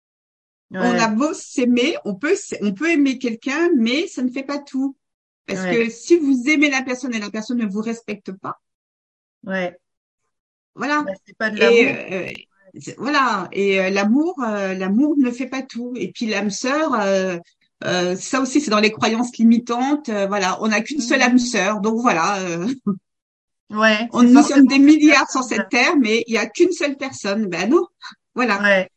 on 0.72 0.80
a 0.80 1.08
beau 1.08 1.34
s'aimer, 1.34 1.96
on 2.04 2.16
peut 2.16 2.36
on 2.62 2.74
peut 2.74 2.90
aimer 2.90 3.20
quelqu'un, 3.20 3.70
mais 3.78 4.08
ça 4.08 4.24
ne 4.24 4.32
fait 4.32 4.44
pas 4.44 4.58
tout. 4.58 4.96
Parce 5.48 5.64
que 5.64 5.90
si 5.90 6.18
vous 6.18 6.44
aimez 6.50 6.70
la 6.70 6.84
personne 6.84 7.16
et 7.16 7.20
la 7.20 7.30
personne 7.30 7.58
ne 7.58 7.66
vous 7.66 7.82
respecte 7.82 8.32
pas, 8.34 8.60
ouais. 9.46 9.78
Voilà. 10.76 11.04
Bah, 11.04 11.12
c'est 11.26 11.38
pas 11.38 11.50
de 11.50 11.58
l'amour 11.58 12.34
voilà. 12.98 13.48
Et 13.52 13.80
euh, 13.80 13.90
l'amour, 13.90 14.36
euh, 14.44 14.74
l'amour 14.74 15.16
ne 15.18 15.32
fait 15.32 15.48
pas 15.48 15.62
tout. 15.62 15.94
Et 15.96 16.12
puis 16.12 16.26
l'âme 16.26 16.50
sœur, 16.50 16.94
euh, 17.02 18.16
ça 18.16 18.42
aussi, 18.42 18.62
c'est 18.62 18.72
dans 18.72 18.80
les 18.80 18.92
croyances 18.92 19.36
limitantes. 19.38 20.10
voilà, 20.10 20.58
on 20.62 20.68
n'a 20.68 20.82
qu'une 20.82 21.02
seule 21.02 21.22
âme 21.22 21.38
sœur, 21.38 21.80
donc 21.80 22.00
voilà. 22.02 22.38
ouais. 23.70 24.08
On 24.12 24.24
nous 24.24 24.44
sommes 24.44 24.68
des 24.68 24.80
milliards 24.80 25.30
sur 25.30 25.44
cette 25.44 25.70
terre, 25.70 25.96
mais 25.98 26.24
il 26.28 26.34
y 26.34 26.38
a 26.38 26.48
qu'une 26.48 26.72
seule 26.72 26.98
personne. 26.98 27.46
Ben 27.48 27.70
non, 27.70 27.86
voilà. 28.36 28.62
Ouais. 28.62 28.90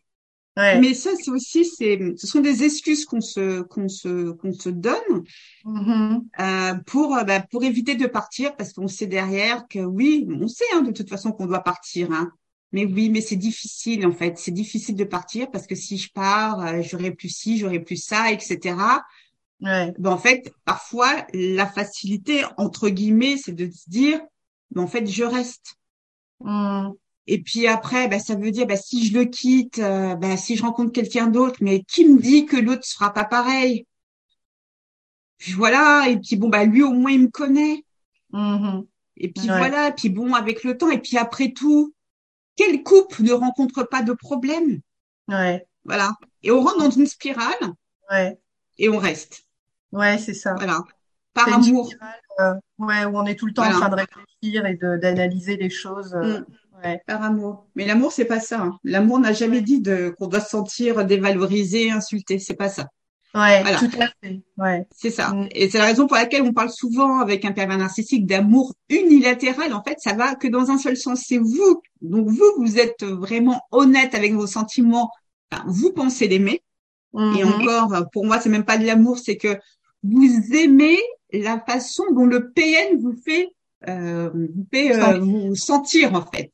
Ouais. 0.61 0.79
Mais 0.79 0.95
ça, 0.95 1.11
c'est 1.17 1.31
aussi, 1.31 1.65
c'est, 1.65 2.15
ce 2.17 2.27
sont 2.27 2.41
des 2.41 2.65
excuses 2.65 3.07
qu'on 3.07 3.21
se, 3.21 3.63
qu'on 3.63 3.89
se, 3.89 4.33
qu'on 4.33 4.53
se 4.53 4.69
donne 4.69 5.25
mm-hmm. 5.65 6.21
euh, 6.39 6.75
pour, 6.87 7.17
bah, 7.25 7.41
pour 7.51 7.65
éviter 7.65 7.95
de 7.95 8.07
partir, 8.07 8.55
parce 8.57 8.75
qu'on 8.75 8.89
sait 8.89 9.07
derrière 9.07 9.67
que 9.69 9.79
oui, 9.79 10.29
on 10.31 10.49
sait 10.49 10.65
hein, 10.75 10.83
de 10.83 10.93
toute 10.93 11.09
façon 11.09 11.33
qu'on 11.33 11.47
doit 11.47 11.63
partir. 11.63 12.13
Hein. 12.13 12.31
Mais 12.73 12.85
oui, 12.85 13.09
mais 13.09 13.21
c'est 13.21 13.37
difficile 13.37 14.07
en 14.07 14.13
fait. 14.13 14.39
C'est 14.39 14.51
difficile 14.51 14.97
de 14.97 15.05
partir 15.05 15.51
parce 15.51 15.67
que 15.67 15.75
si 15.75 15.97
je 15.97 16.13
pars, 16.13 16.61
euh, 16.61 16.83
j'aurai 16.83 17.11
plus 17.11 17.31
ci, 17.31 17.59
j'aurai 17.59 17.81
plus 17.81 17.97
ça, 17.97 18.31
etc. 18.31 18.77
Ouais. 19.61 19.93
Ben, 19.99 20.11
en 20.11 20.19
fait, 20.19 20.53
parfois, 20.65 21.27
la 21.33 21.67
facilité 21.67 22.45
entre 22.59 22.91
guillemets, 22.91 23.37
c'est 23.37 23.55
de 23.55 23.71
se 23.71 23.89
dire, 23.89 24.21
ben, 24.73 24.83
en 24.83 24.87
fait, 24.87 25.07
je 25.07 25.25
reste. 25.25 25.77
Mmh. 26.41 26.91
Et 27.27 27.43
puis 27.43 27.67
après, 27.67 28.09
ben, 28.09 28.19
ça 28.19 28.35
veut 28.35 28.51
dire, 28.51 28.67
ben, 28.67 28.77
si 28.77 29.07
je 29.07 29.19
le 29.19 29.25
quitte, 29.25 29.79
euh, 29.79 30.15
ben, 30.17 30.37
si 30.37 30.57
je 30.57 30.63
rencontre 30.63 30.93
quelqu'un 30.93 31.27
d'autre, 31.29 31.59
mais 31.61 31.83
qui 31.85 32.07
me 32.07 32.21
dit 32.21 32.47
que 32.47 32.57
l'autre 32.57 32.85
sera 32.85 33.13
pas 33.13 33.25
pareil? 33.25 33.87
Puis 35.39 35.53
voilà, 35.53 36.09
et 36.09 36.19
puis 36.19 36.37
bon, 36.37 36.49
bah 36.49 36.65
lui 36.65 36.83
au 36.83 36.93
moins 36.93 37.13
il 37.13 37.23
me 37.23 37.29
connaît. 37.29 37.85
Mm-hmm. 38.33 38.87
Et 39.17 39.33
puis 39.33 39.47
voilà, 39.47 39.89
et 39.89 39.93
puis 39.93 40.11
bon, 40.11 40.35
avec 40.35 40.65
le 40.65 40.77
temps, 40.77 40.91
et 40.91 40.99
puis 40.99 41.17
après 41.17 41.53
tout, 41.53 41.95
quel 42.57 42.83
couple 42.83 43.23
ne 43.23 43.33
rencontre 43.33 43.85
pas 43.85 44.03
de 44.03 44.13
problème? 44.13 44.81
Ouais. 45.29 45.67
Voilà. 45.85 46.15
Et 46.43 46.51
on 46.51 46.61
rentre 46.61 46.79
dans 46.79 46.91
une 46.91 47.07
spirale. 47.07 47.55
Ouais. 48.11 48.39
Et 48.79 48.89
on 48.89 48.99
reste. 48.99 49.47
Ouais, 49.93 50.19
c'est 50.19 50.35
ça. 50.35 50.55
Voilà. 50.55 50.83
Par 51.33 51.53
amour. 51.53 51.91
Euh, 52.41 52.55
ouais, 52.79 53.05
où 53.05 53.17
on 53.17 53.25
est 53.25 53.35
tout 53.35 53.47
le 53.47 53.53
temps 53.53 53.65
en 53.65 53.71
train 53.71 53.89
de 53.89 53.95
réfléchir 53.95 54.67
et 54.67 54.75
d'analyser 54.75 55.57
les 55.57 55.71
choses. 55.71 56.15
Euh, 56.15 56.41
mm. 56.41 56.47
Ouais. 56.85 57.01
Par 57.07 57.23
amour. 57.23 57.67
Mais 57.75 57.87
l'amour, 57.87 58.13
c'est 58.13 58.25
pas 58.25 58.41
ça. 58.41 58.61
Hein. 58.61 58.79
L'amour 58.85 59.19
n'a 59.19 59.33
jamais 59.33 59.61
dit 59.61 59.81
de 59.81 60.15
qu'on 60.19 60.27
doit 60.27 60.41
se 60.41 60.51
sentir 60.51 61.05
dévalorisé, 61.05 61.91
insulté. 61.91 62.39
C'est 62.39 62.55
pas 62.55 62.69
ça. 62.69 62.89
Ouais, 63.33 63.63
tout 63.79 63.91
à 64.01 64.09
fait. 64.21 64.41
Ouais. 64.59 64.87
C'est 64.91 65.11
ça. 65.11 65.31
Mm. 65.31 65.49
Et 65.53 65.71
c'est 65.71 65.79
la 65.79 65.87
raison 65.87 66.07
pour 66.07 66.17
laquelle 66.17 66.43
on 66.43 66.53
parle 66.53 66.71
souvent 66.71 67.21
avec 67.21 67.45
un 67.45 67.53
pervers 67.53 67.79
narcissique 67.79 68.27
d'amour 68.27 68.75
unilatéral. 68.89 69.73
En 69.73 69.83
fait, 69.83 69.99
ça 69.99 70.15
va 70.15 70.35
que 70.35 70.49
dans 70.49 70.71
un 70.71 70.79
seul 70.79 70.97
sens. 70.97 71.25
C'est 71.27 71.39
vous. 71.39 71.83
Donc 72.03 72.29
vous, 72.29 72.53
vous 72.59 72.79
êtes 72.79 73.05
vraiment 73.05 73.63
honnête 73.71 74.15
avec 74.15 74.33
vos 74.35 74.47
sentiments. 74.47 75.11
vous 75.67 75.93
pensez 75.93 76.27
l'aimer. 76.29 76.63
Et 77.15 77.19
mm-hmm. 77.19 77.61
encore, 77.61 78.11
pour 78.13 78.27
moi, 78.27 78.41
c'est 78.41 78.49
même 78.49 78.65
pas 78.65 78.79
de 78.79 78.87
l'amour, 78.87 79.19
c'est 79.19 79.37
que 79.37 79.59
vous 80.03 80.55
aimez 80.55 80.99
la 81.33 81.61
façon 81.61 82.05
dont 82.13 82.27
le 82.27 82.51
PN 82.51 83.01
vous 83.01 83.15
fait, 83.25 83.49
euh, 83.89 84.31
vous, 84.33 84.67
fait 84.73 84.97
euh, 84.97 85.19
vous 85.19 85.55
sentir 85.55 86.15
en 86.15 86.25
fait. 86.25 86.53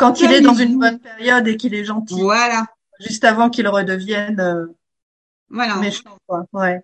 Quand 0.00 0.18
il 0.22 0.32
est 0.32 0.40
dans 0.40 0.54
une 0.54 0.78
bonne 0.78 0.98
période 0.98 1.46
et 1.46 1.58
qu'il 1.58 1.74
est 1.74 1.84
gentil. 1.84 2.18
Voilà. 2.18 2.66
Juste 3.00 3.22
avant 3.22 3.50
qu'il 3.50 3.68
redevienne 3.68 4.40
euh, 4.40 4.66
voilà. 5.50 5.76
méchant, 5.76 6.16
quoi. 6.26 6.46
Ouais. 6.54 6.82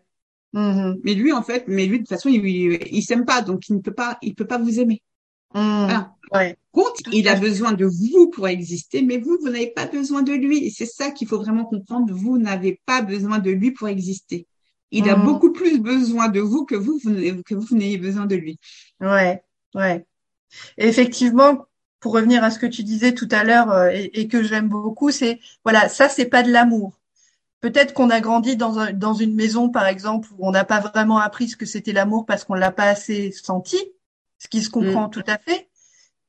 Mm-hmm. 0.53 1.01
Mais 1.03 1.15
lui, 1.15 1.33
en 1.33 1.43
fait, 1.43 1.65
mais 1.67 1.87
lui 1.87 1.99
de 1.99 2.03
toute 2.03 2.11
façon, 2.11 2.29
il, 2.29 2.45
il, 2.47 3.03
s'aime 3.03 3.25
pas, 3.25 3.41
donc 3.41 3.69
il 3.71 3.77
ne 3.77 3.81
peut 3.81 3.95
pas, 3.95 4.19
il 4.21 4.35
peut 4.35 4.47
pas 4.47 4.59
vous 4.59 4.81
aimer. 4.81 5.03
Mm. 5.55 5.85
Voilà. 5.85 6.13
Ouais. 6.33 6.59
Contre, 6.73 7.01
il 7.11 7.27
a 7.29 7.37
besoin 7.37 7.73
de 7.73 7.87
vous 7.87 8.29
pour 8.29 8.49
exister, 8.49 9.01
mais 9.01 9.17
vous, 9.17 9.39
vous 9.41 9.49
n'avez 9.49 9.71
pas 9.71 9.87
besoin 9.87 10.23
de 10.23 10.33
lui. 10.33 10.67
Et 10.67 10.71
c'est 10.71 10.87
ça 10.87 11.11
qu'il 11.11 11.27
faut 11.27 11.39
vraiment 11.39 11.65
comprendre. 11.65 12.13
Vous 12.13 12.37
n'avez 12.37 12.83
pas 12.85 13.01
besoin 13.01 13.39
de 13.39 13.51
lui 13.51 13.71
pour 13.71 13.89
exister. 13.89 14.47
Il 14.91 15.09
a 15.09 15.17
mm. 15.17 15.25
beaucoup 15.25 15.53
plus 15.53 15.81
besoin 15.81 16.29
de 16.29 16.41
vous 16.41 16.67
que 16.67 16.75
vous, 16.75 16.99
que 17.01 17.55
vous 17.55 17.77
n'ayez 17.77 17.97
besoin 17.97 18.27
de 18.27 18.37
lui. 18.37 18.59
Ouais, 19.01 19.43
ouais. 19.75 20.05
effectivement, 20.77 21.67
pour 22.01 22.13
revenir 22.13 22.45
à 22.45 22.51
ce 22.51 22.59
que 22.59 22.67
tu 22.67 22.83
disais 22.83 23.15
tout 23.15 23.29
à 23.31 23.45
l'heure 23.45 23.71
euh, 23.71 23.91
et, 23.93 24.29
que 24.29 24.43
j'aime 24.43 24.69
beaucoup, 24.69 25.11
c'est 25.11 25.41
voilà, 25.65 25.89
ça 25.89 26.09
c'est 26.09 26.27
pas 26.27 26.43
de 26.43 26.51
l'amour. 26.51 26.99
Peut-être 27.61 27.95
qu'on 27.95 28.11
a 28.11 28.21
grandi 28.21 28.57
dans, 28.57 28.79
un, 28.79 28.93
dans 28.93 29.15
une 29.15 29.35
maison, 29.35 29.71
par 29.71 29.87
exemple, 29.87 30.29
où 30.39 30.47
on 30.47 30.51
n'a 30.51 30.65
pas 30.65 30.81
vraiment 30.81 31.19
appris 31.19 31.49
ce 31.49 31.57
que 31.57 31.67
c'était 31.67 31.93
l'amour 31.93 32.27
parce 32.27 32.45
qu'on 32.45 32.55
l'a 32.55 32.71
pas 32.71 32.85
assez 32.85 33.33
senti, 33.33 33.79
ce 34.39 34.49
qui 34.49 34.63
se 34.63 34.71
comprend 34.71 35.09
mm. 35.09 35.11
tout 35.11 35.25
à 35.27 35.39
fait. 35.39 35.69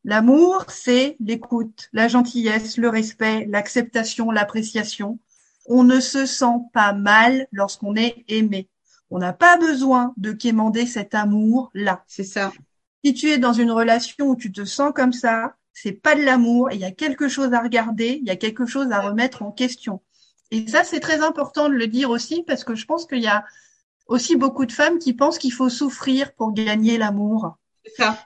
L'amour, 0.03 0.65
c'est 0.69 1.17
l'écoute, 1.19 1.89
la 1.91 2.07
gentillesse, 2.07 2.77
le 2.77 2.89
respect, 2.89 3.45
l'acceptation, 3.49 4.31
l'appréciation 4.31 5.19
on 5.67 5.83
ne 5.83 5.99
se 5.99 6.25
sent 6.25 6.59
pas 6.73 6.93
mal 6.93 7.47
lorsqu'on 7.51 7.95
est 7.95 8.23
aimé. 8.27 8.69
On 9.09 9.19
n'a 9.19 9.33
pas 9.33 9.57
besoin 9.57 10.13
de 10.17 10.31
quémander 10.31 10.85
cet 10.85 11.13
amour-là. 11.13 12.03
C'est 12.07 12.23
ça. 12.23 12.51
Si 13.03 13.13
tu 13.13 13.29
es 13.29 13.37
dans 13.37 13.53
une 13.53 13.71
relation 13.71 14.27
où 14.27 14.35
tu 14.35 14.51
te 14.51 14.65
sens 14.65 14.91
comme 14.93 15.13
ça, 15.13 15.55
c'est 15.73 15.91
pas 15.91 16.15
de 16.15 16.23
l'amour, 16.23 16.71
il 16.71 16.79
y 16.79 16.85
a 16.85 16.91
quelque 16.91 17.27
chose 17.27 17.53
à 17.53 17.61
regarder, 17.61 18.19
il 18.21 18.27
y 18.27 18.31
a 18.31 18.35
quelque 18.35 18.65
chose 18.65 18.91
à 18.91 18.99
remettre 18.99 19.43
en 19.43 19.51
question. 19.51 20.01
Et 20.51 20.67
ça, 20.67 20.83
c'est 20.83 20.99
très 20.99 21.21
important 21.21 21.69
de 21.69 21.73
le 21.73 21.87
dire 21.87 22.09
aussi 22.09 22.43
parce 22.43 22.63
que 22.63 22.75
je 22.75 22.85
pense 22.85 23.05
qu'il 23.05 23.21
y 23.21 23.27
a 23.27 23.45
aussi 24.07 24.35
beaucoup 24.35 24.65
de 24.65 24.71
femmes 24.71 24.97
qui 24.99 25.13
pensent 25.13 25.37
qu'il 25.37 25.53
faut 25.53 25.69
souffrir 25.69 26.33
pour 26.33 26.53
gagner 26.53 26.97
l'amour. 26.97 27.57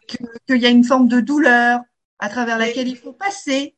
Qu'il 0.08 0.58
y 0.58 0.66
a 0.66 0.70
une 0.70 0.84
forme 0.84 1.08
de 1.08 1.20
douleur 1.20 1.82
à 2.20 2.30
travers 2.30 2.58
laquelle 2.58 2.88
il 2.88 2.98
faut 2.98 3.14
passer, 3.14 3.76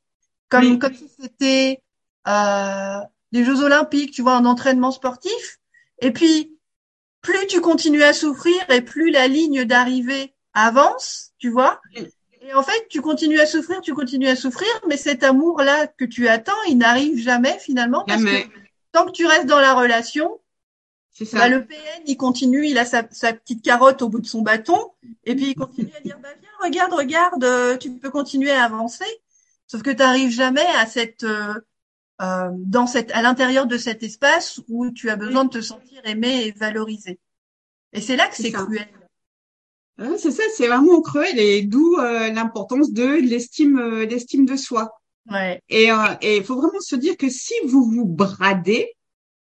comme, 0.49 0.77
comme 0.77 0.93
si 0.93 1.09
c'était 1.19 1.81
euh, 2.27 2.99
des 3.31 3.43
Jeux 3.43 3.61
Olympiques, 3.61 4.11
tu 4.11 4.21
vois, 4.21 4.35
un 4.35 4.45
entraînement 4.45 4.91
sportif. 4.91 5.59
Et 5.99 6.11
puis, 6.11 6.57
plus 7.21 7.47
tu 7.47 7.61
continues 7.61 8.03
à 8.03 8.13
souffrir 8.13 8.69
et 8.69 8.81
plus 8.81 9.09
la 9.09 9.27
ligne 9.27 9.63
d'arrivée 9.63 10.32
avance, 10.53 11.31
tu 11.37 11.49
vois. 11.49 11.81
Et 12.41 12.53
en 12.53 12.63
fait, 12.63 12.87
tu 12.89 13.01
continues 13.01 13.39
à 13.39 13.45
souffrir, 13.45 13.81
tu 13.81 13.93
continues 13.93 14.27
à 14.27 14.35
souffrir, 14.35 14.69
mais 14.87 14.97
cet 14.97 15.23
amour-là 15.23 15.87
que 15.87 16.05
tu 16.05 16.27
attends, 16.27 16.61
il 16.67 16.77
n'arrive 16.77 17.17
jamais 17.17 17.57
finalement 17.59 18.03
parce 18.05 18.23
que 18.23 18.47
tant 18.91 19.05
que 19.05 19.11
tu 19.11 19.25
restes 19.25 19.47
dans 19.47 19.59
la 19.59 19.73
relation, 19.73 20.39
ça. 21.13 21.37
Bah, 21.37 21.49
le 21.49 21.65
PN, 21.65 22.03
il 22.07 22.17
continue, 22.17 22.67
il 22.67 22.77
a 22.77 22.85
sa, 22.85 23.03
petite 23.03 23.63
carotte 23.63 24.01
au 24.01 24.09
bout 24.09 24.19
de 24.19 24.25
son 24.25 24.41
bâton, 24.41 24.91
et 25.25 25.35
puis 25.35 25.51
il 25.51 25.55
continue 25.55 25.91
à 25.95 26.01
dire, 26.01 26.17
bah, 26.21 26.29
viens, 26.41 26.49
regarde, 26.61 26.93
regarde, 26.93 27.43
euh, 27.43 27.77
tu 27.77 27.91
peux 27.91 28.09
continuer 28.09 28.51
à 28.51 28.63
avancer. 28.63 29.05
Sauf 29.67 29.83
que 29.83 29.91
tu 29.91 29.97
n'arrives 29.97 30.31
jamais 30.31 30.65
à 30.77 30.87
cette, 30.87 31.23
euh, 31.23 31.53
euh, 32.21 32.49
dans 32.51 32.87
cette, 32.87 33.11
à 33.11 33.21
l'intérieur 33.21 33.67
de 33.67 33.77
cet 33.77 34.01
espace 34.01 34.59
où 34.67 34.89
tu 34.89 35.09
as 35.09 35.15
besoin 35.15 35.45
de 35.45 35.51
te 35.51 35.61
sentir 35.61 36.01
aimé 36.05 36.45
et 36.45 36.51
valorisé. 36.51 37.19
Et 37.91 38.01
c'est 38.01 38.15
là 38.15 38.27
que 38.27 38.35
c'est 38.35 38.51
cruel. 38.51 38.87
C'est 40.17 40.31
ça, 40.31 40.43
c'est 40.55 40.67
vraiment 40.67 41.01
cruel 41.01 41.37
et 41.37 41.61
d'où 41.63 41.97
euh, 41.99 42.31
l'importance 42.31 42.91
de 42.91 43.05
l'estime, 43.05 43.77
euh, 43.77 44.05
l'estime 44.05 44.45
de 44.45 44.55
soi. 44.55 44.91
Ouais. 45.29 45.61
Et 45.69 45.89
il 46.21 46.43
faut 46.43 46.55
vraiment 46.55 46.79
se 46.79 46.95
dire 46.95 47.15
que 47.15 47.29
si 47.29 47.53
vous 47.65 47.89
vous 47.89 48.05
bradez, 48.05 48.91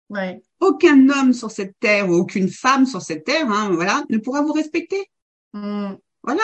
ouais. 0.10 0.42
aucun 0.60 1.10
homme 1.10 1.34
sur 1.34 1.52
cette 1.52 1.78
terre 1.80 2.10
ou 2.10 2.14
aucune 2.14 2.50
femme 2.50 2.86
sur 2.86 3.02
cette 3.02 3.26
terre, 3.26 3.50
hein, 3.52 3.72
voilà, 3.74 4.04
ne 4.10 4.18
pourra 4.18 4.42
vous 4.42 4.54
respecter. 4.54 5.10
Mmh. 5.54 5.94
Voilà. 6.24 6.44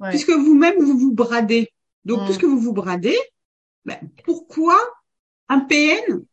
Ouais. 0.00 0.10
Puisque 0.10 0.30
vous-même 0.30 0.82
vous 0.82 0.98
vous 0.98 1.12
bradez. 1.12 1.70
Donc 2.04 2.22
mmh. 2.22 2.24
puisque 2.24 2.44
vous 2.44 2.58
vous 2.58 2.72
bradez, 2.72 3.18
ben, 3.84 3.98
pourquoi 4.24 4.76
un 5.48 5.60
PN 5.60 6.24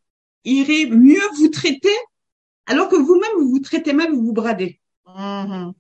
irait 0.46 0.88
mieux 0.88 1.22
vous 1.38 1.50
traiter 1.50 1.96
alors 2.66 2.88
que 2.88 2.96
vous-même 2.96 3.32
vous 3.38 3.50
vous 3.50 3.60
traitez 3.60 3.94
mal, 3.94 4.12
vous 4.12 4.24
vous 4.24 4.34
bradez? 4.34 4.80
Mmh, 5.08 5.72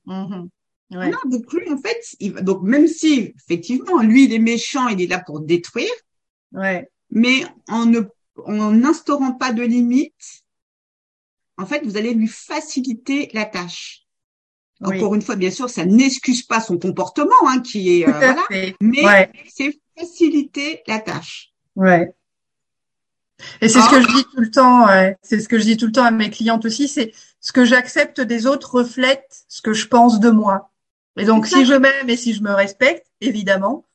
Non, 0.91 1.11
donc 1.25 1.51
lui 1.53 1.71
en 1.71 1.77
fait, 1.77 2.15
il 2.19 2.33
va, 2.33 2.41
donc 2.41 2.63
même 2.63 2.87
si 2.87 3.33
effectivement 3.35 4.01
lui 4.01 4.25
il 4.25 4.33
est 4.33 4.39
méchant, 4.39 4.87
il 4.87 5.01
est 5.01 5.07
là 5.07 5.19
pour 5.19 5.39
détruire, 5.39 5.91
ouais. 6.53 6.89
mais 7.11 7.43
en 7.67 7.85
ne 7.85 8.01
en 8.45 8.71
n'instaurant 8.71 9.33
pas 9.33 9.53
de 9.53 9.61
limites, 9.61 10.43
en 11.57 11.67
fait 11.67 11.85
vous 11.85 11.95
allez 11.95 12.13
lui 12.13 12.27
faciliter 12.27 13.29
la 13.33 13.45
tâche. 13.45 14.05
Encore 14.81 15.13
une 15.13 15.21
fois, 15.21 15.35
bien 15.35 15.51
sûr, 15.51 15.69
ça 15.69 15.83
n'excuse 15.85 16.41
pas 16.41 16.61
son 16.61 16.77
comportement, 16.77 17.35
hein, 17.47 17.59
qui 17.59 17.99
est 17.99 18.07
euh, 18.07 18.11
voilà, 18.11 18.45
mais 18.79 19.29
c'est 19.53 19.77
faciliter 19.97 20.81
la 20.87 20.99
tâche. 20.99 21.51
Ouais. 21.75 22.13
Et 23.61 23.67
c'est 23.67 23.81
ce 23.81 23.89
que 23.89 23.95
ah. 23.97 24.01
je 24.01 24.07
dis 24.07 24.23
tout 24.23 24.41
le 24.41 24.51
temps, 24.51 24.87
c'est 25.21 25.39
ce 25.39 25.47
que 25.47 25.59
je 25.59 25.63
dis 25.63 25.77
tout 25.77 25.85
le 25.85 25.91
temps 25.91 26.05
à 26.05 26.11
mes 26.11 26.29
clientes 26.29 26.65
aussi, 26.65 26.87
c'est 26.87 27.11
ce 27.41 27.51
que 27.51 27.65
j'accepte 27.65 28.21
des 28.21 28.47
autres 28.47 28.75
reflète 28.75 29.43
ce 29.47 29.61
que 29.61 29.73
je 29.73 29.87
pense 29.87 30.19
de 30.19 30.29
moi. 30.29 30.71
Et 31.17 31.25
donc, 31.25 31.47
si 31.47 31.65
je 31.65 31.73
m'aime 31.73 32.09
et 32.09 32.17
si 32.17 32.33
je 32.33 32.41
me 32.41 32.51
respecte, 32.51 33.07
évidemment, 33.21 33.85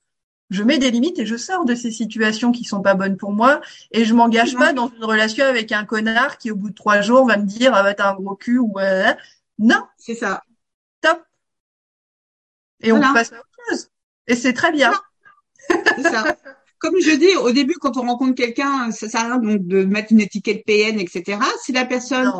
je 0.50 0.62
mets 0.62 0.78
des 0.78 0.90
limites 0.90 1.18
et 1.18 1.26
je 1.26 1.36
sors 1.36 1.64
de 1.64 1.74
ces 1.74 1.90
situations 1.90 2.52
qui 2.52 2.64
sont 2.64 2.82
pas 2.82 2.94
bonnes 2.94 3.16
pour 3.16 3.32
moi 3.32 3.60
et 3.92 4.04
je 4.04 4.14
m'engage 4.14 4.56
pas 4.56 4.72
dans 4.72 4.90
une 4.94 5.04
relation 5.04 5.44
avec 5.44 5.72
un 5.72 5.84
connard 5.84 6.38
qui, 6.38 6.50
au 6.50 6.56
bout 6.56 6.70
de 6.70 6.74
trois 6.74 7.00
jours, 7.00 7.26
va 7.26 7.36
me 7.36 7.46
dire, 7.46 7.72
ah 7.74 7.82
bah, 7.82 7.94
t'as 7.94 8.10
un 8.10 8.14
gros 8.14 8.36
cul 8.36 8.58
ou, 8.58 8.78
euh, 8.78 9.12
non. 9.58 9.82
C'est 9.96 10.14
ça. 10.14 10.42
Top. 11.00 11.22
Et 12.80 12.92
on 12.92 13.00
passe 13.00 13.32
à 13.32 13.36
autre 13.36 13.48
chose. 13.68 13.88
Et 14.26 14.36
c'est 14.36 14.52
très 14.52 14.72
bien. 14.72 14.92
C'est 15.68 16.02
ça. 16.02 16.36
comme 16.78 17.00
je 17.00 17.12
dis 17.12 17.34
au 17.36 17.50
début, 17.50 17.74
quand 17.74 17.96
on 17.96 18.02
rencontre 18.02 18.34
quelqu'un, 18.34 18.90
ça 18.90 19.08
sert 19.08 19.20
à 19.20 19.24
rien 19.24 19.38
donc 19.38 19.66
de 19.66 19.84
mettre 19.84 20.12
une 20.12 20.20
étiquette 20.20 20.64
PN, 20.66 20.98
etc. 21.00 21.38
Si 21.62 21.72
la 21.72 21.86
personne 21.86 22.30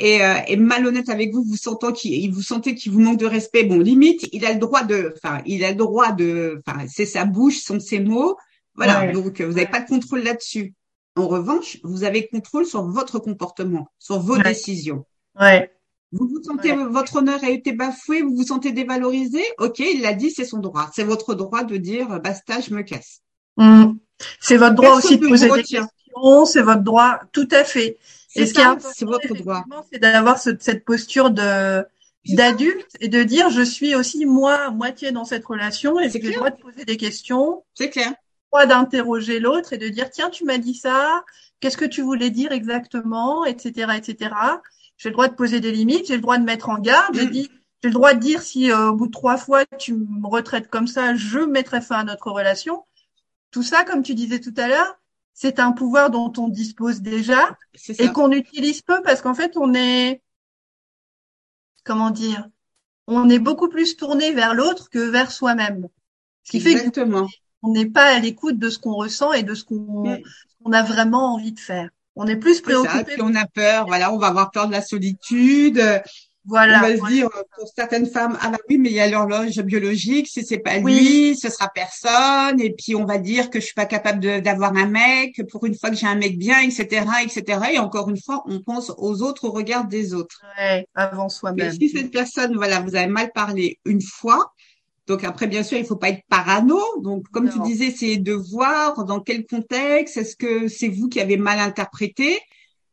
euh, 0.00 0.40
est, 0.46 0.56
malhonnête 0.56 1.08
avec 1.08 1.32
vous, 1.32 1.44
vous 1.44 1.56
sentez 1.56 1.92
qu'il 1.92 2.32
vous 2.32 2.42
sentez 2.42 2.74
qu'il 2.74 2.92
vous 2.92 3.00
manque 3.00 3.18
de 3.18 3.26
respect, 3.26 3.64
bon, 3.64 3.80
limite, 3.80 4.28
il 4.32 4.44
a 4.44 4.52
le 4.52 4.58
droit 4.58 4.82
de, 4.82 5.14
enfin, 5.16 5.42
il 5.46 5.64
a 5.64 5.70
le 5.70 5.76
droit 5.76 6.12
de, 6.12 6.62
enfin, 6.66 6.84
c'est 6.88 7.06
sa 7.06 7.24
bouche, 7.24 7.58
sont 7.58 7.80
ses 7.80 8.00
mots, 8.00 8.36
voilà. 8.74 9.12
Donc, 9.12 9.40
vous 9.40 9.52
n'avez 9.52 9.66
pas 9.66 9.80
de 9.80 9.88
contrôle 9.88 10.22
là-dessus. 10.22 10.74
En 11.16 11.28
revanche, 11.28 11.78
vous 11.84 12.02
avez 12.02 12.26
contrôle 12.26 12.66
sur 12.66 12.82
votre 12.82 13.18
comportement, 13.18 13.88
sur 13.98 14.18
vos 14.18 14.36
décisions. 14.38 15.04
Ouais. 15.38 15.70
Vous 16.12 16.28
vous 16.28 16.42
sentez, 16.42 16.72
votre 16.72 17.16
honneur 17.16 17.42
a 17.42 17.50
été 17.50 17.72
bafoué, 17.72 18.22
vous 18.22 18.36
vous 18.36 18.44
sentez 18.44 18.72
dévalorisé, 18.72 19.42
ok, 19.58 19.80
il 19.80 20.02
l'a 20.02 20.12
dit, 20.12 20.30
c'est 20.30 20.44
son 20.44 20.58
droit. 20.58 20.90
C'est 20.94 21.04
votre 21.04 21.34
droit 21.34 21.64
de 21.64 21.76
dire, 21.76 22.20
basta, 22.20 22.60
je 22.60 22.72
me 22.72 22.82
casse. 22.82 23.20
Mmh. 23.56 23.94
C'est 24.40 24.56
votre 24.56 24.74
droit 24.74 24.96
aussi 24.96 25.18
de 25.18 25.26
poser 25.26 25.48
des 25.48 25.62
questions, 25.62 26.44
c'est 26.46 26.62
votre 26.62 26.82
droit, 26.82 27.20
tout 27.32 27.48
à 27.50 27.64
fait. 27.64 27.98
Et 28.36 28.46
ce 28.46 28.54
qui 28.54 28.60
est 28.60 28.80
c'est 28.80 29.04
votre 29.04 29.34
droit. 29.34 29.64
C'est 29.92 29.98
d'avoir 29.98 30.38
cette 30.38 30.84
posture 30.84 31.30
de 31.30 31.84
d'adulte 32.32 32.96
et 33.00 33.08
de 33.08 33.22
dire 33.22 33.50
je 33.50 33.62
suis 33.62 33.94
aussi 33.94 34.24
moi 34.24 34.70
moitié 34.70 35.12
dans 35.12 35.24
cette 35.24 35.44
relation 35.44 36.00
et 36.00 36.08
j'ai 36.08 36.20
le 36.20 36.32
droit 36.32 36.50
de 36.50 36.56
poser 36.56 36.84
des 36.84 36.96
questions. 36.96 37.64
C'est 37.74 37.90
clair. 37.90 38.14
Droit 38.50 38.66
d'interroger 38.66 39.40
l'autre 39.40 39.72
et 39.72 39.78
de 39.78 39.88
dire 39.88 40.10
tiens 40.10 40.30
tu 40.30 40.44
m'as 40.44 40.58
dit 40.58 40.74
ça, 40.74 41.24
qu'est-ce 41.60 41.76
que 41.76 41.84
tu 41.84 42.02
voulais 42.02 42.30
dire 42.30 42.52
exactement, 42.52 43.44
etc., 43.44 43.92
etc. 43.96 44.34
j'ai 44.96 45.10
le 45.10 45.12
droit 45.12 45.28
de 45.28 45.34
poser 45.34 45.60
des 45.60 45.72
limites, 45.72 46.06
j'ai 46.06 46.14
le 46.14 46.22
droit 46.22 46.38
de 46.38 46.44
mettre 46.44 46.68
en 46.70 46.78
garde, 46.78 47.14
j'ai 47.14 47.26
Mm. 47.26 47.30
dit, 47.30 47.50
j'ai 47.82 47.88
le 47.88 47.94
droit 47.94 48.14
de 48.14 48.20
dire 48.20 48.40
si 48.40 48.70
euh, 48.70 48.90
au 48.90 48.94
bout 48.94 49.08
de 49.08 49.12
trois 49.12 49.36
fois 49.36 49.66
tu 49.78 49.92
me 49.94 50.26
retraites 50.26 50.68
comme 50.68 50.86
ça, 50.86 51.14
je 51.14 51.40
mettrai 51.40 51.80
fin 51.80 51.96
à 51.96 52.04
notre 52.04 52.30
relation. 52.30 52.84
Tout 53.50 53.62
ça, 53.62 53.84
comme 53.84 54.02
tu 54.02 54.14
disais 54.14 54.40
tout 54.40 54.54
à 54.56 54.68
l'heure, 54.68 54.98
c'est 55.34 55.58
un 55.58 55.72
pouvoir 55.72 56.10
dont 56.10 56.32
on 56.38 56.48
dispose 56.48 57.00
déjà 57.02 57.58
et 57.88 57.94
ça. 57.94 58.08
qu'on 58.08 58.30
utilise 58.30 58.80
peu 58.82 59.02
parce 59.02 59.20
qu'en 59.20 59.34
fait, 59.34 59.56
on 59.56 59.74
est, 59.74 60.22
comment 61.84 62.10
dire, 62.10 62.48
on 63.06 63.28
est 63.28 63.38
beaucoup 63.38 63.68
plus 63.68 63.96
tourné 63.96 64.32
vers 64.32 64.54
l'autre 64.54 64.88
que 64.88 64.98
vers 64.98 65.30
soi-même. 65.30 65.88
Ce 66.44 66.52
qui 66.52 66.60
fait 66.60 66.90
qu'on 66.90 67.72
n'est 67.72 67.90
pas 67.90 68.14
à 68.14 68.18
l'écoute 68.18 68.58
de 68.58 68.70
ce 68.70 68.78
qu'on 68.78 68.94
ressent 68.94 69.32
et 69.32 69.42
de 69.42 69.54
ce 69.54 69.64
qu'on 69.64 70.18
Mm. 70.64 70.72
a 70.72 70.82
vraiment 70.82 71.34
envie 71.34 71.52
de 71.52 71.60
faire. 71.60 71.90
On 72.16 72.26
est 72.26 72.36
plus 72.36 72.56
ça. 72.56 72.62
préoccupé. 72.62 73.14
Puis 73.14 73.22
on 73.22 73.34
a 73.34 73.46
peur, 73.46 73.86
voilà, 73.86 74.12
on 74.12 74.18
va 74.18 74.28
avoir 74.28 74.50
peur 74.50 74.66
de 74.68 74.72
la 74.72 74.82
solitude. 74.82 75.82
Voilà. 76.46 76.78
on 76.78 76.82
va 76.82 76.92
se 76.92 76.98
voilà. 76.98 77.14
dire, 77.14 77.26
euh, 77.36 77.42
pour 77.56 77.68
certaines 77.74 78.06
femmes, 78.06 78.36
ah 78.40 78.50
bah 78.50 78.58
oui, 78.68 78.76
mais 78.78 78.90
il 78.90 78.94
y 78.94 79.00
a 79.00 79.08
l'horloge 79.08 79.56
biologique, 79.60 80.26
si 80.28 80.44
c'est 80.44 80.58
pas 80.58 80.78
Oui. 80.78 80.94
lui, 80.94 81.36
ce 81.36 81.48
sera 81.48 81.68
personne. 81.74 82.60
Et 82.60 82.74
puis 82.74 82.94
on 82.94 83.04
va 83.06 83.18
dire 83.18 83.48
que 83.50 83.60
je 83.60 83.64
suis 83.64 83.74
pas 83.74 83.86
capable 83.86 84.42
d'avoir 84.42 84.76
un 84.76 84.86
mec, 84.86 85.40
pour 85.50 85.64
une 85.64 85.74
fois 85.74 85.90
que 85.90 85.96
j'ai 85.96 86.06
un 86.06 86.16
mec 86.16 86.36
bien, 86.38 86.60
etc., 86.60 87.06
etc. 87.22 87.60
Et 87.72 87.78
encore 87.78 88.10
une 88.10 88.20
fois, 88.20 88.42
on 88.46 88.60
pense 88.60 88.92
aux 88.98 89.22
autres, 89.22 89.44
au 89.44 89.52
regard 89.52 89.86
des 89.86 90.12
autres. 90.12 90.42
Ouais, 90.58 90.86
avant 90.94 91.28
soi-même. 91.28 91.72
si 91.72 91.88
cette 91.88 92.10
personne, 92.10 92.54
voilà, 92.56 92.80
vous 92.80 92.94
avez 92.94 93.06
mal 93.06 93.30
parlé 93.34 93.78
une 93.84 94.02
fois, 94.02 94.52
donc 95.06 95.22
après, 95.24 95.46
bien 95.46 95.62
sûr, 95.62 95.76
il 95.78 95.84
faut 95.84 95.96
pas 95.96 96.08
être 96.08 96.22
parano. 96.30 96.80
Donc, 97.02 97.24
comme 97.30 97.50
tu 97.50 97.58
disais, 97.60 97.90
c'est 97.90 98.16
de 98.16 98.32
voir 98.32 99.04
dans 99.04 99.20
quel 99.20 99.44
contexte, 99.46 100.16
est-ce 100.16 100.34
que 100.36 100.66
c'est 100.68 100.88
vous 100.88 101.08
qui 101.08 101.20
avez 101.20 101.36
mal 101.36 101.58
interprété. 101.58 102.38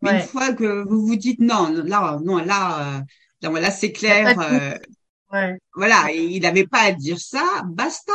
Mais 0.01 0.09
Ouais. 0.09 0.15
une 0.21 0.27
fois 0.27 0.51
que 0.51 0.83
vous 0.89 1.05
vous 1.05 1.15
dites 1.15 1.39
non, 1.39 1.69
là, 1.85 2.19
non, 2.23 2.37
là, 2.37 3.03
euh, 3.43 3.51
là, 3.51 3.59
là, 3.59 3.71
c'est 3.71 3.91
clair. 3.91 4.37
euh, 4.39 4.77
Ouais. 5.33 5.57
voilà, 5.75 6.11
il 6.11 6.41
n'avait 6.41 6.67
pas 6.67 6.81
à 6.81 6.91
dire 6.91 7.17
ça, 7.19 7.63
basta. 7.65 8.11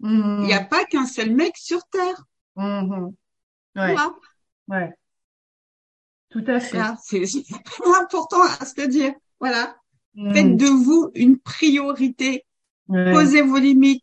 Mhm. 0.00 0.38
Il 0.40 0.46
n'y 0.46 0.54
a 0.54 0.64
pas 0.64 0.84
qu'un 0.86 1.04
seul 1.06 1.34
mec 1.34 1.54
sur 1.56 1.82
Terre. 1.88 2.24
Mhm. 2.56 3.04
Ouais. 3.04 3.12
Voilà, 3.74 4.14
Ouais. 4.68 4.90
Tout 6.30 6.44
à 6.46 6.58
fait. 6.60 6.76
Voilà. 6.78 6.96
c'est 7.02 7.24
important 8.00 8.42
à 8.42 8.64
se 8.64 8.86
dire. 8.86 9.12
Voilà, 9.38 9.76
Mhm. 10.14 10.34
faites 10.34 10.56
de 10.56 10.66
vous 10.66 11.10
une 11.14 11.38
priorité. 11.38 12.44
Ouais. 12.88 13.12
Posez 13.12 13.42
vos 13.42 13.58
limites. 13.58 14.02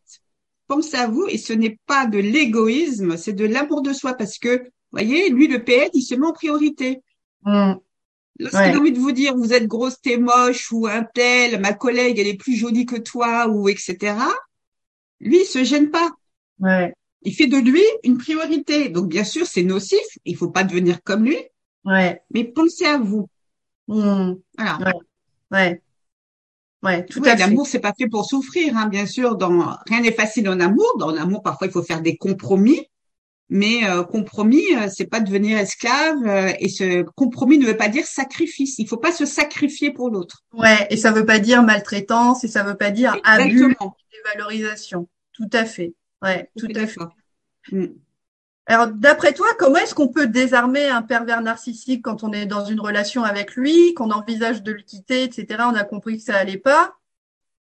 Pensez 0.68 0.95
à 0.97 1.07
vous 1.07 1.26
et 1.28 1.38
ce 1.38 1.53
n'est 1.53 1.80
pas 1.88 2.05
de 2.05 2.20
l'égoïsme, 2.20 3.18
c'est 3.18 3.34
de 3.34 3.45
l'amour 3.45 3.82
de 3.82 3.93
soi 3.93 4.14
parce 4.14 4.38
que, 4.38 4.59
vous 4.64 4.70
voyez, 4.91 5.30
lui, 5.30 5.47
le 5.47 5.64
PN, 5.64 5.89
il 5.93 6.01
se 6.03 6.16
met 6.16 6.26
en 6.28 6.34
priorité. 6.34 7.01
Lorsqu'il 8.40 8.60
Ouais. 8.62 8.74
a 8.76 8.80
envie 8.80 8.92
de 8.92 9.00
vous 9.00 9.12
dire, 9.12 9.36
vous 9.36 9.54
êtes 9.54 9.68
grosse, 9.68 10.02
t'es 10.02 10.18
moche, 10.18 10.72
ou 10.72 10.88
un 10.88 11.04
tel, 11.04 11.60
ma 11.62 11.74
collègue, 11.74 12.18
elle 12.20 12.28
est 12.28 12.38
plus 12.38 12.56
jolie 12.56 12.86
que 12.86 12.96
toi, 12.98 13.48
ou 13.48 13.70
etc., 13.70 14.16
lui, 15.20 15.42
il 15.42 15.46
se 15.46 15.64
gêne 15.64 15.90
pas. 15.92 16.12
Ouais. 16.60 16.94
Il 17.22 17.34
fait 17.34 17.48
de 17.48 17.58
lui 17.58 17.84
une 18.04 18.18
priorité. 18.18 18.90
Donc, 18.90 19.08
bien 19.08 19.24
sûr, 19.24 19.46
c'est 19.46 19.64
nocif. 19.64 20.04
Il 20.26 20.36
faut 20.36 20.50
pas 20.50 20.64
devenir 20.64 21.02
comme 21.04 21.24
lui, 21.26 21.38
Ouais. 21.86 22.22
mais 22.32 22.44
pensez 22.44 22.86
à 22.86 22.98
vous. 22.98 23.30
Mhm. 23.88 24.40
Voilà. 24.58 24.78
Ouais. 24.80 24.94
Ouais. 25.52 25.82
Ouais, 26.82 27.06
tout 27.06 27.22
Oui, 27.22 27.30
à 27.30 27.38
fait. 27.38 27.40
l'amour, 27.40 27.66
c'est 27.68 27.80
pas 27.80 27.94
fait 27.98 28.10
pour 28.10 28.26
souffrir, 28.26 28.76
hein, 28.76 28.88
bien 28.88 29.06
sûr. 29.06 29.38
Dans 29.38 29.78
rien 29.88 30.02
n'est 30.02 30.12
facile 30.12 30.50
en 30.50 30.60
amour. 30.60 30.98
Dans 31.00 31.12
l'amour, 31.12 31.42
parfois, 31.42 31.68
il 31.68 31.72
faut 31.74 31.84
faire 31.84 32.02
des 32.02 32.18
compromis. 32.18 32.86
Mais 33.50 33.88
euh, 33.88 34.04
compromis, 34.04 34.64
euh, 34.76 34.88
c'est 34.89 35.06
pas 35.06 35.20
devenir 35.20 35.58
esclave. 35.58 36.26
euh, 36.26 36.52
et 36.60 36.70
ce 36.70 37.04
compromis 37.16 37.58
ne 37.58 37.66
veut 37.66 37.78
pas 37.78 37.89
dire 37.89 38.06
sacrifice. 38.06 38.80
Il 38.80 38.88
faut 38.88 38.98
pas 38.98 39.12
se 39.12 39.26
sacrifier 39.26 39.91
pour 39.91 40.10
l'autre. 40.10 40.44
Ouais, 40.54 40.88
et 40.89 40.98
ça 40.98 41.12
veut 41.12 41.26
pas 41.26 41.39
dire 41.39 41.62
maltraitance 41.62 42.44
et 42.44 42.48
ça 42.48 42.64
veut 42.64 42.76
pas 42.76 42.89
dire 42.89 43.16
abus, 43.24 43.52
Exactement. 43.52 43.96
dévalorisation. 44.12 45.08
Tout 45.34 45.50
à 45.52 45.66
fait. 45.66 45.94
Ouais, 46.22 46.50
tout 46.58 46.68
à 46.74 46.88
fait. 46.88 47.02
Mm. 47.72 47.88
Alors, 48.66 48.88
d'après 48.88 49.34
toi, 49.34 49.48
comment 49.60 49.76
est-ce 49.78 49.94
qu'on 49.94 50.08
peut 50.08 50.28
désarmer 50.28 50.88
un 50.88 51.02
pervers 51.02 51.41
narcissique 51.41 52.02
quand 52.02 52.24
on 52.24 52.32
est 52.32 52.46
dans 52.46 52.64
une 52.64 52.80
relation 52.80 53.24
avec 53.26 53.56
lui, 53.56 53.94
qu'on 53.94 54.10
envisage 54.12 54.64
de 54.64 54.72
le 54.72 54.82
quitter, 54.82 55.24
etc. 55.24 55.64
On 55.70 55.76
a 55.76 55.84
compris 55.84 56.18
que 56.18 56.24
ça 56.24 56.38
allait 56.38 56.58
pas. 56.58 56.96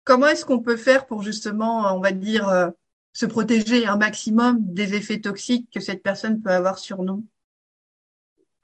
Comment 0.04 0.28
est-ce 0.28 0.44
qu'on 0.44 0.60
peut 0.60 0.76
faire 0.76 1.06
pour 1.06 1.22
justement, 1.22 1.92
on 1.96 2.00
va 2.00 2.12
dire, 2.12 2.48
euh, 2.48 2.68
se 3.16 3.24
protéger 3.24 3.86
un 3.86 3.96
maximum 3.96 4.58
des 4.60 4.92
effets 4.92 5.20
toxiques 5.20 5.68
que 5.72 5.80
cette 5.80 6.02
personne 6.02 6.42
peut 6.42 6.50
avoir 6.50 6.78
sur 6.78 7.02
nous? 7.02 7.24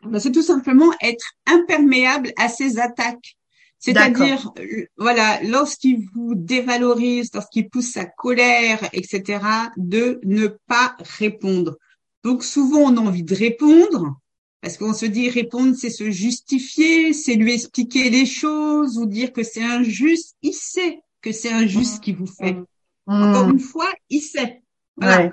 Ben, 0.05 0.19
c'est 0.19 0.31
tout 0.31 0.43
simplement 0.43 0.93
être 1.01 1.25
imperméable 1.47 2.33
à 2.37 2.51
ces 2.51 2.79
attaques. 2.79 3.39
C'est-à-dire, 3.79 4.53
euh, 4.59 4.85
voilà, 4.99 5.43
lorsqu'il 5.43 6.07
vous 6.13 6.35
dévalorise, 6.35 7.31
lorsqu'il 7.33 7.71
pousse 7.71 7.93
sa 7.93 8.05
colère, 8.05 8.91
etc., 8.93 9.43
de 9.79 10.21
ne 10.23 10.49
pas 10.67 10.97
répondre. 11.19 11.79
Donc 12.23 12.45
souvent, 12.45 12.93
on 12.93 12.97
a 12.99 13.01
envie 13.01 13.25
de 13.25 13.35
répondre, 13.35 14.21
parce 14.61 14.77
qu'on 14.77 14.93
se 14.93 15.07
dit 15.07 15.31
répondre, 15.31 15.75
c'est 15.75 15.89
se 15.89 16.11
justifier, 16.11 17.15
c'est 17.15 17.37
lui 17.37 17.55
expliquer 17.55 18.11
les 18.11 18.27
choses, 18.27 18.99
ou 18.99 19.07
dire 19.07 19.33
que 19.33 19.43
c'est 19.43 19.65
injuste. 19.65 20.37
Il 20.43 20.53
sait 20.53 21.01
que 21.23 21.33
c'est 21.33 21.53
injuste 21.53 21.95
ce 21.95 22.01
qu'il 22.01 22.17
vous 22.17 22.27
fait. 22.27 22.59
Encore 23.07 23.51
une 23.51 23.61
fois, 23.61 23.93
il 24.09 24.21
sait. 24.21 24.63
Voilà. 24.97 25.25
Ouais. 25.25 25.33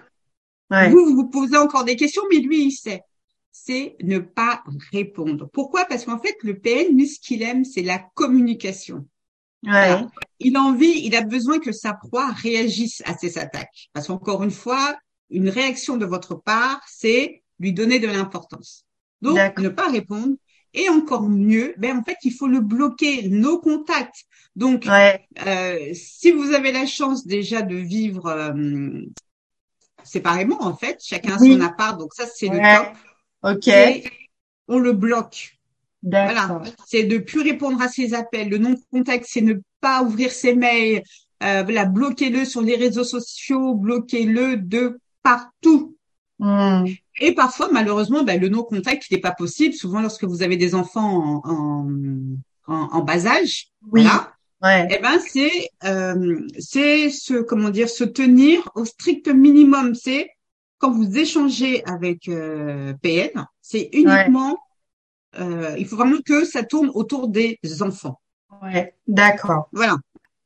Ouais. 0.71 0.89
Vous, 0.89 1.05
vous 1.05 1.15
vous 1.15 1.29
posez 1.29 1.57
encore 1.57 1.83
des 1.83 1.95
questions, 1.95 2.23
mais 2.31 2.39
lui, 2.39 2.65
il 2.65 2.71
sait. 2.71 3.01
C'est 3.51 3.95
ne 4.01 4.19
pas 4.19 4.63
répondre. 4.91 5.49
Pourquoi? 5.51 5.85
Parce 5.85 6.05
qu'en 6.05 6.19
fait, 6.19 6.35
le 6.43 6.59
PN, 6.59 6.95
lui, 6.95 7.07
ce 7.07 7.19
qu'il 7.19 7.41
aime, 7.41 7.65
c'est 7.65 7.81
la 7.81 7.99
communication. 8.13 9.07
Ouais. 9.63 10.01
Il 10.39 10.55
a 10.55 10.61
envie, 10.61 11.01
il 11.03 11.15
a 11.15 11.21
besoin 11.21 11.59
que 11.59 11.71
sa 11.71 11.93
proie 11.93 12.31
réagisse 12.31 13.01
à 13.05 13.17
ces 13.17 13.37
attaques. 13.37 13.89
Parce 13.93 14.07
qu'encore 14.07 14.43
une 14.43 14.51
fois, 14.51 14.97
une 15.29 15.49
réaction 15.49 15.97
de 15.97 16.05
votre 16.05 16.35
part, 16.35 16.81
c'est 16.87 17.43
lui 17.59 17.73
donner 17.73 17.99
de 17.99 18.07
l'importance. 18.07 18.85
Donc, 19.21 19.59
ne 19.59 19.69
pas 19.69 19.89
répondre. 19.89 20.35
Et 20.73 20.87
encore 20.89 21.27
mieux, 21.29 21.73
ben 21.77 21.97
en 21.97 22.03
fait, 22.03 22.17
il 22.23 22.33
faut 22.33 22.47
le 22.47 22.59
bloquer, 22.59 23.27
nos 23.29 23.59
contacts. 23.59 24.25
Donc, 24.55 24.85
Ouais. 24.87 25.25
euh, 25.47 25.77
si 25.93 26.31
vous 26.31 26.51
avez 26.53 26.71
la 26.71 26.85
chance 26.85 27.25
déjà 27.25 27.61
de 27.61 27.75
vivre 27.75 28.27
euh, 28.27 29.01
séparément, 30.03 30.61
en 30.61 30.75
fait, 30.75 30.99
chacun 31.03 31.37
Oui. 31.39 31.53
son 31.53 31.61
appart, 31.61 31.99
donc 31.99 32.13
ça 32.13 32.25
c'est 32.27 32.49
le 32.49 32.57
top. 32.57 32.93
Ok. 33.43 33.67
Et 33.67 34.03
on 34.67 34.79
le 34.79 34.93
bloque. 34.93 35.57
Voilà, 36.01 36.61
c'est 36.87 37.03
de 37.03 37.17
plus 37.17 37.41
répondre 37.41 37.81
à 37.81 37.89
ses 37.89 38.13
appels. 38.13 38.49
Le 38.49 38.57
non-contact, 38.57 39.25
c'est 39.27 39.41
ne 39.41 39.55
pas 39.81 40.01
ouvrir 40.01 40.31
ses 40.31 40.55
mails. 40.55 41.03
Euh, 41.43 41.63
voilà, 41.63 41.85
bloquez-le 41.85 42.45
sur 42.45 42.61
les 42.61 42.75
réseaux 42.75 43.03
sociaux, 43.03 43.73
bloquez-le 43.75 44.57
de 44.57 44.99
partout. 45.23 45.97
Hmm. 46.39 46.85
Et 47.19 47.33
parfois, 47.33 47.69
malheureusement, 47.71 48.23
ben, 48.23 48.39
le 48.39 48.49
non-contact, 48.49 49.09
n'est 49.11 49.17
pas 49.19 49.31
possible. 49.31 49.73
Souvent, 49.73 50.01
lorsque 50.01 50.23
vous 50.23 50.41
avez 50.43 50.57
des 50.57 50.73
enfants 50.75 51.41
en, 51.43 51.87
en, 52.67 52.89
en- 52.93 53.01
bas 53.03 53.25
âge, 53.27 53.67
Oui. 53.91 54.03
voilà, 54.03 54.33
Ouais. 54.61 54.87
eh 54.91 55.01
ben 55.01 55.17
c'est 55.25 55.69
euh, 55.85 56.45
c'est 56.59 57.09
se 57.09 57.41
comment 57.41 57.69
dire 57.69 57.87
se 57.89 58.03
tenir 58.03 58.69
au 58.75 58.83
strict 58.83 59.29
minimum. 59.29 59.95
C'est 59.95 60.29
quand 60.79 60.91
vous 60.91 61.17
échangez 61.17 61.81
avec 61.85 62.27
euh, 62.27 62.93
PN, 63.01 63.45
c'est 63.61 63.89
uniquement 63.93 64.57
euh, 65.39 65.75
il 65.77 65.85
faut 65.87 65.95
vraiment 65.95 66.17
que 66.25 66.43
ça 66.43 66.63
tourne 66.63 66.91
autour 66.93 67.29
des 67.29 67.57
enfants. 67.81 68.19
Ouais. 68.61 68.93
D'accord. 69.07 69.69
Voilà, 69.71 69.95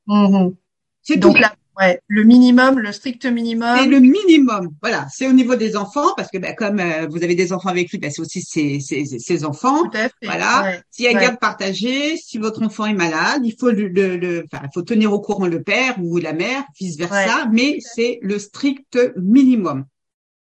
Mhm. 0.05 0.53
c'est 1.01 1.17
Donc 1.17 1.37
tout. 1.37 1.43
Ouais, 1.79 1.99
le 2.07 2.23
minimum, 2.23 2.79
le 2.79 2.91
strict 2.91 3.21
C'est 3.23 3.31
minimum. 3.31 3.89
le 3.89 3.99
minimum. 3.99 4.69
Voilà, 4.81 5.07
c'est 5.11 5.27
au 5.27 5.33
niveau 5.33 5.55
des 5.55 5.75
enfants 5.75 6.13
parce 6.15 6.29
que 6.29 6.37
ben, 6.37 6.53
comme 6.55 6.79
euh, 6.79 7.07
vous 7.09 7.23
avez 7.23 7.35
des 7.35 7.51
enfants 7.53 7.69
avec 7.69 7.89
lui, 7.91 7.97
ben, 7.97 8.11
c'est 8.11 8.21
aussi 8.21 8.41
ses, 8.41 8.79
ses, 8.79 9.05
ses 9.05 9.45
enfants. 9.45 9.83
Tout 9.89 9.97
à 9.97 10.09
fait. 10.09 10.11
Voilà. 10.23 10.63
Ouais. 10.63 10.81
S'il 10.91 11.05
y 11.05 11.07
a 11.07 11.13
Ouais. 11.13 11.21
garde 11.21 11.39
partagée, 11.39 12.17
si 12.17 12.37
votre 12.37 12.61
enfant 12.63 12.85
est 12.85 12.93
malade, 12.93 13.41
il 13.45 13.55
faut 13.59 13.71
le, 13.71 13.87
le, 13.87 14.17
le- 14.17 14.45
faut 14.73 14.81
tenir 14.83 15.11
au 15.13 15.19
courant 15.19 15.47
le 15.47 15.61
père 15.63 15.95
ou 16.01 16.17
la 16.17 16.33
mère, 16.33 16.63
vice 16.79 16.97
versa, 16.97 17.47
mais 17.51 17.77
c'est 17.79 18.19
le 18.21 18.39
strict 18.39 18.97
minimum. 19.17 19.85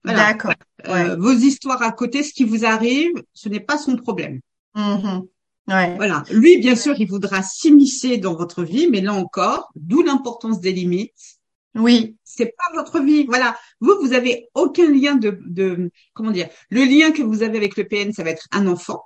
Voilà. 0.04 0.32
D'accord. 0.32 0.54
Euh, 0.88 1.16
vos 1.16 1.32
histoires 1.32 1.82
à 1.82 1.92
côté, 1.92 2.22
ce 2.22 2.32
qui 2.32 2.44
vous 2.44 2.64
arrive, 2.64 3.12
ce 3.34 3.48
n'est 3.50 3.60
pas 3.60 3.76
son 3.76 3.96
problème. 3.96 4.40
Mhm. 4.74 5.26
Ouais. 5.70 5.94
Voilà. 5.96 6.24
Lui, 6.30 6.58
bien 6.58 6.76
sûr, 6.76 6.94
il 6.98 7.08
voudra 7.08 7.42
s'immiscer 7.42 8.18
dans 8.18 8.34
votre 8.34 8.64
vie, 8.64 8.88
mais 8.88 9.00
là 9.00 9.14
encore, 9.14 9.70
d'où 9.76 10.02
l'importance 10.02 10.60
des 10.60 10.72
limites. 10.72 11.38
Oui. 11.76 12.16
C'est 12.24 12.54
pas 12.56 12.74
votre 12.74 13.00
vie. 13.00 13.24
Voilà. 13.26 13.56
Vous, 13.80 13.94
vous 14.00 14.12
avez 14.12 14.48
aucun 14.54 14.90
lien 14.90 15.14
de, 15.14 15.38
de, 15.46 15.90
comment 16.12 16.32
dire, 16.32 16.48
le 16.70 16.84
lien 16.84 17.12
que 17.12 17.22
vous 17.22 17.42
avez 17.42 17.56
avec 17.56 17.76
le 17.76 17.86
PN, 17.86 18.12
ça 18.12 18.24
va 18.24 18.30
être 18.30 18.48
un 18.50 18.66
enfant. 18.66 19.04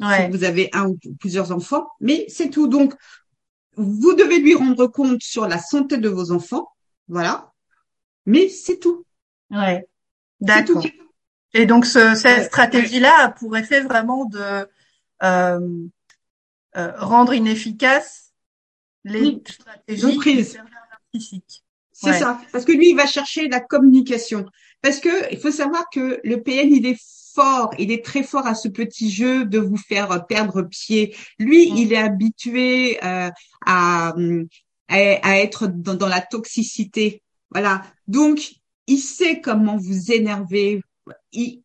Ouais. 0.00 0.24
si 0.24 0.36
vous 0.36 0.44
avez 0.44 0.70
un 0.72 0.88
ou 0.88 0.98
plusieurs 1.18 1.52
enfants, 1.52 1.86
mais 2.00 2.24
c'est 2.28 2.48
tout. 2.48 2.66
Donc, 2.66 2.94
vous 3.76 4.14
devez 4.14 4.38
lui 4.38 4.54
rendre 4.54 4.86
compte 4.86 5.22
sur 5.22 5.46
la 5.46 5.58
santé 5.58 5.98
de 5.98 6.08
vos 6.08 6.32
enfants, 6.32 6.68
voilà. 7.08 7.52
Mais 8.26 8.48
c'est 8.48 8.78
tout. 8.78 9.04
Ouais. 9.50 9.86
D'accord. 10.40 10.84
Et 11.52 11.66
donc 11.66 11.84
ce, 11.84 12.14
cette 12.14 12.46
stratégie-là 12.46 13.24
a 13.24 13.28
pour 13.30 13.56
effet 13.56 13.80
vraiment 13.80 14.24
de 14.24 14.66
euh, 15.22 15.86
rendre 16.74 17.34
inefficaces 17.34 18.32
les 19.04 19.42
stratégies 19.46 20.18
narcissiques. 21.12 21.64
C'est 21.92 22.18
ça. 22.18 22.40
Parce 22.52 22.64
que 22.64 22.72
lui, 22.72 22.90
il 22.90 22.96
va 22.96 23.06
chercher 23.06 23.48
la 23.48 23.60
communication. 23.60 24.46
Parce 24.82 25.00
que 25.00 25.32
il 25.32 25.38
faut 25.38 25.50
savoir 25.50 25.84
que 25.92 26.20
le 26.24 26.42
PN, 26.42 26.72
il 26.72 26.86
est 26.86 26.98
fort, 27.34 27.74
il 27.78 27.92
est 27.92 28.04
très 28.04 28.22
fort 28.22 28.46
à 28.46 28.54
ce 28.54 28.68
petit 28.68 29.10
jeu 29.10 29.44
de 29.44 29.58
vous 29.58 29.76
faire 29.76 30.26
perdre 30.26 30.62
pied. 30.62 31.14
Lui, 31.38 31.70
mm. 31.70 31.76
il 31.76 31.92
est 31.92 31.98
habitué 31.98 32.98
euh, 33.04 33.30
à, 33.66 34.14
à, 34.88 35.38
être 35.38 35.66
dans, 35.66 35.94
dans, 35.94 36.08
la 36.08 36.20
toxicité. 36.20 37.22
Voilà. 37.50 37.82
Donc, 38.08 38.54
il 38.86 38.98
sait 38.98 39.40
comment 39.40 39.76
vous 39.76 40.10
énerver. 40.12 40.82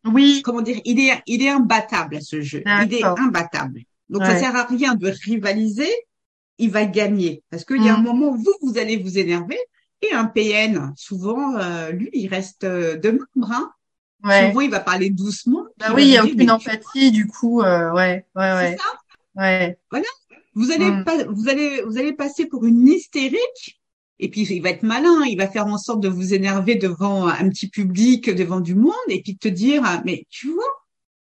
oui. 0.04 0.42
Comment 0.44 0.60
dire 0.60 0.80
Il 0.84 1.00
est, 1.00 1.22
il 1.26 1.42
est 1.42 1.48
imbattable 1.48 2.16
à 2.16 2.20
ce 2.20 2.42
jeu. 2.42 2.62
Il 2.66 2.94
est 2.94 3.04
imbattable. 3.04 3.80
Donc, 4.08 4.22
ça 4.22 4.38
sert 4.38 4.56
à 4.56 4.64
rien 4.64 4.94
de 4.94 5.12
rivaliser. 5.24 5.90
Il 6.58 6.70
va 6.70 6.86
gagner 6.86 7.42
parce 7.50 7.64
qu'il 7.64 7.82
y 7.82 7.88
a 7.88 7.94
un 7.94 8.00
mm. 8.00 8.04
moment 8.04 8.28
où 8.28 8.36
vous, 8.36 8.54
vous 8.62 8.78
allez 8.78 8.96
vous 8.96 9.18
énerver 9.18 9.58
et 10.02 10.12
un 10.12 10.26
PN, 10.26 10.92
souvent, 10.96 11.56
euh, 11.56 11.90
lui, 11.90 12.10
il 12.12 12.28
reste 12.28 12.64
euh, 12.64 12.96
de 12.96 13.10
membre. 13.10 13.52
Hein. 13.52 13.72
Ouais. 14.24 14.48
Souvent, 14.48 14.60
il 14.60 14.70
va 14.70 14.80
parler 14.80 15.10
doucement. 15.10 15.64
Bah 15.78 15.92
oui, 15.94 16.02
il 16.04 16.08
y 16.10 16.16
a 16.16 16.24
aucune 16.24 16.50
empathie, 16.50 17.10
du 17.12 17.26
coup, 17.26 17.62
euh, 17.62 17.92
ouais, 17.92 18.26
ouais, 18.34 18.52
ouais. 18.52 18.76
Ça 18.76 19.42
ouais. 19.42 19.78
Voilà. 19.90 20.06
Vous 20.54 20.70
allez, 20.70 20.90
mm. 20.90 21.04
pas, 21.04 21.24
vous 21.24 21.48
allez, 21.48 21.82
vous 21.82 21.98
allez 21.98 22.12
passer 22.12 22.46
pour 22.46 22.64
une 22.64 22.88
hystérique. 22.88 23.80
Et 24.18 24.30
puis, 24.30 24.42
il 24.42 24.60
va 24.62 24.70
être 24.70 24.82
malin. 24.82 25.24
Il 25.26 25.36
va 25.36 25.48
faire 25.48 25.66
en 25.66 25.78
sorte 25.78 26.00
de 26.00 26.08
vous 26.08 26.32
énerver 26.32 26.76
devant 26.76 27.26
un 27.26 27.48
petit 27.48 27.68
public, 27.68 28.30
devant 28.30 28.60
du 28.60 28.74
monde, 28.74 28.92
et 29.08 29.22
puis 29.22 29.36
te 29.36 29.48
dire, 29.48 29.82
mais 30.04 30.26
tu 30.30 30.50
vois, 30.52 30.64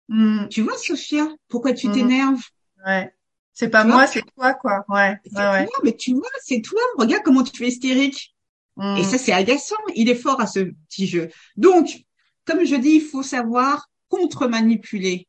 mm. 0.10 0.48
tu 0.50 0.62
vois, 0.62 0.78
Sophia, 0.78 1.28
pourquoi 1.48 1.74
tu 1.74 1.92
t'énerves? 1.92 2.44
Ouais. 2.86 3.14
C'est 3.54 3.70
pas 3.70 3.84
moi, 3.84 4.08
c'est 4.08 4.24
toi, 4.36 4.54
quoi. 4.56 4.84
Ouais. 4.90 5.16
ouais, 5.32 5.42
ouais. 5.42 5.68
mais 5.84 5.96
tu 5.96 6.14
vois, 6.14 6.30
c'est 6.42 6.62
toi. 6.62 6.82
Regarde 6.98 7.24
comment 7.24 7.44
tu 7.44 7.64
es 7.64 7.68
hystérique. 7.68 8.36
Et 8.80 9.02
mm. 9.02 9.04
ça, 9.04 9.18
c'est 9.20 9.32
agaçant. 9.32 9.76
Il 9.96 10.10
est 10.10 10.16
fort 10.16 10.42
à 10.42 10.48
ce 10.48 10.60
petit 10.90 11.06
jeu. 11.06 11.30
Donc, 11.56 12.04
comme 12.46 12.66
je 12.66 12.76
dis, 12.76 12.96
il 12.96 13.02
faut 13.02 13.24
savoir 13.24 13.90
contre-manipuler. 14.10 15.28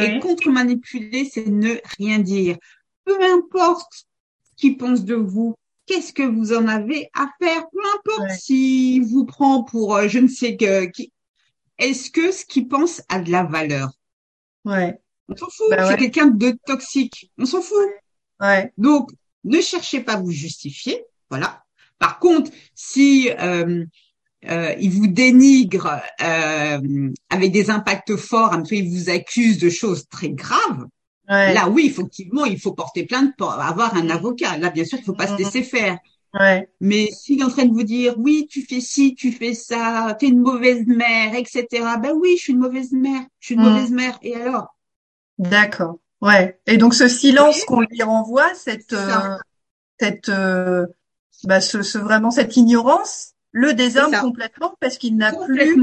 Et 0.00 0.18
contre-manipuler, 0.18 1.30
c'est 1.32 1.46
ne 1.46 1.76
rien 1.96 2.18
dire. 2.18 2.56
Peu 3.04 3.16
importe 3.22 4.06
ce 4.42 4.56
qu'il 4.56 4.76
pense 4.76 5.04
de 5.04 5.14
vous, 5.14 5.54
qu'est-ce 5.86 6.12
que 6.12 6.24
vous 6.24 6.52
en 6.52 6.66
avez 6.66 7.08
à 7.14 7.28
faire, 7.40 7.64
peu 7.70 7.78
importe 7.94 8.30
s'il 8.32 9.04
vous 9.04 9.24
prend 9.24 9.62
pour 9.62 9.94
euh, 9.94 10.08
je 10.08 10.18
ne 10.18 10.26
sais 10.26 10.56
que 10.56 10.86
qui. 10.86 11.12
Est-ce 11.78 12.10
que 12.10 12.32
ce 12.32 12.44
qu'il 12.44 12.66
pense 12.66 13.00
a 13.08 13.20
de 13.20 13.30
la 13.30 13.44
valeur? 13.44 13.90
Ouais. 14.64 14.98
On 15.28 15.36
s'en 15.36 15.48
fout. 15.48 15.66
Bah 15.70 15.88
c'est 15.88 15.96
quelqu'un 15.96 16.26
de 16.26 16.56
toxique. 16.66 17.30
On 17.38 17.46
s'en 17.46 17.60
fout. 17.60 17.76
Ouais. 18.40 18.72
Donc, 18.76 19.10
ne 19.44 19.60
cherchez 19.60 20.00
pas 20.00 20.14
à 20.14 20.20
vous 20.20 20.30
justifier. 20.30 21.04
Voilà. 21.30 21.62
Par 21.98 22.18
contre, 22.18 22.50
si 22.74 23.30
euh, 23.40 23.84
euh, 24.48 24.74
il 24.78 24.90
vous 24.90 25.06
dénigre 25.06 26.00
euh, 26.22 27.10
avec 27.30 27.52
des 27.52 27.70
impacts 27.70 28.16
forts, 28.16 28.52
un 28.52 28.62
peu, 28.62 28.76
il 28.76 28.90
vous 28.90 29.10
accuse 29.10 29.58
de 29.58 29.70
choses 29.70 30.08
très 30.08 30.30
graves. 30.30 30.86
Là, 31.28 31.68
oui, 31.68 31.86
effectivement, 31.86 32.44
il 32.44 32.60
faut 32.60 32.72
porter 32.72 33.04
plainte 33.04 33.34
pour 33.36 33.50
avoir 33.50 33.96
un 33.96 34.10
avocat. 34.10 34.58
Là, 34.58 34.70
bien 34.70 34.84
sûr, 34.84 34.98
il 34.98 35.04
faut 35.04 35.12
pas 35.12 35.26
se 35.26 35.36
laisser 35.36 35.64
faire. 35.64 35.98
Ouais. 36.38 36.68
Mais 36.80 37.10
s'il 37.10 37.40
est 37.40 37.44
en 37.44 37.48
train 37.48 37.64
de 37.64 37.72
vous 37.72 37.82
dire, 37.82 38.14
oui, 38.18 38.46
tu 38.48 38.62
fais 38.62 38.80
ci, 38.80 39.16
tu 39.16 39.32
fais 39.32 39.54
ça, 39.54 40.16
tu 40.20 40.26
es 40.26 40.28
une 40.28 40.40
mauvaise 40.40 40.86
mère, 40.86 41.34
etc. 41.34 41.66
Ben 42.00 42.12
oui, 42.14 42.36
je 42.36 42.42
suis 42.42 42.52
une 42.52 42.60
mauvaise 42.60 42.92
mère, 42.92 43.22
je 43.40 43.46
suis 43.46 43.54
une 43.56 43.62
mm. 43.62 43.64
mauvaise 43.64 43.90
mère. 43.90 44.18
Et 44.22 44.36
alors? 44.36 44.75
D'accord. 45.38 45.98
Ouais. 46.20 46.58
Et 46.66 46.76
donc 46.76 46.94
ce 46.94 47.08
silence 47.08 47.64
qu'on 47.64 47.80
lui 47.80 48.02
renvoie, 48.02 48.52
cette, 48.54 48.92
euh, 48.92 49.36
cette, 50.00 50.28
euh, 50.28 50.86
bah, 51.44 51.60
ce, 51.60 51.82
ce, 51.82 51.98
vraiment 51.98 52.30
cette 52.30 52.56
ignorance 52.56 53.32
le 53.52 53.72
désarme 53.72 54.14
complètement 54.20 54.74
parce 54.80 54.98
qu'il 54.98 55.16
n'a 55.16 55.32
plus 55.32 55.80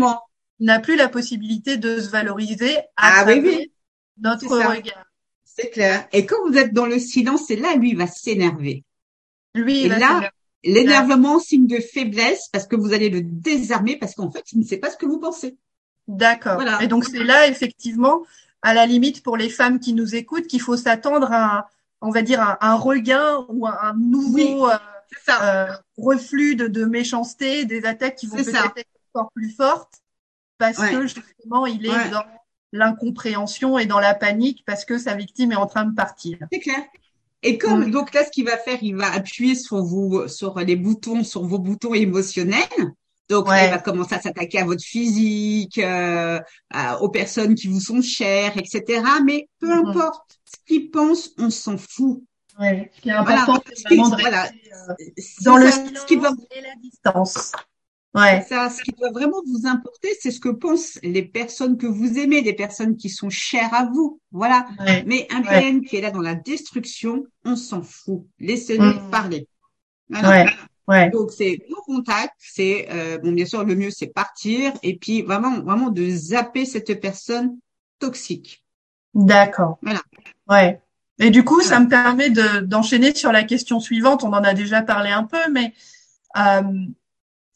n'a 0.60 0.80
plus 0.80 0.96
la 0.96 1.10
possibilité 1.10 1.78
de 1.78 2.00
se 2.00 2.10
valoriser 2.10 2.78
à 2.96 3.22
ah, 3.22 3.24
travers 3.24 3.62
notre 4.22 4.48
regard. 4.48 5.06
C'est 5.44 5.70
clair. 5.70 6.08
Et 6.14 6.26
quand 6.26 6.38
vous 6.48 6.58
êtes 6.58 6.74
dans 6.74 6.86
le 6.86 7.00
silence, 7.00 7.46
c'est 7.48 7.56
là 7.56 7.76
lui 7.76 7.92
il 7.92 7.98
va 7.98 8.08
s'énerver. 8.08 8.84
Lui, 9.56 9.82
il 9.82 9.86
Et 9.86 10.00
là, 10.00 10.32
l'énervement 10.64 11.40
signe 11.40 11.68
de 11.68 11.80
faiblesse 11.80 12.48
parce 12.52 12.66
que 12.66 12.76
vous 12.76 12.94
allez 12.94 13.10
le 13.10 13.22
désarmer 13.22 13.98
parce 13.98 14.16
qu'en 14.16 14.32
fait, 14.32 14.52
il 14.52 14.60
ne 14.60 14.66
sait 14.66 14.78
pas 14.78 14.90
ce 14.90 14.98
que 14.98 15.06
vous 15.06 15.20
pensez. 15.20 15.58
D'accord. 16.08 16.62
Et 16.82 16.88
donc 16.88 17.06
c'est 17.06 17.24
là 17.24 17.48
effectivement, 17.48 18.24
à 18.64 18.74
la 18.74 18.86
limite 18.86 19.22
pour 19.22 19.38
les 19.38 19.50
femmes 19.50 19.80
qui 19.80 19.94
nous 19.94 20.16
écoutent, 20.16 20.48
qu'il 20.48 20.62
faut 20.62 20.78
s'attendre 20.78 21.32
à, 21.32 21.70
on 22.02 22.10
va 22.10 22.22
dire, 22.22 22.42
un, 22.42 22.58
un 22.62 22.76
regain 22.76 23.46
ou 23.50 23.68
un, 23.68 23.94
nouveau. 23.98 24.70
Euh, 24.70 24.78
ça. 25.26 25.68
Euh, 25.70 25.74
reflux 25.98 26.56
de, 26.56 26.68
de, 26.68 26.86
méchanceté, 26.86 27.66
des 27.66 27.86
attaques 27.86 28.16
qui 28.16 28.26
vont 28.26 28.38
peut-être 28.38 28.78
être 28.78 28.88
encore 29.14 29.32
plus 29.36 29.52
fortes 29.52 30.02
parce 30.58 30.78
que 30.78 31.04
justement 31.04 31.68
il 31.68 31.86
est 31.86 32.10
dans 32.10 32.24
l'incompréhension 32.72 33.78
et 33.78 33.86
dans 33.86 34.00
la 34.00 34.16
panique 34.16 34.64
parce 34.66 34.86
que 34.86 34.98
sa 34.98 35.14
victime 35.14 35.52
est 35.52 35.58
en 35.58 35.68
train 35.68 35.86
de 35.86 35.94
partir. 35.94 36.40
C'est 36.52 36.60
clair. 36.60 36.84
Et 37.44 37.58
comme 37.58 37.92
donc 37.92 38.14
là, 38.14 38.24
ce 38.26 38.32
qu'il 38.32 38.46
va 38.46 38.58
faire, 38.58 38.80
il 38.82 38.96
va 38.96 39.12
appuyer 39.12 39.54
sur 39.54 39.84
vous, 39.84 40.28
sur 40.28 40.58
les 40.60 40.78
boutons, 40.78 41.24
sur 41.24 41.44
vos 41.44 41.60
boutons 41.60 41.94
émotionnels. 41.94 42.64
Donc 43.30 43.48
là, 43.48 43.66
il 43.66 43.72
va 43.72 43.78
commencer 43.80 44.16
à 44.16 44.22
s'attaquer 44.22 44.60
à 44.60 44.66
votre 44.66 44.84
physique, 44.84 45.78
euh, 45.78 46.40
aux 47.00 47.10
personnes 47.10 47.56
qui 47.56 47.68
vous 47.68 47.80
sont 47.80 48.02
chères, 48.02 48.58
etc. 48.58 49.02
Mais 49.26 49.48
peu 49.60 49.70
mm-hmm. 49.70 49.90
importe 49.90 50.40
ce 50.46 50.58
qu'il 50.68 50.92
pense, 50.92 51.32
on 51.38 51.50
s'en 51.50 51.78
fout. 51.78 52.22
Ouais. 52.60 52.92
Ce 52.96 53.02
qui 53.02 53.10
est 53.10 53.14
important, 53.14 53.60
c'est 53.74 53.96
vraiment 53.96 54.10
de 54.10 54.16
rester 54.16 54.62
euh, 54.90 55.22
dans 55.44 55.58
le 55.58 55.72
ce 55.72 56.06
qui 56.06 56.18
doit... 56.18 56.36
et 56.52 56.62
la 56.62 56.76
distance. 56.82 57.52
Ouais. 58.14 58.46
Ça, 58.48 58.70
ce 58.70 58.84
qui 58.84 58.92
doit 58.92 59.10
vraiment 59.12 59.42
vous 59.48 59.68
importer, 59.68 60.10
c'est 60.20 60.30
ce 60.30 60.40
que 60.40 60.50
pensent 60.50 61.00
les 61.02 61.24
personnes 61.24 61.78
que 61.78 61.88
vous 61.88 62.20
aimez, 62.20 62.42
les 62.42 62.54
personnes 62.54 62.96
qui 62.96 63.10
sont 63.10 63.30
chères 63.30 63.74
à 63.74 63.86
vous. 63.86 64.20
Voilà. 64.32 64.68
Mais 65.08 65.28
un 65.32 65.42
PN 65.42 65.82
qui 65.82 65.96
est 65.96 66.02
là 66.02 66.12
dans 66.12 66.22
la 66.22 66.36
destruction, 66.36 67.26
on 67.44 67.56
s'en 67.56 67.82
fout. 67.82 68.28
Laissez-le 68.40 69.08
mm. 69.08 69.10
parler. 69.10 69.48
Voilà. 70.10 70.52
Ouais. 70.88 71.10
Donc 71.12 71.32
c'est 71.32 71.66
vos 71.70 71.82
contacts, 71.82 72.36
c'est 72.38 72.88
euh, 72.92 73.18
bon 73.18 73.32
bien 73.32 73.46
sûr 73.46 73.64
le 73.64 73.76
mieux 73.76 73.90
c'est 73.90 74.08
partir 74.08 74.74
et 74.84 74.98
puis 74.98 75.22
vraiment 75.22 75.62
vraiment 75.62 75.90
de 75.90 76.10
zapper 76.10 76.66
cette 76.66 77.00
personne 77.00 77.58
toxique. 78.00 78.64
D'accord. 79.14 79.78
Voilà. 79.82 80.02
Ouais. 80.50 80.82
Et 81.20 81.30
du 81.30 81.44
coup, 81.44 81.62
ça 81.62 81.80
me 81.80 81.88
permet 81.88 82.32
d'enchaîner 82.62 83.14
sur 83.14 83.32
la 83.32 83.44
question 83.44 83.80
suivante. 83.80 84.24
On 84.24 84.34
en 84.34 84.44
a 84.44 84.54
déjà 84.54 84.82
parlé 84.82 85.12
un 85.12 85.24
peu, 85.24 85.50
mais 85.52 85.74
euh, 86.38 86.86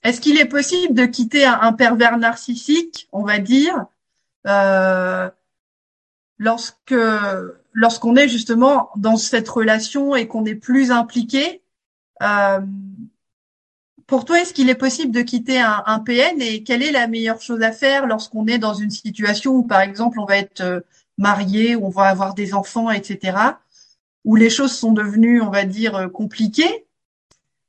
est-ce 0.04 0.22
qu'il 0.22 0.40
est 0.40 0.46
possible 0.46 0.94
de 0.94 1.06
quitter 1.06 1.44
un, 1.44 1.74
pervers 1.74 2.18
narcissique, 2.18 3.10
on 3.12 3.24
va 3.24 3.40
dire, 3.40 3.86
euh, 4.46 5.30
lorsque 6.38 6.96
lorsqu'on 7.74 8.16
est 8.16 8.30
justement 8.30 8.90
dans 8.96 9.18
cette 9.18 9.50
relation 9.50 10.16
et 10.16 10.28
qu'on 10.28 10.46
est 10.46 10.56
plus 10.56 10.92
impliqué 10.92 11.62
euh, 12.24 12.60
Pour 14.08 14.24
toi, 14.24 14.40
est-ce 14.40 14.54
qu'il 14.54 14.70
est 14.70 14.76
possible 14.76 15.12
de 15.14 15.22
quitter 15.22 15.60
un, 15.60 15.84
un, 15.86 16.00
PN 16.00 16.42
et 16.42 16.64
quelle 16.64 16.82
est 16.82 16.94
la 16.94 17.08
meilleure 17.08 17.42
chose 17.42 17.62
à 17.62 17.74
faire 17.74 18.08
lorsqu'on 18.08 18.48
est 18.48 18.58
dans 18.58 18.74
une 18.74 18.90
situation 18.90 19.52
où, 19.52 19.64
par 19.64 19.82
exemple, 19.82 20.20
on 20.22 20.26
va 20.26 20.38
être 20.38 20.62
euh, 20.62 20.80
marié, 21.18 21.76
on 21.76 21.90
va 21.90 22.04
avoir 22.04 22.34
des 22.34 22.54
enfants, 22.54 22.90
etc., 22.90 23.38
où 24.24 24.38
les 24.38 24.50
choses 24.50 24.72
sont 24.72 24.94
devenues, 24.94 25.42
on 25.42 25.50
va 25.50 25.66
dire, 25.66 25.96
euh, 25.96 26.08
compliquées? 26.08 26.88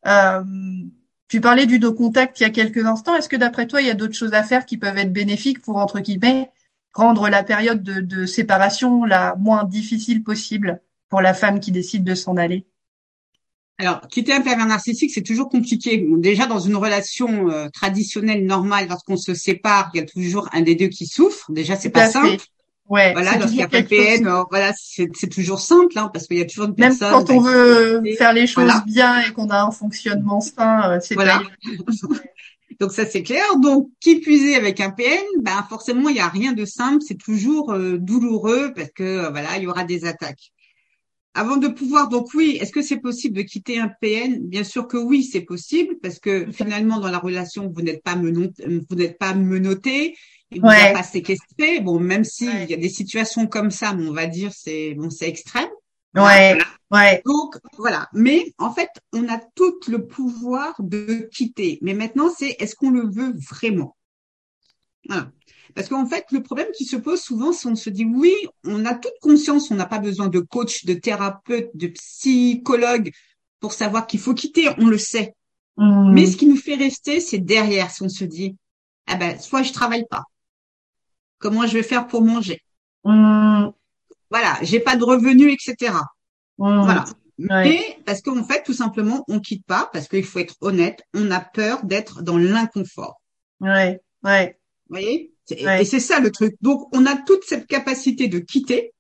Euh, 0.07 0.45
tu 1.27 1.41
parlais 1.41 1.67
du 1.67 1.81
dos 1.81 1.93
contact 1.93 2.39
il 2.39 2.45
y 2.45 2.47
a 2.47 2.51
quelques 2.51 2.87
instants. 2.87 3.17
Est-ce 3.17 3.29
que 3.29 3.37
d'après 3.37 3.67
toi, 3.67 3.83
il 3.83 3.89
y 3.89 3.91
a 3.91 3.95
d'autres 3.95 4.15
choses 4.15 4.33
à 4.33 4.45
faire 4.45 4.65
qui 4.65 4.77
peuvent 4.77 4.97
être 4.97 5.13
bénéfiques 5.13 5.61
pour, 5.61 5.79
entre 5.79 5.99
guillemets, 5.99 6.53
rendre 6.93 7.29
la 7.29 7.43
période 7.43 7.83
de, 7.83 8.01
de 8.01 8.27
séparation 8.27 9.05
la 9.05 9.35
moins 9.37 9.65
difficile 9.65 10.23
possible 10.23 10.81
pour 11.09 11.21
la 11.21 11.35
femme 11.35 11.59
qui 11.59 11.73
décide 11.73 12.05
de 12.05 12.15
s'en 12.15 12.37
aller? 12.37 12.65
Alors, 13.79 14.01
quitter 14.09 14.33
un 14.33 14.41
pervers 14.41 14.67
narcissique, 14.67 15.13
c'est 15.13 15.23
toujours 15.23 15.49
compliqué. 15.49 16.05
déjà, 16.17 16.47
dans 16.47 16.59
une 16.59 16.75
relation 16.75 17.49
euh, 17.49 17.69
traditionnelle, 17.69 18.45
normale, 18.45 18.89
lorsqu'on 18.89 19.17
se 19.17 19.35
sépare, 19.35 19.91
il 19.95 19.99
y 19.99 20.03
a 20.03 20.07
toujours 20.07 20.49
un 20.53 20.63
des 20.63 20.75
deux 20.75 20.89
qui 20.89 21.07
souffre. 21.07 21.53
Déjà, 21.53 21.77
c'est 21.77 21.91
pas 21.91 22.11
simple. 22.11 22.43
Ouais, 22.89 23.13
voilà, 23.13 23.37
lorsqu'il 23.37 23.59
y 23.59 23.63
a 23.63 23.69
PPN, 23.69 24.27
euh, 24.27 24.45
voilà, 24.51 24.73
c'est 24.75 25.29
toujours 25.31 25.61
simple, 25.61 25.99
hein, 25.99 26.11
parce 26.11 26.27
qu'il 26.27 26.39
y 26.39 26.41
a 26.41 26.47
toujours 26.47 26.67
une 26.67 26.75
personne. 26.75 27.11
Même 27.11 27.25
quand 27.27 27.31
on 27.31 27.41
veut 27.41 28.03
faire 28.17 28.33
les 28.33 28.47
choses 28.47 28.73
bien 28.87 29.21
et 29.21 29.33
qu'on 29.33 29.51
a 29.51 29.61
un 29.61 29.71
fonctionnement 29.71 30.41
sain, 30.41 30.93
euh, 30.93 30.99
c'est 31.03 31.15
voilà. 31.15 31.43
Donc 32.81 32.93
ça 32.93 33.05
c'est 33.05 33.23
clair. 33.23 33.45
Donc 33.61 33.91
qui 34.01 34.21
puiser 34.21 34.55
avec 34.55 34.81
un 34.81 34.91
PN, 34.91 35.19
ben 35.43 35.67
forcément 35.69 36.09
il 36.09 36.17
y 36.17 36.21
a 36.21 36.29
rien 36.29 36.53
de 36.53 36.65
simple, 36.65 37.03
c'est 37.07 37.19
toujours 37.19 37.73
euh, 37.73 37.99
douloureux 37.99 38.73
parce 38.75 38.91
que 38.91 39.31
voilà 39.31 39.57
il 39.57 39.65
y 39.65 39.67
aura 39.67 39.85
des 39.85 40.05
attaques. 40.05 40.53
Avant 41.39 41.57
de 41.57 41.69
pouvoir, 41.69 42.09
donc 42.09 42.35
oui, 42.35 42.59
est-ce 42.61 42.73
que 42.73 42.83
c'est 42.83 42.97
possible 42.97 43.37
de 43.37 43.43
quitter 43.43 43.79
un 43.79 43.87
PN 43.87 44.41
Bien 44.41 44.65
sûr 44.65 44.89
que 44.89 44.97
oui, 44.97 45.23
c'est 45.23 45.43
possible 45.43 45.95
parce 46.03 46.19
que 46.19 46.51
finalement 46.51 46.99
dans 46.99 47.13
la 47.13 47.21
relation 47.21 47.71
vous 47.73 47.81
n'êtes 47.81 48.03
pas 48.03 48.17
menotté, 48.17 48.65
vous 48.67 48.97
n'êtes 48.97 49.19
pas 49.19 49.35
menotté, 49.35 50.17
il 50.51 50.61
ne 50.61 50.67
ouais. 50.67 50.93
pas 50.93 51.05
séquestré. 51.05 51.79
Bon, 51.79 52.01
même 52.01 52.25
s'il 52.25 52.69
y 52.69 52.75
a 52.75 52.77
des 52.77 52.89
situations 52.89 53.47
comme 53.47 53.71
ça, 53.71 53.97
on 53.97 54.11
va 54.13 54.27
dire 54.27 54.51
c'est 54.53 54.95
bon, 54.95 55.11
c'est 55.11 55.29
extrême. 55.29 55.69
Ouais, 56.17 56.59
ouais. 56.91 57.23
Donc 57.25 57.55
voilà. 57.77 58.09
Mais 58.15 58.53
en 58.59 58.73
fait, 58.73 58.91
on 59.13 59.29
a 59.29 59.39
tout 59.55 59.79
le 59.87 60.09
pouvoir 60.09 60.75
de 60.81 61.29
quitter. 61.33 61.79
Mais 61.83 61.95
maintenant, 61.95 62.31
c'est 62.37 62.57
est-ce 62.59 62.75
qu'on 62.75 62.91
le 62.91 63.09
veut 63.09 63.33
vraiment? 63.49 63.97
Voilà. 65.09 65.31
Parce 65.75 65.89
qu'en 65.89 66.07
fait, 66.07 66.27
le 66.33 66.43
problème 66.43 66.69
qui 66.77 66.85
se 66.85 66.97
pose 66.97 67.21
souvent, 67.21 67.53
c'est 67.53 67.69
on 67.69 67.77
se 67.77 67.91
dit 67.91 68.05
oui, 68.05 68.35
on 68.65 68.85
a 68.85 68.95
toute 68.95 69.13
conscience, 69.21 69.71
on 69.71 69.75
n'a 69.75 69.87
pas 69.87 69.99
besoin 69.99 70.29
de 70.29 70.41
coach, 70.41 70.85
de 70.85 70.95
thérapeute, 70.95 71.71
de 71.75 71.89
psychologue 71.89 73.11
pour 73.61 73.73
savoir 73.73 74.07
qu'il 74.07 74.21
faut 74.21 74.35
quitter, 74.35 74.69
on 74.79 74.87
le 74.87 74.99
sait. 74.99 75.35
Mmh. 75.77 76.13
Mais 76.13 76.27
ce 76.27 76.37
qui 76.37 76.47
nous 76.47 76.57
fait 76.57 76.75
rester, 76.75 77.21
c'est 77.21 77.39
derrière, 77.39 77.91
si 77.91 78.03
on 78.03 78.09
se 78.09 78.25
dit, 78.25 78.57
ah 79.07 79.17
ben, 79.17 79.39
soit 79.39 79.63
je 79.63 79.73
travaille 79.73 80.07
pas. 80.09 80.25
Comment 81.39 81.67
je 81.67 81.75
vais 81.75 81.83
faire 81.83 82.07
pour 82.07 82.23
manger? 82.23 82.63
Mmh. 83.05 83.69
Voilà, 84.31 84.59
j'ai 84.63 84.81
pas 84.81 84.97
de 84.97 85.05
revenus, 85.05 85.55
etc. 85.55 85.95
Mmh. 86.59 86.83
Voilà. 86.83 87.05
Mais 87.39 88.01
parce 88.05 88.21
qu'en 88.21 88.43
fait, 88.43 88.65
tout 88.65 88.73
simplement, 88.73 89.25
on 89.29 89.39
quitte 89.39 89.65
pas 89.65 89.89
parce 89.93 90.09
qu'il 90.09 90.25
faut 90.25 90.41
être 90.41 90.57
honnête, 90.61 91.03
on 91.15 91.31
a 91.31 91.41
peur 91.41 91.85
d'être 91.85 92.23
dans 92.23 92.37
l'inconfort. 92.37 93.21
Ouais, 93.61 94.01
ouais. 94.25 94.58
Vous 94.89 94.97
voyez? 94.97 95.33
Et 95.51 95.85
c'est 95.85 96.01
ça 96.01 96.21
le 96.21 96.31
truc. 96.31 96.57
Donc, 96.61 96.89
on 96.95 97.07
a 97.07 97.17
toute 97.17 97.45
cette 97.45 97.67
capacité 97.67 98.29
de 98.29 98.39
quitter, 98.39 98.93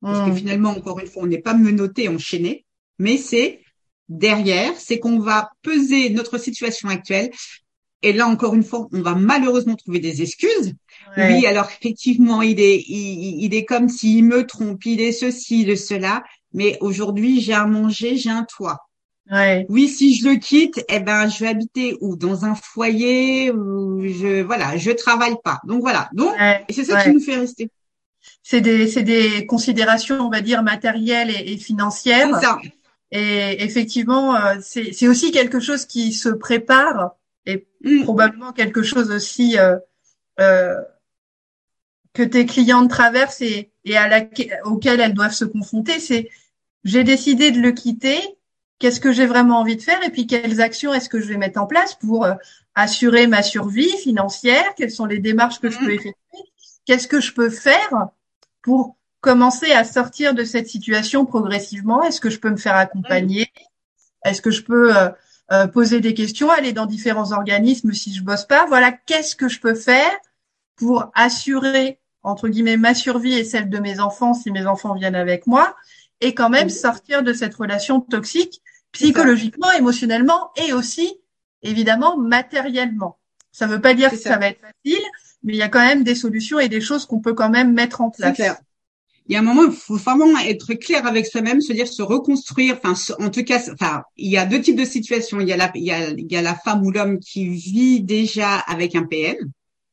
parce 0.00 0.28
que 0.28 0.34
finalement, 0.34 0.70
encore 0.70 0.98
une 0.98 1.06
fois, 1.06 1.22
on 1.22 1.26
n'est 1.26 1.38
pas 1.40 1.54
menotté, 1.54 2.08
enchaîné, 2.08 2.64
mais 2.98 3.16
c'est 3.16 3.60
derrière, 4.08 4.72
c'est 4.78 4.98
qu'on 4.98 5.18
va 5.18 5.50
peser 5.62 6.10
notre 6.10 6.38
situation 6.38 6.88
actuelle. 6.88 7.30
Et 8.02 8.12
là, 8.12 8.26
encore 8.26 8.54
une 8.54 8.64
fois, 8.64 8.88
on 8.92 9.00
va 9.00 9.14
malheureusement 9.14 9.76
trouver 9.76 10.00
des 10.00 10.22
excuses. 10.22 10.74
Oui, 11.16 11.46
alors 11.46 11.68
effectivement, 11.70 12.42
il 12.42 12.60
est, 12.60 12.82
il, 12.88 13.54
est 13.54 13.64
comme 13.64 13.88
s'il 13.88 14.24
me 14.24 14.44
trompe, 14.44 14.84
il 14.86 15.00
est 15.00 15.12
ceci, 15.12 15.64
le 15.64 15.76
cela. 15.76 16.24
Mais 16.52 16.76
aujourd'hui, 16.80 17.40
j'ai 17.40 17.54
à 17.54 17.64
manger, 17.66 18.16
j'ai 18.16 18.30
un 18.30 18.44
toit. 18.44 18.78
Ouais. 19.32 19.64
Oui, 19.70 19.88
si 19.88 20.14
je 20.14 20.28
le 20.28 20.36
quitte, 20.36 20.84
eh 20.90 21.00
ben, 21.00 21.26
je 21.26 21.40
vais 21.40 21.48
habiter 21.48 21.96
ou 22.02 22.16
dans 22.16 22.44
un 22.44 22.54
foyer 22.54 23.50
où 23.50 24.06
je, 24.06 24.42
voilà, 24.42 24.76
je 24.76 24.90
travaille 24.90 25.36
pas. 25.42 25.58
Donc 25.64 25.80
voilà. 25.80 26.10
Donc, 26.12 26.34
c'est 26.68 26.84
ça 26.84 27.02
qui 27.02 27.12
nous 27.12 27.20
fait 27.20 27.36
rester. 27.36 27.70
C'est 28.42 28.60
des, 28.60 28.86
c'est 28.86 29.02
des 29.02 29.46
considérations, 29.46 30.20
on 30.20 30.28
va 30.28 30.42
dire, 30.42 30.62
matérielles 30.62 31.30
et, 31.30 31.54
et 31.54 31.56
financières. 31.56 32.38
Ça. 32.40 32.58
Et 33.10 33.62
effectivement, 33.62 34.36
euh, 34.36 34.56
c'est 34.60 35.06
aussi 35.06 35.32
quelque 35.32 35.60
chose 35.60 35.84
qui 35.84 36.12
se 36.12 36.30
prépare 36.30 37.14
et 37.44 37.66
mm. 37.84 38.04
probablement 38.04 38.52
quelque 38.52 38.82
chose 38.82 39.10
aussi 39.10 39.58
euh, 39.58 39.76
euh, 40.40 40.76
que 42.14 42.22
tes 42.22 42.46
clientes 42.46 42.88
traversent 42.88 43.42
et, 43.42 43.70
et 43.84 43.96
à 43.96 44.08
la, 44.08 44.24
auquel 44.64 45.00
elles 45.00 45.14
doivent 45.14 45.34
se 45.34 45.44
confronter. 45.44 46.00
C'est 46.00 46.30
j'ai 46.84 47.04
décidé 47.04 47.50
de 47.50 47.60
le 47.60 47.72
quitter. 47.72 48.18
Qu'est-ce 48.82 48.98
que 48.98 49.12
j'ai 49.12 49.26
vraiment 49.26 49.60
envie 49.60 49.76
de 49.76 49.80
faire 49.80 50.02
et 50.02 50.10
puis 50.10 50.26
quelles 50.26 50.60
actions 50.60 50.92
est-ce 50.92 51.08
que 51.08 51.20
je 51.20 51.28
vais 51.28 51.36
mettre 51.36 51.60
en 51.60 51.66
place 51.66 51.94
pour 51.94 52.24
euh, 52.24 52.34
assurer 52.74 53.28
ma 53.28 53.44
survie 53.44 53.96
financière 53.98 54.64
Quelles 54.76 54.90
sont 54.90 55.06
les 55.06 55.20
démarches 55.20 55.60
que 55.60 55.70
je 55.70 55.78
peux 55.78 55.86
mm. 55.86 55.90
effectuer 55.90 56.40
Qu'est-ce 56.84 57.06
que 57.06 57.20
je 57.20 57.32
peux 57.32 57.48
faire 57.48 58.08
pour 58.60 58.96
commencer 59.20 59.70
à 59.70 59.84
sortir 59.84 60.34
de 60.34 60.42
cette 60.42 60.66
situation 60.66 61.24
progressivement 61.26 62.02
Est-ce 62.02 62.20
que 62.20 62.28
je 62.28 62.40
peux 62.40 62.50
me 62.50 62.56
faire 62.56 62.74
accompagner 62.74 63.46
Est-ce 64.24 64.42
que 64.42 64.50
je 64.50 64.64
peux 64.64 64.96
euh, 64.96 65.10
euh, 65.52 65.68
poser 65.68 66.00
des 66.00 66.12
questions, 66.12 66.50
aller 66.50 66.72
dans 66.72 66.86
différents 66.86 67.30
organismes 67.30 67.92
si 67.92 68.12
je 68.12 68.24
bosse 68.24 68.46
pas 68.46 68.66
Voilà, 68.66 68.90
qu'est-ce 68.90 69.36
que 69.36 69.48
je 69.48 69.60
peux 69.60 69.76
faire 69.76 70.10
pour 70.74 71.12
assurer 71.14 72.00
entre 72.24 72.48
guillemets 72.48 72.76
ma 72.76 72.94
survie 72.94 73.34
et 73.34 73.44
celle 73.44 73.70
de 73.70 73.78
mes 73.78 74.00
enfants 74.00 74.34
si 74.34 74.50
mes 74.50 74.66
enfants 74.66 74.94
viennent 74.94 75.14
avec 75.14 75.46
moi 75.46 75.76
et 76.20 76.34
quand 76.34 76.50
même 76.50 76.68
sortir 76.68 77.22
de 77.22 77.32
cette 77.32 77.54
relation 77.54 78.00
toxique 78.00 78.61
psychologiquement, 78.92 79.72
émotionnellement 79.72 80.50
et 80.56 80.72
aussi 80.72 81.18
évidemment 81.62 82.16
matériellement. 82.18 83.18
Ça 83.50 83.66
ne 83.66 83.72
veut 83.72 83.80
pas 83.80 83.94
dire 83.94 84.10
que 84.10 84.16
ça. 84.16 84.38
va 84.38 84.48
être 84.48 84.60
facile, 84.60 85.04
mais 85.42 85.54
il 85.54 85.56
y 85.56 85.62
a 85.62 85.68
quand 85.68 85.84
même 85.84 86.04
des 86.04 86.14
solutions 86.14 86.58
et 86.58 86.68
des 86.68 86.80
choses 86.80 87.06
qu'on 87.06 87.20
peut 87.20 87.34
quand 87.34 87.50
même 87.50 87.72
mettre 87.72 88.00
en 88.00 88.10
place 88.10 88.40
il 89.26 89.32
y 89.32 89.36
a 89.36 89.38
un 89.38 89.42
moment, 89.42 89.64
il 89.64 89.72
faut 89.72 89.96
vraiment 89.96 90.38
être 90.40 90.74
clair 90.74 91.06
avec 91.06 91.26
soi-même, 91.26 91.60
se 91.60 91.72
dire 91.72 91.86
se 91.86 92.02
reconstruire. 92.02 92.78
Enfin, 92.82 92.94
en 93.18 93.30
tout 93.30 93.44
cas, 93.44 93.60
enfin, 93.72 94.02
il 94.16 94.30
y 94.30 94.36
a 94.36 94.46
deux 94.46 94.60
types 94.60 94.78
de 94.78 94.84
situations. 94.84 95.40
Il 95.40 95.48
y 95.48 95.52
a 95.52 95.56
la, 95.56 95.70
il 95.74 95.84
y 95.84 95.92
a, 95.92 96.10
il 96.10 96.30
y 96.30 96.36
a 96.36 96.42
la 96.42 96.54
femme 96.54 96.84
ou 96.84 96.90
l'homme 96.90 97.18
qui 97.20 97.48
vit 97.48 98.02
déjà 98.02 98.56
avec 98.58 98.96
un 98.96 99.04
PN, 99.04 99.36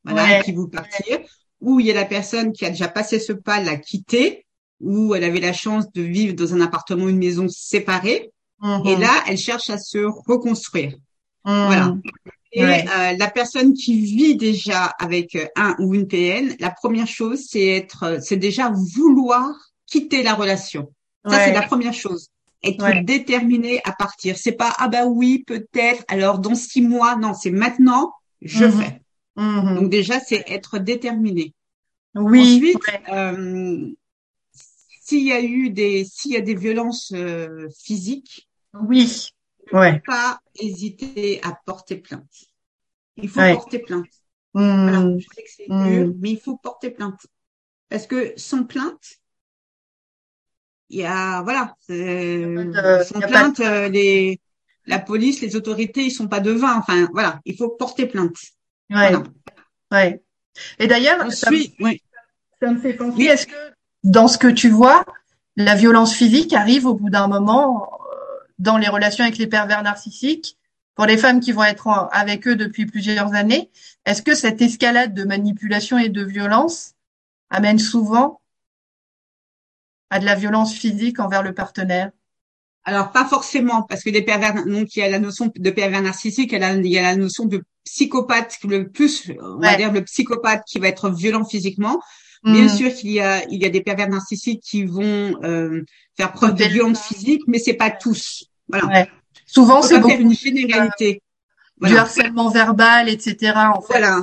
voilà, 0.04 0.41
qui 0.43 0.52
vous 0.52 0.68
partir, 0.68 1.20
ou 1.62 1.80
il 1.80 1.86
y 1.86 1.91
a 1.91 1.93
la 1.93 2.06
personne 2.06 2.52
qui 2.52 2.66
a 2.66 2.70
déjà 2.70 2.88
passé 2.88 3.20
ce 3.20 3.34
pas, 3.34 3.62
l'a 3.62 3.78
quitté, 3.78 4.45
ou 4.80 5.14
elle 5.14 5.24
avait 5.24 5.39
la 5.39 5.54
chance 5.54 5.91
de 5.91 6.02
vivre 6.02 6.34
dans 6.34 6.54
un 6.56 6.62
appartement, 6.62 7.08
une 7.08 7.20
maison 7.20 7.47
séparée, 7.50 8.32
et 8.62 8.66
mm-hmm. 8.66 8.99
là, 8.99 9.24
elle 9.28 9.38
cherche 9.38 9.70
à 9.70 9.78
se 9.78 9.99
reconstruire. 10.28 10.93
Voilà. 11.43 11.88
Mm. 11.88 12.01
Et 12.51 12.64
euh, 12.64 13.14
la 13.18 13.30
personne 13.30 13.74
qui 13.74 13.99
vit 13.99 14.36
déjà 14.36 14.86
avec 14.86 15.36
euh, 15.36 15.45
un 15.55 15.76
ou 15.80 15.93
une 15.93 16.07
PN, 16.07 16.55
la 16.60 16.72
première 16.72 17.07
chose, 17.07 17.45
c'est 17.47 17.66
être, 17.66 18.03
euh, 18.03 18.20
c'est 18.22 18.38
déjà 18.38 18.72
vouloir 18.95 19.53
quitter 19.86 20.24
la 20.24 20.34
relation. 20.34 20.91
Ça, 21.28 21.45
c'est 21.45 21.53
la 21.53 21.62
première 21.62 21.93
chose. 21.93 22.30
Être 22.64 23.03
déterminé 23.03 23.82
à 23.84 23.91
partir. 23.91 24.38
C'est 24.38 24.53
pas 24.53 24.74
ah 24.80 24.88
bah 24.88 25.05
oui 25.05 25.43
peut-être. 25.45 26.03
Alors 26.07 26.39
dans 26.39 26.55
six 26.55 26.82
mois, 26.82 27.16
non, 27.16 27.34
c'est 27.34 27.51
maintenant. 27.51 28.14
Je 28.41 28.66
mhm. 28.66 28.72
fais. 28.72 29.01
Mhm. 29.36 29.76
Donc 29.76 29.89
déjà, 29.89 30.20
c'est 30.20 30.43
être 30.47 30.80
déterminé. 30.80 31.53
Oui. 32.16 32.55
Ensuite, 32.55 32.78
euh, 33.12 33.89
s'il 35.03 35.26
y 35.26 35.32
a 35.32 35.41
eu 35.41 35.70
des, 35.70 36.03
s'il 36.03 36.32
y 36.32 36.38
a 36.38 36.41
des 36.41 36.55
violences 36.55 37.14
physiques. 37.84 38.49
Oui 38.74 39.32
ouais. 39.72 40.01
pas 40.05 40.39
hésiter 40.59 41.41
à 41.43 41.57
porter 41.65 41.97
plainte. 41.97 42.45
Il 43.17 43.30
faut 43.30 43.39
porter 43.39 43.80
plainte. 43.80 44.07
Mmh. 44.53 45.20
je 45.20 45.28
sais 45.36 45.43
que 45.43 45.49
c'est 45.55 45.67
dur, 45.67 46.07
mmh. 46.07 46.13
mais 46.20 46.32
il 46.32 46.39
faut 46.39 46.57
porter 46.57 46.89
plainte. 46.89 47.28
Parce 47.89 48.07
que 48.07 48.34
sans 48.36 48.63
plainte, 48.63 49.17
il 50.89 50.99
y 50.99 51.05
a, 51.05 51.43
voilà, 51.43 51.76
sans 51.88 53.20
plainte, 53.20 53.59
euh, 53.59 53.89
les, 53.89 54.39
la 54.86 54.99
police, 54.99 55.41
les 55.41 55.55
autorités, 55.55 56.05
ils 56.05 56.11
sont 56.11 56.28
pas 56.28 56.39
devins. 56.39 56.78
Enfin, 56.78 57.07
voilà, 57.13 57.39
il 57.45 57.55
faut 57.55 57.70
porter 57.70 58.07
plainte. 58.07 58.38
Ouais. 58.89 59.13
Ouais. 59.91 60.22
Et 60.80 60.88
d'ailleurs, 60.88 61.32
ça, 61.32 61.49
oui. 61.51 61.76
ça, 62.59 62.72
me 62.72 62.80
fait 62.80 62.93
penser, 62.93 63.24
est-ce 63.24 63.45
que 63.45 63.74
dans 64.03 64.28
ce 64.28 64.38
que 64.38 64.47
tu 64.47 64.70
vois, 64.70 65.05
la 65.55 65.76
violence 65.76 66.15
physique 66.15 66.53
arrive 66.53 66.88
au 66.88 66.95
bout 66.95 67.09
d'un 67.09 67.28
moment 67.28 67.99
dans 68.60 68.78
les 68.78 68.88
relations 68.88 69.24
avec 69.24 69.38
les 69.38 69.47
pervers 69.47 69.82
narcissiques, 69.82 70.57
pour 70.99 71.05
les 71.05 71.18
femmes 71.18 71.39
qui 71.39 71.53
vont 71.53 71.64
être 71.64 71.88
avec 72.12 72.45
eux 72.45 72.57
depuis 72.57 72.86
plusieurs 72.86 73.34
années, 73.34 73.72
est-ce 74.05 74.22
que 74.22 74.36
cette 74.36 74.62
escalade 74.62 75.14
de 75.14 75.24
manipulation 75.24 75.97
et 75.97 76.10
de 76.10 76.24
violence 76.24 76.95
amène 77.49 77.80
souvent 77.80 78.41
à 80.10 80.20
de 80.20 80.26
la 80.26 80.36
violence 80.36 80.74
physique 80.74 81.22
envers 81.22 81.41
le 81.41 81.53
partenaire? 81.53 82.12
Alors 82.84 83.14
pas 83.14 83.24
forcément 83.24 83.84
parce 83.84 84.03
que 84.03 84.10
les 84.10 84.24
pervers 84.24 84.66
donc 84.66 84.93
il 84.93 84.99
y 84.99 85.01
a 85.01 85.10
la 85.10 85.20
notion 85.20 85.49
de 85.55 85.70
pervers 85.70 86.01
narcissique, 86.01 86.51
il 86.51 86.60
y 86.88 86.97
a 86.97 87.01
la, 87.01 87.16
notion 87.16 87.45
de 87.45 87.64
psychopathe 87.86 88.57
le 88.64 88.89
plus 88.89 89.32
on 89.41 89.60
va 89.60 89.78
dire 89.78 89.93
le 89.93 90.03
psychopathe 90.03 90.64
qui 90.68 90.80
va 90.80 90.89
être 90.89 91.10
violent 91.10 91.45
physiquement. 91.45 92.01
Bien 92.43 92.66
mmh. 92.66 92.70
sûr 92.70 92.93
qu'il 92.93 93.12
y 93.12 93.22
a 93.22 93.47
il 93.49 93.62
y 93.62 93.66
a 93.66 93.70
des 93.70 93.82
pervers 93.82 94.10
narcissiques 94.10 94.64
qui 94.64 94.84
vont 94.84 95.39
euh, 95.43 95.86
faire 96.18 96.34
preuve 96.34 96.55
de 96.55 96.66
violence 96.66 97.01
physique, 97.01 97.43
mais 97.47 97.60
c'est 97.60 97.74
pas 97.74 97.91
tous. 97.91 98.49
Voilà. 98.70 99.07
Souvent, 99.45 99.82
c'est 99.82 99.99
beaucoup 99.99 100.13
une 100.13 100.34
généralité. 100.34 101.22
Du 101.82 101.95
harcèlement 101.95 102.49
verbal, 102.49 103.09
etc. 103.09 103.53
En 103.74 103.82
fait. 103.82 103.99
Voilà. 103.99 104.22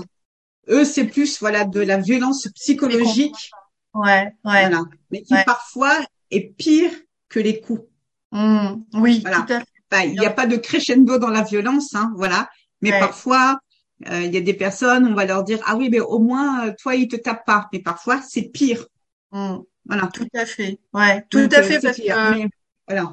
Eux, 0.69 0.85
c'est 0.85 1.05
plus 1.05 1.41
voilà 1.41 1.65
de 1.65 1.81
la 1.81 1.97
violence 1.97 2.49
psychologique. 2.55 3.51
Ouais, 3.95 4.25
ouais. 4.25 4.31
Voilà. 4.45 4.83
Mais 5.11 5.23
qui 5.23 5.35
parfois 5.47 5.95
est 6.31 6.55
pire 6.57 6.91
que 7.29 7.41
les 7.41 7.61
coups. 7.61 7.83
Mmh. 8.33 8.83
oui, 8.95 9.21
voilà. 9.23 9.43
tout 9.43 9.53
à 9.53 9.61
fait. 9.61 10.09
il 10.09 10.19
n'y 10.19 10.27
a 10.27 10.31
pas 10.31 10.47
de 10.47 10.57
crescendo 10.57 11.19
dans 11.19 11.31
la 11.31 11.43
violence, 11.43 11.95
hein, 11.95 12.13
voilà. 12.17 12.51
Mais 12.83 12.91
parfois, 12.91 13.59
euh, 14.11 14.23
il 14.23 14.35
y 14.35 14.37
a 14.37 14.41
des 14.41 14.53
personnes, 14.53 15.07
on 15.07 15.15
va 15.15 15.25
leur 15.25 15.45
dire 15.45 15.61
ah 15.65 15.77
oui, 15.77 15.89
mais 15.89 16.01
au 16.01 16.19
moins 16.19 16.67
euh, 16.67 16.73
toi, 16.79 16.95
il 16.95 17.09
te 17.09 17.17
tape 17.17 17.47
pas. 17.47 17.69
Mais 17.73 17.79
parfois, 17.79 18.21
c'est 18.21 18.43
pire. 18.43 18.87
Mmh. 19.33 19.59
Voilà. 19.87 20.09
Tout 20.13 20.29
à 20.35 20.45
fait. 20.45 20.79
Ouais, 20.93 21.25
tout 21.31 21.49
à 21.51 21.63
fait 21.63 21.81
parce 21.81 21.97
que 21.97 22.49
voilà 22.89 23.13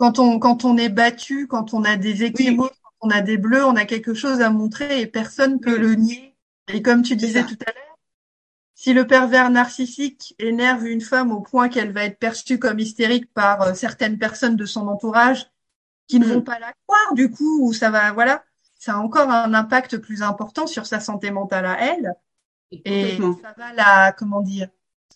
quand 0.00 0.18
on 0.18 0.38
quand 0.38 0.64
on 0.64 0.78
est 0.78 0.88
battu, 0.88 1.46
quand 1.46 1.74
on 1.74 1.84
a 1.84 1.96
des 1.96 2.24
équimaux, 2.24 2.70
quand 2.82 3.08
on 3.08 3.10
a 3.10 3.20
des 3.20 3.36
bleus, 3.36 3.64
on 3.66 3.76
a 3.76 3.84
quelque 3.84 4.14
chose 4.14 4.40
à 4.40 4.48
montrer 4.48 5.02
et 5.02 5.06
personne 5.06 5.60
peut 5.60 5.76
le 5.76 5.94
nier. 5.94 6.34
Et 6.68 6.80
comme 6.80 7.02
tu 7.02 7.16
disais 7.16 7.44
tout 7.44 7.58
à 7.66 7.70
l'heure, 7.70 7.98
si 8.74 8.94
le 8.94 9.06
pervers 9.06 9.50
narcissique 9.50 10.34
énerve 10.38 10.86
une 10.86 11.02
femme 11.02 11.32
au 11.32 11.42
point 11.42 11.68
qu'elle 11.68 11.92
va 11.92 12.04
être 12.04 12.18
perçue 12.18 12.58
comme 12.58 12.78
hystérique 12.78 13.30
par 13.34 13.60
euh, 13.60 13.74
certaines 13.74 14.18
personnes 14.18 14.56
de 14.56 14.64
son 14.64 14.88
entourage 14.88 15.50
qui 16.08 16.18
ne 16.18 16.24
mm. 16.24 16.32
vont 16.32 16.42
pas 16.42 16.58
la 16.58 16.72
croire, 16.86 17.12
du 17.12 17.30
coup, 17.30 17.68
ou 17.68 17.74
ça 17.74 17.90
va, 17.90 18.12
voilà, 18.12 18.42
ça 18.76 18.94
a 18.94 18.96
encore 18.96 19.28
un 19.28 19.52
impact 19.52 19.98
plus 19.98 20.22
important 20.22 20.66
sur 20.66 20.86
sa 20.86 20.98
santé 20.98 21.30
mentale 21.30 21.66
à 21.66 21.78
elle. 21.78 22.14
Et 22.72 23.18
ça 23.18 23.54
va 23.58 23.74
la, 23.74 24.12
comment 24.12 24.40
dire, 24.40 24.70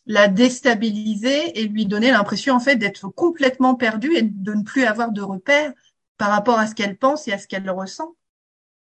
la 0.07 0.29
déstabiliser 0.29 1.59
et 1.59 1.67
lui 1.67 1.87
donner 1.87 2.11
l'impression 2.11 2.55
en 2.55 2.61
fait 2.61 2.77
d'être 2.77 3.09
complètement 3.09 3.75
perdue 3.75 4.15
et 4.17 4.23
de 4.23 4.55
ne 4.55 4.63
plus 4.63 4.85
avoir 4.85 5.13
de 5.13 5.23
repères 5.23 5.73
par 6.19 6.31
rapport 6.31 6.59
à 6.59 6.67
ce 6.67 6.75
qu'elle 6.75 6.97
pense 6.97 7.27
et 7.27 7.33
à 7.33 7.39
ce 7.39 7.47
qu'elle 7.47 7.69
ressent. 7.71 8.15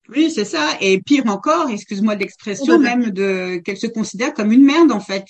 Oui, 0.10 0.30
c'est 0.30 0.46
ça. 0.46 0.72
Et 0.82 1.02
pire 1.02 1.28
encore, 1.28 1.70
excuse-moi 1.70 2.16
l'expression, 2.16 2.78
même 2.78 3.12
de 3.12 3.58
qu'elle 3.64 3.78
se 3.78 3.88
considère 3.88 4.34
comme 4.34 4.52
une 4.52 4.64
merde 4.64 4.92
en 4.92 5.00
fait. 5.00 5.26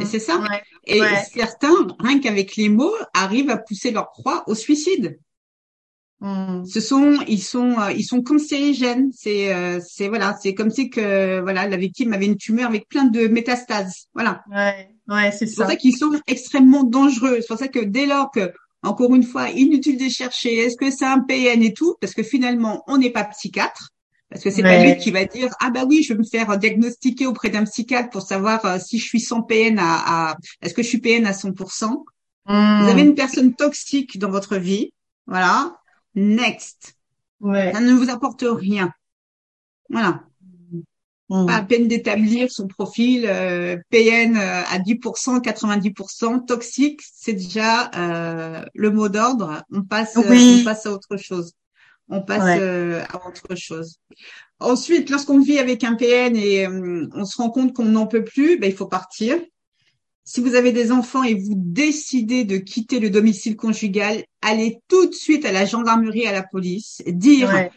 et 0.00 0.04
c'est 0.04 0.20
ça. 0.20 0.40
et 0.86 1.00
certains, 1.34 1.74
rien 1.98 2.20
qu'avec 2.20 2.56
les 2.56 2.68
mots, 2.68 2.94
arrivent 3.14 3.50
à 3.50 3.56
pousser 3.56 3.90
leur 3.90 4.10
proie 4.10 4.44
au 4.46 4.54
suicide. 4.54 5.18
Hmm. 6.20 6.64
Ce 6.64 6.80
sont, 6.80 7.18
ils 7.26 7.42
sont, 7.42 7.80
euh, 7.80 7.90
ils 7.90 8.04
sont 8.04 8.22
cancérigènes. 8.22 9.10
C'est, 9.12 9.52
euh, 9.52 9.80
c'est 9.84 10.06
voilà, 10.06 10.38
c'est 10.40 10.54
comme 10.54 10.70
si 10.70 10.88
que 10.88 11.40
voilà, 11.40 11.66
la 11.66 11.76
victime 11.76 12.12
avait 12.12 12.26
une 12.26 12.36
tumeur 12.36 12.68
avec 12.68 12.88
plein 12.88 13.06
de 13.06 13.26
métastases. 13.26 14.06
Voilà. 14.14 14.44
Ouais, 14.48 14.91
ouais, 15.08 15.30
c'est 15.32 15.46
ça. 15.46 15.52
C'est 15.52 15.62
pour 15.62 15.70
ça 15.70 15.76
qu'ils 15.76 15.96
sont 15.96 16.20
extrêmement 16.26 16.84
dangereux. 16.84 17.38
C'est 17.40 17.48
pour 17.48 17.58
ça 17.58 17.68
que 17.68 17.80
dès 17.80 18.06
lors 18.06 18.30
que, 18.30 18.52
encore 18.82 19.14
une 19.14 19.22
fois, 19.22 19.50
inutile 19.50 19.98
de 19.98 20.08
chercher, 20.08 20.56
est-ce 20.56 20.76
que 20.76 20.90
c'est 20.90 21.04
un 21.04 21.20
PN 21.20 21.62
et 21.62 21.72
tout, 21.72 21.96
parce 22.00 22.14
que 22.14 22.22
finalement, 22.22 22.82
on 22.86 22.98
n'est 22.98 23.10
pas 23.10 23.24
psychiatre. 23.24 23.90
Parce 24.28 24.44
que 24.44 24.50
c'est 24.50 24.62
pas 24.62 24.82
lui 24.82 24.96
qui 24.96 25.10
va 25.10 25.26
dire 25.26 25.50
ah 25.60 25.68
bah 25.68 25.84
oui 25.86 26.02
je 26.02 26.14
vais 26.14 26.18
me 26.18 26.24
faire 26.24 26.56
diagnostiquer 26.56 27.26
auprès 27.26 27.50
d'un 27.50 27.64
psychiatre 27.64 28.08
pour 28.08 28.22
savoir 28.22 28.64
euh, 28.64 28.78
si 28.78 28.98
je 28.98 29.04
suis 29.04 29.20
sans 29.20 29.42
PN 29.42 29.78
à, 29.78 30.30
à 30.30 30.36
est-ce 30.62 30.72
que 30.72 30.82
je 30.82 30.88
suis 30.88 31.00
PN 31.02 31.26
à 31.26 31.32
100%. 31.32 32.02
Hmm. 32.46 32.82
Vous 32.82 32.88
avez 32.88 33.02
une 33.02 33.14
personne 33.14 33.54
toxique 33.54 34.18
dans 34.18 34.30
votre 34.30 34.56
vie, 34.56 34.94
voilà, 35.26 35.76
next. 36.14 36.94
Ouais. 37.40 37.72
Ça 37.74 37.80
ne 37.80 37.92
vous 37.92 38.08
apporte 38.08 38.42
rien. 38.46 38.90
Voilà. 39.90 40.24
Pas 41.46 41.54
à 41.54 41.62
peine 41.62 41.88
d'établir 41.88 42.50
son 42.50 42.66
profil 42.66 43.24
euh, 43.26 43.78
PN 43.88 44.36
euh, 44.36 44.62
à 44.68 44.78
10%, 44.78 45.42
90%, 45.42 46.44
toxique, 46.44 47.00
c'est 47.10 47.32
déjà 47.32 47.90
euh, 47.96 48.62
le 48.74 48.90
mot 48.90 49.08
d'ordre. 49.08 49.62
On 49.72 49.82
passe, 49.82 50.16
on 50.16 50.64
passe 50.64 50.84
à 50.84 50.92
autre 50.92 51.16
chose. 51.16 51.52
On 52.08 52.20
passe 52.20 52.60
à 52.60 53.26
autre 53.26 53.56
chose. 53.56 53.96
Ensuite, 54.60 55.08
lorsqu'on 55.08 55.40
vit 55.40 55.58
avec 55.58 55.84
un 55.84 55.94
PN 55.94 56.36
et 56.36 56.68
on 56.68 57.24
se 57.24 57.38
rend 57.38 57.48
compte 57.48 57.72
qu'on 57.72 57.86
n'en 57.86 58.06
peut 58.06 58.24
plus, 58.24 58.58
ben, 58.58 58.68
il 58.68 58.76
faut 58.76 58.86
partir. 58.86 59.38
Si 60.24 60.40
vous 60.40 60.54
avez 60.54 60.72
des 60.72 60.92
enfants 60.92 61.22
et 61.22 61.34
vous 61.34 61.54
décidez 61.56 62.44
de 62.44 62.58
quitter 62.58 63.00
le 63.00 63.08
domicile 63.08 63.56
conjugal, 63.56 64.22
allez 64.42 64.80
tout 64.88 65.06
de 65.06 65.14
suite 65.14 65.46
à 65.46 65.52
la 65.52 65.64
gendarmerie, 65.64 66.26
à 66.26 66.32
la 66.32 66.42
police, 66.42 67.02
dire 67.06 67.70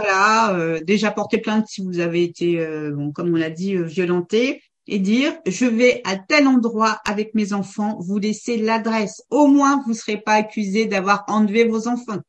voilà, 0.00 0.54
euh, 0.54 0.80
déjà 0.80 1.10
porter 1.10 1.38
plainte 1.38 1.66
si 1.68 1.82
vous 1.82 1.98
avez 1.98 2.22
été, 2.22 2.60
euh, 2.60 2.92
bon, 2.92 3.12
comme 3.12 3.32
on 3.32 3.36
l'a 3.36 3.50
dit, 3.50 3.76
euh, 3.76 3.84
violenté, 3.84 4.62
et 4.86 4.98
dire 4.98 5.34
je 5.46 5.66
vais 5.66 6.00
à 6.04 6.16
tel 6.16 6.46
endroit 6.46 7.00
avec 7.06 7.34
mes 7.34 7.52
enfants, 7.52 7.98
vous 8.00 8.18
laissez 8.18 8.56
l'adresse. 8.56 9.22
Au 9.30 9.46
moins, 9.46 9.82
vous 9.84 9.90
ne 9.90 9.96
serez 9.96 10.16
pas 10.16 10.34
accusé 10.34 10.86
d'avoir 10.86 11.24
enlevé 11.28 11.64
vos 11.64 11.86
enfants. 11.86 12.20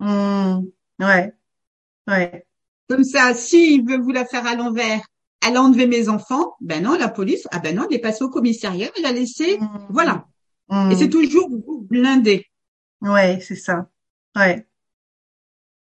Mmh. 0.00 0.62
Ouais, 1.00 1.32
ouais. 2.08 2.46
Comme 2.88 3.04
ça, 3.04 3.32
s'il 3.34 3.86
veut 3.86 3.98
vous 3.98 4.10
la 4.10 4.24
faire 4.24 4.46
à 4.46 4.54
l'envers, 4.54 5.00
elle 5.46 5.56
a 5.56 5.62
enlevé 5.62 5.86
mes 5.86 6.08
enfants. 6.08 6.56
Ben 6.60 6.82
non, 6.82 6.98
la 6.98 7.08
police, 7.08 7.46
ah 7.52 7.58
ben 7.58 7.76
non, 7.76 7.86
elle 7.88 7.96
est 7.96 8.00
passée 8.00 8.24
au 8.24 8.28
commissariat, 8.28 8.90
elle 8.98 9.06
a 9.06 9.12
laissé, 9.12 9.58
mmh. 9.58 9.86
voilà. 9.90 10.26
Et 10.90 10.94
c'est 10.94 11.06
mmh. 11.06 11.10
toujours 11.10 11.48
blindé. 11.88 12.46
Ouais, 13.00 13.40
c'est 13.40 13.56
ça. 13.56 13.88
Ouais. 14.36 14.66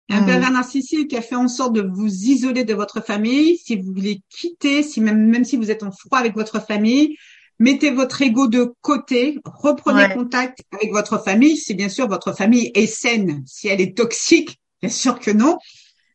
Un 0.10 0.24
pervers 0.24 0.52
mmh. 0.52 0.54
narcissique 0.54 1.10
qui 1.10 1.18
a 1.18 1.22
fait 1.22 1.36
en 1.36 1.50
sorte 1.50 1.74
de 1.74 1.82
vous 1.82 2.08
isoler 2.08 2.64
de 2.64 2.74
votre 2.74 3.04
famille. 3.04 3.58
Si 3.58 3.76
vous 3.76 3.94
voulez 3.94 4.22
quitter, 4.30 4.82
si 4.82 5.02
même, 5.02 5.28
même 5.28 5.44
si 5.44 5.58
vous 5.58 5.70
êtes 5.70 5.84
en 5.84 5.92
froid 5.92 6.18
avec 6.18 6.34
votre 6.34 6.66
famille, 6.66 7.18
mettez 7.60 7.90
votre 7.90 8.22
ego 8.22 8.48
de 8.48 8.74
côté, 8.82 9.40
reprenez 9.44 10.14
contact 10.14 10.64
avec 10.72 10.92
votre 10.92 11.22
famille. 11.22 11.58
Si 11.58 11.74
bien 11.74 11.90
sûr 11.90 12.08
votre 12.08 12.32
famille 12.32 12.72
est 12.74 12.88
saine, 12.88 13.44
si 13.46 13.68
elle 13.68 13.82
est 13.82 13.98
toxique, 13.98 14.60
bien 14.82 14.90
sûr 14.90 15.20
que 15.20 15.32
non. 15.32 15.58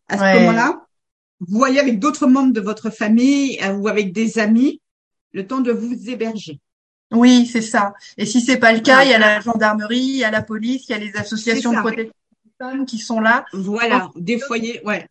À 0.09 0.17
ce 0.17 0.39
moment-là, 0.39 0.87
voyez 1.41 1.81
avec 1.81 1.99
d'autres 1.99 2.27
membres 2.27 2.53
de 2.53 2.61
votre 2.61 2.91
famille 2.91 3.59
euh, 3.63 3.73
ou 3.73 3.89
avec 3.89 4.13
des 4.13 4.39
amis 4.39 4.81
le 5.33 5.47
temps 5.47 5.61
de 5.61 5.73
vous 5.73 6.09
héberger. 6.09 6.61
Oui, 7.11 7.47
c'est 7.47 7.63
ça. 7.63 7.93
Et 8.17 8.25
si 8.25 8.41
c'est 8.41 8.59
pas 8.59 8.73
le 8.73 8.81
cas, 8.81 9.05
il 9.05 9.11
y 9.11 9.15
a 9.15 9.19
la 9.19 9.41
gendarmerie, 9.41 9.99
il 9.99 10.17
y 10.17 10.25
a 10.25 10.31
la 10.31 10.43
police, 10.43 10.89
il 10.89 10.93
y 10.93 10.95
a 10.95 10.99
les 10.99 11.15
associations 11.17 11.73
de 11.73 11.79
protection 11.79 12.13
qui 12.87 12.99
sont 12.99 13.21
là. 13.21 13.45
Voilà, 13.53 14.11
des 14.17 14.39
foyers, 14.39 14.81
ouais. 14.85 15.09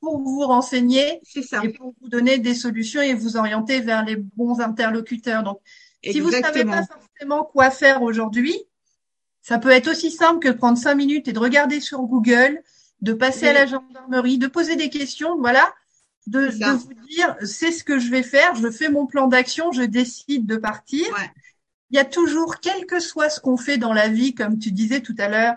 Pour 0.00 0.20
vous 0.20 0.46
renseigner 0.46 1.20
ça. 1.24 1.64
et 1.64 1.70
pour 1.70 1.94
vous 2.00 2.08
donner 2.08 2.38
des 2.38 2.54
solutions 2.54 3.00
et 3.00 3.14
vous 3.14 3.36
orienter 3.36 3.80
vers 3.80 4.04
les 4.04 4.14
bons 4.16 4.60
interlocuteurs. 4.60 5.42
Donc, 5.42 5.58
si 6.04 6.20
vous 6.20 6.30
savez 6.30 6.64
pas 6.64 6.84
forcément 6.84 7.44
quoi 7.44 7.70
faire 7.70 8.02
aujourd'hui, 8.02 8.56
ça 9.42 9.58
peut 9.58 9.70
être 9.70 9.88
aussi 9.88 10.10
simple 10.10 10.38
que 10.38 10.48
de 10.48 10.56
prendre 10.56 10.78
cinq 10.78 10.94
minutes 10.94 11.28
et 11.28 11.32
de 11.32 11.38
regarder 11.38 11.80
sur 11.80 12.02
Google 12.02 12.62
de 13.04 13.12
passer 13.12 13.48
à 13.48 13.52
la 13.52 13.66
gendarmerie, 13.66 14.38
de 14.38 14.46
poser 14.46 14.76
des 14.76 14.88
questions, 14.88 15.38
voilà, 15.38 15.74
de, 16.26 16.48
vous 16.48 16.94
dire 17.06 17.36
c'est 17.42 17.70
ce 17.70 17.84
que 17.84 17.98
je 17.98 18.10
vais 18.10 18.22
faire, 18.22 18.54
je 18.54 18.70
fais 18.70 18.88
mon 18.88 19.06
plan 19.06 19.26
d'action, 19.28 19.72
je 19.72 19.82
décide 19.82 20.46
de 20.46 20.56
partir. 20.56 21.06
Il 21.90 21.96
y 21.96 21.98
a 21.98 22.04
toujours, 22.04 22.60
quel 22.60 22.86
que 22.86 22.98
soit 22.98 23.28
ce 23.28 23.40
qu'on 23.40 23.58
fait 23.58 23.76
dans 23.76 23.92
la 23.92 24.08
vie, 24.08 24.34
comme 24.34 24.58
tu 24.58 24.72
disais 24.72 25.00
tout 25.00 25.14
à 25.18 25.28
l'heure, 25.28 25.54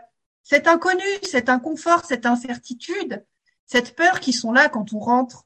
cet 0.47 0.65
inconnu, 0.65 1.03
cet 1.23 1.49
inconfort, 1.49 2.05
cette 2.05 2.25
incertitude, 2.25 3.25
cette 3.65 3.97
peur 3.97 4.21
qui 4.21 4.31
sont 4.31 4.53
là 4.53 4.69
quand 4.69 4.93
on 4.93 4.99
rentre, 4.99 5.45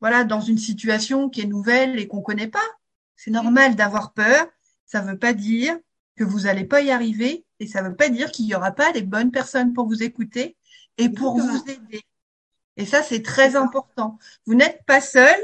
voilà, 0.00 0.24
dans 0.24 0.40
une 0.40 0.58
situation 0.58 1.28
qui 1.28 1.42
est 1.42 1.46
nouvelle 1.46 1.96
et 2.00 2.08
qu'on 2.08 2.22
connaît 2.22 2.48
pas. 2.48 2.58
C'est 3.14 3.30
normal 3.30 3.76
d'avoir 3.76 4.12
peur. 4.12 4.48
Ça 4.84 5.00
ne 5.00 5.12
veut 5.12 5.18
pas 5.18 5.32
dire 5.32 5.78
que 6.16 6.24
vous 6.24 6.40
n'allez 6.40 6.64
pas 6.64 6.80
y 6.80 6.90
arriver 6.90 7.44
et 7.60 7.68
ça 7.68 7.82
ne 7.82 7.90
veut 7.90 7.94
pas 7.94 8.08
dire 8.08 8.32
qu'il 8.32 8.46
n'y 8.46 8.54
aura 8.56 8.72
pas 8.72 8.90
les 8.90 9.02
bonnes 9.02 9.30
personnes 9.30 9.72
pour 9.74 9.86
vous 9.86 10.02
écouter 10.02 10.56
et 10.98 11.08
pour 11.08 11.38
vous 11.38 11.62
aider. 11.68 12.02
Et 12.76 12.84
ça, 12.84 13.04
c'est 13.04 13.22
très 13.22 13.54
important. 13.54 14.18
Vous 14.46 14.54
n'êtes 14.54 14.84
pas 14.86 15.00
seul. 15.00 15.36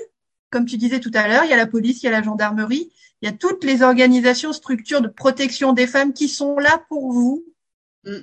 Comme 0.51 0.67
tu 0.67 0.77
disais 0.77 0.99
tout 0.99 1.13
à 1.15 1.29
l'heure, 1.29 1.45
il 1.45 1.51
y 1.51 1.55
a 1.55 1.57
la 1.57 1.69
police, 1.69 2.03
il 2.03 2.07
y 2.07 2.09
a 2.09 2.13
la 2.13 2.23
gendarmerie, 2.23 2.91
il 3.23 3.27
y 3.27 3.33
a 3.33 3.37
toutes 3.37 3.63
les 3.63 3.83
organisations, 3.83 4.53
structures 4.53 5.03
de 5.03 5.09
protection 5.09 5.73
des 5.73 5.87
femmes 5.87 6.13
qui 6.13 6.29
sont 6.29 6.59
là 6.59 6.85
pour 6.89 7.13
vous. 7.13 7.45
Mm. 8.05 8.23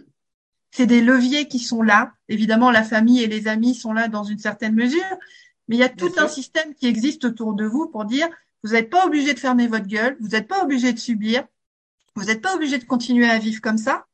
C'est 0.76 0.88
des 0.88 1.00
leviers 1.00 1.48
qui 1.48 1.60
sont 1.60 1.82
là. 1.82 2.12
Évidemment, 2.28 2.70
la 2.70 2.84
famille 2.84 3.24
et 3.24 3.28
les 3.28 3.48
amis 3.48 3.76
sont 3.76 3.94
là 3.94 4.10
dans 4.10 4.26
une 4.26 4.40
certaine 4.40 4.76
mesure, 4.76 5.00
mais 5.70 5.78
il 5.78 5.80
y 5.80 5.84
a 5.84 5.90
tout 5.90 6.12
un 6.18 6.28
système 6.28 6.74
qui 6.76 6.86
existe 6.86 7.24
autour 7.24 7.54
de 7.54 7.64
vous 7.64 7.88
pour 7.88 8.04
dire, 8.04 8.28
vous 8.62 8.72
n'êtes 8.72 8.90
pas 8.90 9.06
obligé 9.06 9.34
de 9.34 9.40
fermer 9.40 9.68
votre 9.68 9.88
gueule, 9.88 10.18
vous 10.20 10.28
n'êtes 10.28 10.50
pas 10.50 10.62
obligé 10.62 10.92
de 10.92 11.00
subir, 11.00 11.46
vous 12.16 12.26
n'êtes 12.26 12.42
pas 12.42 12.56
obligé 12.56 12.78
de 12.78 12.84
continuer 12.84 13.30
à 13.30 13.40
vivre 13.40 13.62
comme 13.62 13.78
ça. 13.78 14.06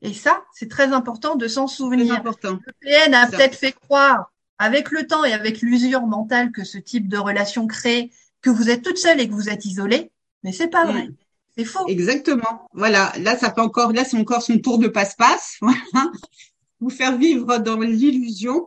Et 0.00 0.14
ça, 0.14 0.44
c'est 0.54 0.70
très 0.70 0.94
important 0.94 1.36
de 1.36 1.46
s'en 1.46 1.66
souvenir. 1.66 2.14
Important. 2.14 2.58
Le 2.64 2.72
PN 2.80 3.12
a 3.12 3.26
peut-être 3.26 3.54
fait 3.54 3.72
croire, 3.72 4.32
avec 4.56 4.90
le 4.90 5.06
temps 5.06 5.26
et 5.26 5.34
avec 5.34 5.60
l'usure 5.60 6.06
mentale 6.06 6.52
que 6.52 6.64
ce 6.64 6.78
type 6.78 7.06
de 7.06 7.18
relation 7.18 7.66
crée, 7.66 8.12
que 8.40 8.48
vous 8.48 8.70
êtes 8.70 8.80
toute 8.80 8.96
seule 8.96 9.20
et 9.20 9.28
que 9.28 9.34
vous 9.34 9.50
êtes 9.50 9.66
isolée, 9.66 10.10
mais 10.42 10.52
c'est 10.52 10.68
pas 10.68 10.86
vrai. 10.86 11.10
C'est 11.58 11.64
faux. 11.64 11.86
Exactement. 11.88 12.68
Voilà. 12.72 13.12
Là, 13.18 13.36
ça 13.36 13.50
peut 13.50 13.62
encore, 13.62 13.92
là, 13.92 14.04
c'est 14.04 14.16
encore 14.16 14.42
son 14.42 14.58
tour 14.58 14.78
de 14.78 14.86
passe-passe. 14.86 15.58
vous 16.80 16.90
faire 16.90 17.16
vivre 17.16 17.58
dans 17.58 17.80
l'illusion. 17.80 18.66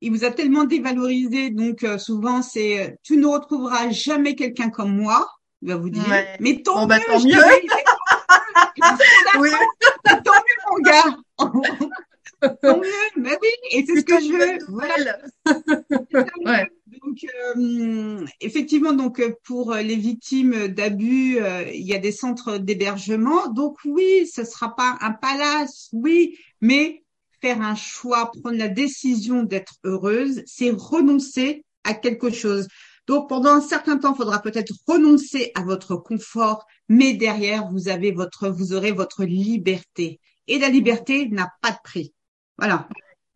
Il 0.00 0.12
vous 0.12 0.24
a 0.24 0.30
tellement 0.30 0.62
dévalorisé, 0.62 1.50
donc 1.50 1.82
euh, 1.82 1.98
souvent 1.98 2.40
c'est, 2.40 2.80
euh, 2.80 2.90
tu 3.02 3.16
ne 3.16 3.26
retrouveras 3.26 3.90
jamais 3.90 4.36
quelqu'un 4.36 4.70
comme 4.70 4.96
moi. 4.96 5.28
Il 5.60 5.70
va 5.70 5.76
vous 5.76 5.90
dire, 5.90 6.04
mais 6.38 6.62
tant 6.62 6.86
bah, 6.86 6.98
mieux, 6.98 7.34
mieux. 7.34 7.42
oui. 9.40 9.50
tant 10.04 10.32
mieux, 10.32 10.58
mon 10.70 10.78
gars. 10.78 11.16
tant 12.62 12.78
mieux, 12.78 13.10
mais 13.16 13.36
oui, 13.42 13.48
et 13.72 13.84
c'est 13.84 13.96
ce 13.96 14.04
que 14.04 14.20
je 14.20 14.32
veux. 14.32 14.58
Voilà. 14.68 15.18
ouais. 16.46 16.70
Donc, 17.02 17.24
euh, 17.56 18.24
effectivement, 18.40 18.92
donc 18.92 19.22
pour 19.44 19.74
les 19.74 19.96
victimes 19.96 20.68
d'abus, 20.68 21.38
euh, 21.38 21.70
il 21.72 21.86
y 21.86 21.94
a 21.94 21.98
des 21.98 22.12
centres 22.12 22.58
d'hébergement. 22.58 23.48
Donc 23.48 23.78
oui, 23.84 24.26
ce 24.26 24.44
sera 24.44 24.74
pas 24.74 24.96
un 25.00 25.12
palace, 25.12 25.88
oui, 25.92 26.38
mais 26.60 27.04
faire 27.40 27.60
un 27.62 27.74
choix, 27.74 28.30
prendre 28.42 28.58
la 28.58 28.68
décision 28.68 29.42
d'être 29.42 29.74
heureuse, 29.84 30.42
c'est 30.46 30.70
renoncer 30.70 31.64
à 31.84 31.94
quelque 31.94 32.30
chose. 32.30 32.68
Donc 33.06 33.28
pendant 33.28 33.50
un 33.50 33.60
certain 33.60 33.96
temps, 33.96 34.12
il 34.12 34.16
faudra 34.16 34.40
peut-être 34.40 34.74
renoncer 34.86 35.52
à 35.54 35.62
votre 35.62 35.96
confort, 35.96 36.66
mais 36.88 37.14
derrière, 37.14 37.68
vous 37.70 37.88
avez 37.88 38.12
votre, 38.12 38.48
vous 38.48 38.74
aurez 38.74 38.92
votre 38.92 39.24
liberté. 39.24 40.20
Et 40.46 40.58
la 40.58 40.68
liberté 40.68 41.28
n'a 41.28 41.50
pas 41.62 41.70
de 41.70 41.78
prix. 41.82 42.12
Voilà. 42.58 42.88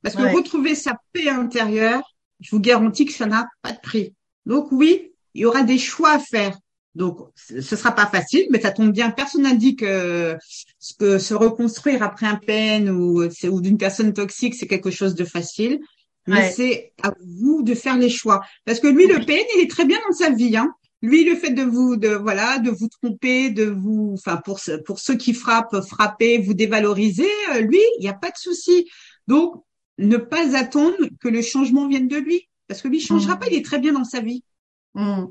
Parce 0.03 0.17
que 0.17 0.35
retrouver 0.35 0.75
sa 0.75 0.99
paix 1.13 1.29
intérieure, 1.29 2.03
je 2.43 2.51
vous 2.51 2.61
garantis 2.61 3.07
que 3.07 3.13
ça 3.13 3.27
n'a 3.27 3.49
pas 3.63 3.73
de 3.73 3.81
prix. 3.81 4.15
Donc 4.47 4.71
oui, 4.73 5.13
il 5.35 5.43
y 5.43 5.45
aura 5.45 5.63
des 5.63 5.79
choix 5.79 6.13
à 6.13 6.19
faire. 6.19 6.59
Donc, 6.95 7.19
ce 7.35 7.63
sera 7.63 7.93
pas 7.93 8.07
facile, 8.07 8.47
mais 8.51 8.61
ça 8.61 8.71
tombe 8.71 8.93
bien. 8.93 9.11
Personne 9.11 9.43
n'a 9.43 9.55
dit 9.55 9.77
que, 9.77 10.37
que 10.99 11.19
se 11.19 11.33
reconstruire 11.33 12.03
après 12.03 12.27
un 12.27 12.37
peine 12.37 12.91
ou, 12.91 13.23
ou 13.23 13.61
d'une 13.63 13.79
personne 13.79 14.13
toxique, 14.13 14.55
c'est 14.55 14.67
quelque 14.67 14.91
chose 14.91 15.15
de 15.15 15.25
facile. 15.25 15.81
Mais 16.27 16.53
c'est 16.53 16.93
à 17.03 17.15
vous 17.27 17.63
de 17.63 17.75
faire 17.75 17.97
les 17.97 18.11
choix. 18.11 18.43
Parce 18.65 18.79
que 18.79 18.87
lui, 18.87 19.07
le 19.07 19.25
PN, 19.25 19.45
il 19.57 19.63
est 19.63 19.71
très 19.71 19.87
bien 19.87 19.99
dans 20.07 20.15
sa 20.15 20.31
vie. 20.31 20.57
Hein. 20.57 20.73
Lui, 21.01 21.25
le 21.25 21.35
fait 21.35 21.51
de 21.51 21.63
vous, 21.63 21.97
de 21.97 22.11
voilà, 22.11 22.59
de 22.59 22.71
vous 22.71 22.89
tromper, 22.89 23.51
de 23.51 23.65
vous, 23.65 24.13
enfin 24.15 24.37
pour 24.37 24.61
pour 24.85 25.01
ceux 25.01 25.17
qui 25.17 25.35
frappent, 25.35 25.81
frapper, 25.81 26.39
vous 26.39 26.55
dévaloriser, 26.55 27.29
euh, 27.55 27.61
lui, 27.61 27.81
il 27.99 28.03
n'y 28.03 28.09
a 28.09 28.15
pas 28.15 28.31
de 28.31 28.37
souci. 28.37 28.89
Donc, 29.27 29.65
ne 29.99 30.17
pas 30.17 30.57
attendre 30.57 30.97
que 31.21 31.29
le 31.29 31.43
changement 31.43 31.89
vienne 31.89 32.09
de 32.09 32.17
lui, 32.17 32.49
parce 32.69 32.83
que 32.83 32.89
lui, 32.89 32.99
il 32.99 33.07
changera 33.07 33.37
mmh. 33.37 33.39
pas, 33.39 33.47
il 33.49 33.55
est 33.55 33.65
très 33.65 33.79
bien 33.79 33.93
dans 33.93 34.05
sa 34.05 34.21
vie. 34.21 34.43
Mmh. 34.95 35.25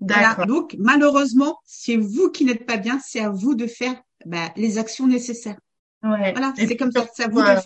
D'accord. 0.00 0.46
Donc, 0.46 0.76
malheureusement, 0.78 1.58
c'est 1.64 1.96
vous 1.96 2.30
qui 2.30 2.44
n'êtes 2.44 2.66
pas 2.66 2.76
bien, 2.76 3.00
c'est 3.04 3.20
à 3.20 3.30
vous 3.30 3.54
de 3.54 3.66
faire 3.66 4.00
bah, 4.24 4.52
les 4.56 4.78
actions 4.78 5.06
nécessaires. 5.06 5.58
Ouais. 6.02 6.32
Voilà, 6.32 6.54
c'est 6.56 6.76
comme 6.76 6.92
ça, 6.92 7.06
c'est 7.12 7.24
à 7.24 7.28
vous 7.28 7.40
de 7.40 7.46
faire 7.46 7.64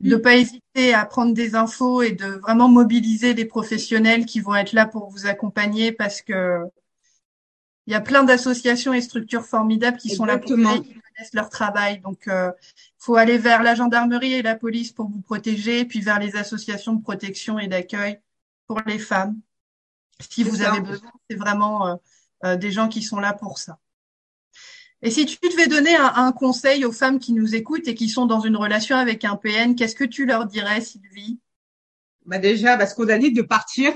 de 0.00 0.16
pas 0.16 0.36
hésiter 0.36 0.94
à 0.94 1.04
prendre 1.04 1.34
des 1.34 1.54
infos 1.54 2.02
et 2.02 2.12
de 2.12 2.26
vraiment 2.26 2.68
mobiliser 2.68 3.34
les 3.34 3.44
professionnels 3.44 4.26
qui 4.26 4.40
vont 4.40 4.54
être 4.54 4.72
là 4.72 4.86
pour 4.86 5.08
vous 5.10 5.26
accompagner 5.26 5.92
parce 5.92 6.22
que 6.22 6.58
il 7.86 7.92
y 7.92 7.96
a 7.96 8.00
plein 8.00 8.22
d'associations 8.22 8.92
et 8.92 9.00
structures 9.00 9.44
formidables 9.44 9.96
qui 9.96 10.10
sont 10.10 10.24
là 10.24 10.38
pour 10.38 10.52
vous 10.52 10.82
qui 10.82 10.94
connaissent 10.94 11.34
leur 11.34 11.48
travail. 11.48 12.00
Donc, 12.00 12.28
euh, 12.28 12.52
faut 13.02 13.16
aller 13.16 13.36
vers 13.36 13.64
la 13.64 13.74
gendarmerie 13.74 14.34
et 14.34 14.42
la 14.42 14.54
police 14.54 14.92
pour 14.92 15.08
vous 15.08 15.20
protéger, 15.20 15.84
puis 15.84 16.00
vers 16.00 16.20
les 16.20 16.36
associations 16.36 16.92
de 16.92 17.02
protection 17.02 17.58
et 17.58 17.66
d'accueil 17.66 18.20
pour 18.68 18.80
les 18.86 19.00
femmes. 19.00 19.40
Si 20.20 20.44
vous 20.44 20.62
avez 20.62 20.80
besoin, 20.80 21.10
c'est 21.28 21.36
vraiment 21.36 21.88
euh, 21.88 21.94
euh, 22.44 22.56
des 22.56 22.70
gens 22.70 22.88
qui 22.88 23.02
sont 23.02 23.18
là 23.18 23.32
pour 23.32 23.58
ça. 23.58 23.80
Et 25.02 25.10
si 25.10 25.26
tu 25.26 25.36
devais 25.42 25.66
donner 25.66 25.96
un, 25.96 26.30
conseil 26.30 26.84
aux 26.84 26.92
femmes 26.92 27.18
qui 27.18 27.32
nous 27.32 27.56
écoutent 27.56 27.88
et 27.88 27.96
qui 27.96 28.08
sont 28.08 28.26
dans 28.26 28.38
une 28.38 28.56
relation 28.56 28.96
avec 28.96 29.24
un 29.24 29.34
PN, 29.34 29.74
qu'est-ce 29.74 29.96
que 29.96 30.04
tu 30.04 30.24
leur 30.24 30.46
dirais, 30.46 30.80
Sylvie? 30.80 31.40
Bah 32.24 32.38
déjà, 32.38 32.78
parce 32.78 32.94
qu'on 32.94 33.08
a 33.08 33.18
dit 33.18 33.32
de 33.32 33.42
partir. 33.42 33.92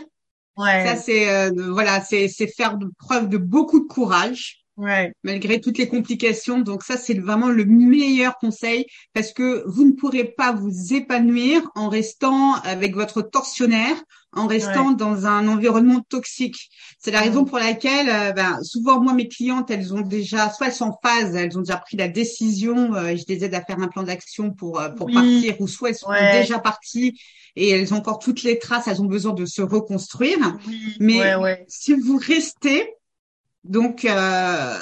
Ouais. 0.57 0.85
Ça 0.85 0.97
c'est 0.97 1.33
euh, 1.33 1.53
voilà, 1.71 2.01
c'est 2.01 2.27
c'est 2.27 2.49
faire 2.49 2.77
preuve 2.99 3.29
de 3.29 3.39
beaucoup 3.39 3.79
de 3.79 3.87
courage. 3.87 4.66
Ouais. 4.77 5.13
Malgré 5.23 5.61
toutes 5.61 5.79
les 5.79 5.89
complications. 5.89 6.61
Donc 6.61 6.83
ça, 6.83 6.99
c'est 6.99 7.19
vraiment 7.19 7.49
le 7.49 7.65
meilleur 7.65 8.37
conseil 8.37 8.87
parce 9.15 9.33
que 9.33 9.65
vous 9.67 9.87
ne 9.87 9.93
pourrez 9.93 10.25
pas 10.25 10.53
vous 10.53 10.93
épanouir 10.93 11.63
en 11.75 11.89
restant 11.89 12.55
avec 12.57 12.95
votre 12.95 13.23
tortionnaire, 13.23 13.97
en 14.33 14.47
restant 14.47 14.91
dans 14.91 15.25
un 15.25 15.49
environnement 15.49 16.03
toxique. 16.11 16.69
C'est 16.99 17.11
la 17.11 17.21
raison 17.21 17.47
pour 17.47 17.59
laquelle, 17.59 18.11
euh, 18.11 18.33
ben, 18.33 18.63
souvent 18.63 19.01
moi 19.01 19.15
mes 19.15 19.29
clientes, 19.29 19.71
elles 19.71 19.95
ont 19.95 20.03
déjà, 20.03 20.51
soit 20.51 20.67
elles 20.67 20.75
sont 20.75 20.91
en 20.91 20.99
phase, 21.03 21.35
elles 21.35 21.57
ont 21.57 21.63
déjà 21.63 21.79
pris 21.79 21.97
la 21.97 22.09
décision, 22.09 22.95
euh, 22.95 23.17
je 23.17 23.25
les 23.29 23.45
aide 23.45 23.55
à 23.55 23.63
faire 23.63 23.81
un 23.81 23.89
plan 23.89 24.03
d'action 24.03 24.51
pour 24.51 24.79
euh, 24.79 24.91
pour 24.91 25.11
partir, 25.11 25.59
ou 25.59 25.67
soit 25.69 25.91
elles 25.91 25.97
sont 25.97 26.13
déjà 26.33 26.59
parties 26.59 27.19
et 27.55 27.71
elles 27.71 27.95
ont 27.95 27.97
encore 27.97 28.19
toutes 28.19 28.43
les 28.43 28.59
traces, 28.59 28.89
elles 28.89 29.01
ont 29.01 29.07
besoin 29.07 29.33
de 29.33 29.47
se 29.47 29.63
reconstruire. 29.63 30.39
Mais 31.01 31.65
si 31.67 31.95
vous 31.95 32.19
restez, 32.19 32.96
donc, 33.69 34.05
euh, 34.05 34.79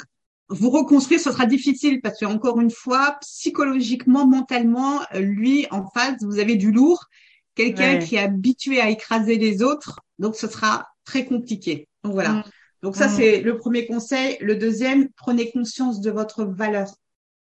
vous 0.49 0.71
reconstruire, 0.71 1.21
ce 1.21 1.33
sera 1.33 1.47
difficile 1.47 2.01
parce 2.01 2.19
que 2.19 2.27
encore 2.27 2.61
une 2.61 2.71
fois, 2.71 3.17
psychologiquement, 3.21 4.27
mentalement, 4.27 5.01
lui 5.15 5.67
en 5.71 5.89
face, 5.91 6.23
vous 6.23 6.39
avez 6.39 6.57
du 6.57 6.71
lourd, 6.71 7.07
quelqu'un 7.55 7.99
qui 7.99 8.17
est 8.17 8.21
habitué 8.21 8.81
à 8.81 8.91
écraser 8.91 9.37
les 9.37 9.63
autres, 9.63 10.01
donc 10.19 10.37
ce 10.37 10.49
sera 10.49 10.89
très 11.05 11.25
compliqué. 11.25 11.89
Donc 12.03 12.13
voilà. 12.13 12.31
Mm. 12.31 12.45
Donc 12.83 12.97
ça, 12.97 13.09
mm. 13.09 13.11
c'est 13.17 13.41
le 13.41 13.57
premier 13.57 13.87
conseil. 13.87 14.37
Le 14.41 14.57
deuxième, 14.57 15.09
prenez 15.17 15.51
conscience 15.51 16.01
de 16.01 16.11
votre 16.11 16.45
valeur. 16.45 16.89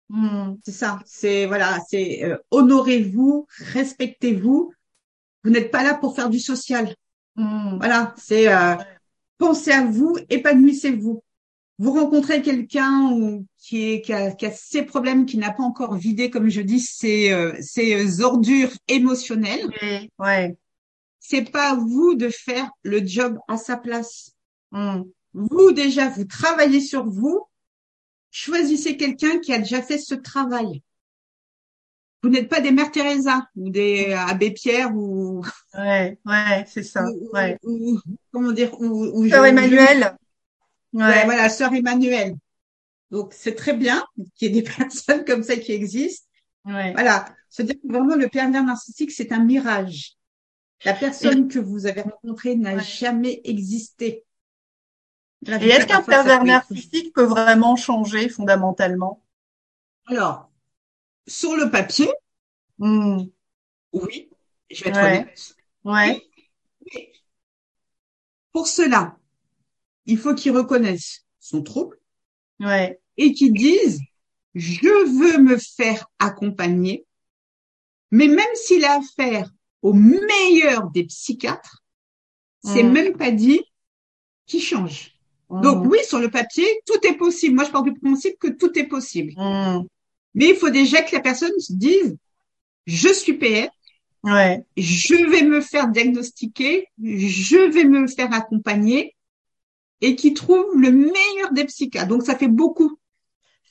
Mm. 0.09 0.55
C'est 0.65 0.73
ça. 0.73 1.01
C'est 1.07 1.47
voilà, 1.47 1.79
c'est 1.89 2.25
euh, 2.25 2.37
honorez-vous, 2.51 3.47
respectez-vous. 3.73 4.73
Vous 5.45 5.51
n'êtes 5.51 5.71
pas 5.71 5.85
là 5.85 5.95
pour 5.95 6.17
faire 6.17 6.29
du 6.29 6.41
social. 6.41 6.95
Voilà, 7.37 8.13
c'est 8.19 8.53
euh, 8.53 8.75
pensez 9.41 9.73
à 9.73 9.85
vous, 9.85 10.17
épanouissez-vous. 10.29 11.25
Vous 11.79 11.93
rencontrez 11.93 12.43
quelqu'un 12.43 13.41
qui, 13.57 13.91
est, 13.91 14.03
qui 14.03 14.13
a, 14.13 14.31
qui, 14.33 14.45
a, 14.45 14.53
ses 14.53 14.83
problèmes, 14.83 15.25
qui 15.25 15.39
n'a 15.39 15.51
pas 15.51 15.63
encore 15.63 15.97
vidé, 15.97 16.29
comme 16.29 16.51
je 16.51 16.61
dis, 16.61 16.79
ses, 16.79 17.33
euh, 17.33 17.57
ses 17.61 18.21
ordures 18.21 18.71
émotionnelles. 18.87 19.67
Oui, 19.83 20.11
ouais. 20.19 20.57
C'est 21.19 21.51
pas 21.51 21.71
à 21.71 21.75
vous 21.75 22.15
de 22.15 22.29
faire 22.29 22.71
le 22.83 23.05
job 23.05 23.39
à 23.49 23.57
sa 23.57 23.79
place. 23.79 24.33
Hmm. 24.73 25.03
Vous 25.33 25.73
déjà, 25.73 26.09
vous 26.11 26.25
travaillez 26.25 26.81
sur 26.81 27.07
vous. 27.07 27.47
Choisissez 28.31 28.97
quelqu'un 28.97 29.39
qui 29.39 29.53
a 29.53 29.59
déjà 29.59 29.81
fait 29.81 29.99
ce 29.99 30.15
travail. 30.15 30.83
Vous 32.23 32.29
n'êtes 32.29 32.49
pas 32.49 32.61
des 32.61 32.71
Mères 32.71 32.91
Teresa 32.91 33.49
ou 33.57 33.71
des 33.71 34.13
Abbé 34.13 34.51
Pierre 34.51 34.95
ou 34.95 35.45
ouais 35.75 36.19
ouais 36.27 36.65
c'est 36.67 36.83
ça 36.83 37.05
ouais. 37.33 37.59
comment 38.31 38.53
dire 38.53 38.79
ou, 38.79 39.27
Sœur 39.29 39.47
Emmanuel 39.47 40.17
ouais. 40.93 41.25
voilà 41.25 41.49
Sœur 41.49 41.73
Emmanuel 41.73 42.37
donc 43.11 43.35
c'est 43.35 43.55
très 43.55 43.75
bien 43.75 44.05
qu'il 44.35 44.55
y 44.55 44.59
ait 44.59 44.63
des 44.63 44.71
personnes 44.77 45.25
comme 45.25 45.43
ça 45.43 45.57
qui 45.57 45.73
existent. 45.73 46.27
Ouais. 46.65 46.93
voilà. 46.93 47.27
Se 47.49 47.63
dire 47.63 47.75
que 47.75 47.93
vraiment 47.93 48.17
le 48.17 48.29
pervers 48.29 48.65
narcissique 48.65 49.11
c'est 49.11 49.33
un 49.33 49.45
mirage. 49.45 50.15
La 50.85 50.95
personne 50.95 51.49
que 51.49 51.59
vous 51.59 51.87
avez 51.87 52.03
rencontrée 52.03 52.57
n'a 52.57 52.79
jamais 52.79 53.41
existé. 53.45 54.25
Et 55.47 55.69
est-ce 55.69 55.87
qu'un 55.87 56.03
pervers 56.03 56.45
narcissique 56.45 57.13
peut 57.13 57.25
vraiment 57.25 57.77
changer 57.77 58.29
fondamentalement? 58.29 59.23
Alors 60.07 60.50
sur 61.31 61.57
le 61.57 61.71
papier, 61.71 62.11
hmm. 62.79 63.23
oui, 63.93 64.29
je 64.71 64.85
vais 64.85 64.91
être 64.91 64.99
honnête. 64.99 65.55
Ouais. 65.85 66.21
Pour 68.53 68.67
cela, 68.67 69.17
il 70.07 70.19
faut 70.19 70.35
qu'il 70.35 70.53
reconnaisse 70.53 71.25
son 71.39 71.63
trouble. 71.63 71.99
Ouais. 72.59 73.01
Et 73.17 73.33
qu'il 73.33 73.53
dise, 73.53 74.01
je 74.55 74.81
veux 75.19 75.39
me 75.43 75.57
faire 75.57 76.07
accompagner, 76.19 77.07
mais 78.11 78.27
même 78.27 78.55
s'il 78.55 78.85
a 78.85 78.99
affaire 78.99 79.51
au 79.83 79.93
meilleur 79.93 80.91
des 80.91 81.05
psychiatres, 81.05 81.85
c'est 82.65 82.83
hmm. 82.83 82.93
même 82.93 83.17
pas 83.17 83.31
dit 83.31 83.61
qu'il 84.47 84.61
change. 84.61 85.13
Hmm. 85.49 85.61
Donc 85.61 85.87
oui, 85.87 85.99
sur 86.05 86.19
le 86.19 86.29
papier, 86.29 86.67
tout 86.87 87.07
est 87.07 87.17
possible. 87.17 87.55
Moi, 87.55 87.65
je 87.65 87.71
parle 87.71 87.85
du 87.85 87.99
principe 87.99 88.37
que 88.41 88.49
tout 88.49 88.77
est 88.77 88.89
possible. 88.89 89.33
Mais 90.35 90.51
il 90.51 90.57
faut 90.57 90.71
déjà 90.71 91.03
que 91.03 91.15
la 91.15 91.21
personne 91.21 91.59
se 91.59 91.73
dise, 91.73 92.17
je 92.87 93.09
suis 93.13 93.35
PF, 93.35 93.71
ouais. 94.25 94.65
je 94.77 95.31
vais 95.31 95.43
me 95.43 95.61
faire 95.61 95.89
diagnostiquer, 95.89 96.87
je 97.03 97.71
vais 97.71 97.85
me 97.85 98.07
faire 98.07 98.33
accompagner 98.33 99.17
et 100.01 100.17
qui 100.17 100.35
trouve 100.35 100.67
le 100.77 100.91
meilleur 100.91 101.53
des 101.53 101.65
psychiatres. 101.65 102.09
Donc 102.09 102.23
ça 102.23 102.37
fait 102.37 102.49
beaucoup. 102.49 102.99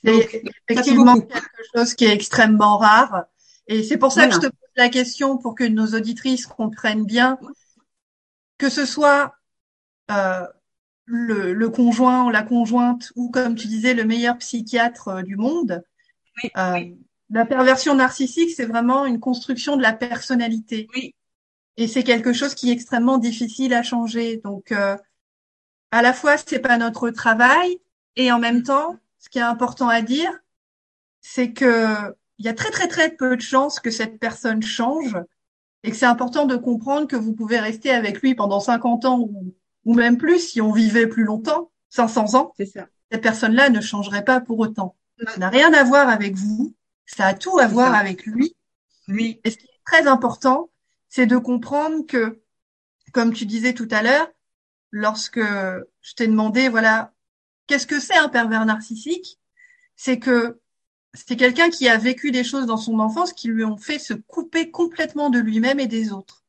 C'est 0.04 0.44
effectivement 0.70 1.20
quelque 1.20 1.64
chose 1.76 1.94
qui 1.94 2.06
est 2.06 2.14
extrêmement 2.14 2.78
rare. 2.78 3.26
Et 3.68 3.84
c'est 3.84 3.98
pour 3.98 4.12
ça 4.12 4.28
que 4.28 4.34
je 4.34 4.40
te 4.40 4.48
pose 4.48 4.70
la 4.76 4.90
question 4.90 5.38
pour 5.38 5.56
que 5.56 5.64
nos 5.64 5.88
auditrices 5.88 6.46
comprennent 6.46 7.06
bien 7.06 7.38
que 8.58 8.70
ce 8.70 8.86
soit 8.86 9.34
euh, 10.12 10.46
le, 11.06 11.54
le, 11.54 11.70
conjoint 11.70 12.26
ou 12.26 12.30
la 12.30 12.44
conjointe 12.44 13.12
ou 13.16 13.32
comme 13.32 13.56
tu 13.56 13.68
disais 13.68 13.94
le 13.94 14.04
meilleur 14.04 14.38
psychiatre 14.38 15.08
euh, 15.08 15.22
du 15.24 15.38
monde, 15.38 15.84
euh, 16.58 16.86
la 17.30 17.46
perversion 17.46 17.96
narcissique, 17.96 18.52
c'est 18.52 18.66
vraiment 18.66 19.06
une 19.06 19.20
construction 19.20 19.78
de 19.78 19.82
la 19.82 19.94
personnalité. 19.94 20.88
Oui. 20.96 21.14
Et 21.78 21.88
c'est 21.88 22.04
quelque 22.04 22.34
chose 22.34 22.56
qui 22.56 22.70
est 22.70 22.74
extrêmement 22.74 23.18
difficile 23.18 23.74
à 23.74 23.84
changer. 23.84 24.38
Donc, 24.44 24.72
euh, 24.72 24.98
à 25.92 26.02
la 26.02 26.14
fois, 26.14 26.38
c'est 26.38 26.60
pas 26.60 26.78
notre 26.78 27.10
travail, 27.10 27.80
et 28.16 28.32
en 28.32 28.40
même 28.40 28.64
temps, 28.64 28.98
ce 29.20 29.30
qui 29.30 29.40
est 29.40 29.44
important 29.44 29.88
à 29.88 30.02
dire, 30.02 30.32
c'est 31.22 31.54
que 31.54 32.16
il 32.38 32.46
y 32.46 32.50
a 32.50 32.54
très 32.54 32.70
très 32.70 32.88
très 32.88 33.12
peu 33.12 33.36
de 33.36 33.42
chances 33.42 33.80
que 33.80 33.92
cette 33.92 34.20
personne 34.20 34.64
change, 34.64 35.18
et 35.84 35.92
que 35.92 35.98
c'est 35.98 36.06
important 36.06 36.46
de 36.46 36.56
comprendre 36.56 37.08
que 37.08 37.16
vous 37.16 37.34
pouvez 37.34 37.60
rester 37.60 37.92
avec 37.92 38.22
lui 38.22 38.36
pendant 38.36 38.60
50 38.60 39.06
ans 39.06 39.20
ou, 39.20 39.54
ou 39.86 39.94
même 39.94 40.18
plus 40.18 40.40
si 40.40 40.62
on 40.62 40.72
vivait 40.72 41.08
plus 41.08 41.24
longtemps, 41.24 41.72
500 41.90 42.36
ans. 42.36 42.54
C'est 42.58 42.66
ça. 42.66 42.88
Cette 43.12 43.22
personne-là 43.22 43.70
ne 43.70 43.82
changerait 43.82 44.26
pas 44.26 44.40
pour 44.40 44.60
autant. 44.60 44.96
Ça 45.28 45.38
n'a 45.38 45.50
rien 45.50 45.74
à 45.74 45.84
voir 45.84 46.08
avec 46.10 46.36
vous, 46.36 46.76
ça 47.06 47.26
a 47.26 47.34
tout 47.34 47.58
à 47.60 47.68
voir 47.68 47.94
avec 47.94 48.26
lui. 48.26 48.56
Lui. 49.08 49.42
Et 49.44 49.52
ce 49.52 49.58
qui 49.58 49.66
est 49.66 49.82
très 49.86 50.08
important, 50.08 50.70
c'est 51.10 51.26
de 51.26 51.38
comprendre 51.38 52.06
que, 52.06 52.42
comme 53.12 53.34
tu 53.34 53.46
disais 53.46 53.74
tout 53.74 53.88
à 53.92 54.02
l'heure, 54.02 54.28
lorsque 54.92 55.42
je 55.42 56.14
t'ai 56.16 56.28
demandé, 56.28 56.70
voilà, 56.70 57.12
qu'est-ce 57.68 57.88
que 57.88 58.00
c'est 58.00 58.18
un 58.18 58.30
pervers 58.30 58.66
narcissique 58.66 59.40
C'est 59.96 60.20
que 60.20 60.60
c'est 61.14 61.36
quelqu'un 61.36 61.70
qui 61.70 61.90
a 61.90 61.98
vécu 61.98 62.32
des 62.32 62.44
choses 62.44 62.68
dans 62.68 62.78
son 62.78 63.00
enfance 63.00 63.34
qui 63.34 63.48
lui 63.48 63.66
ont 63.66 63.78
fait 63.78 64.00
se 64.00 64.14
couper 64.14 64.70
complètement 64.70 65.30
de 65.30 65.40
lui-même 65.40 65.80
et 65.80 65.88
des 65.88 66.12
autres. 66.12 66.44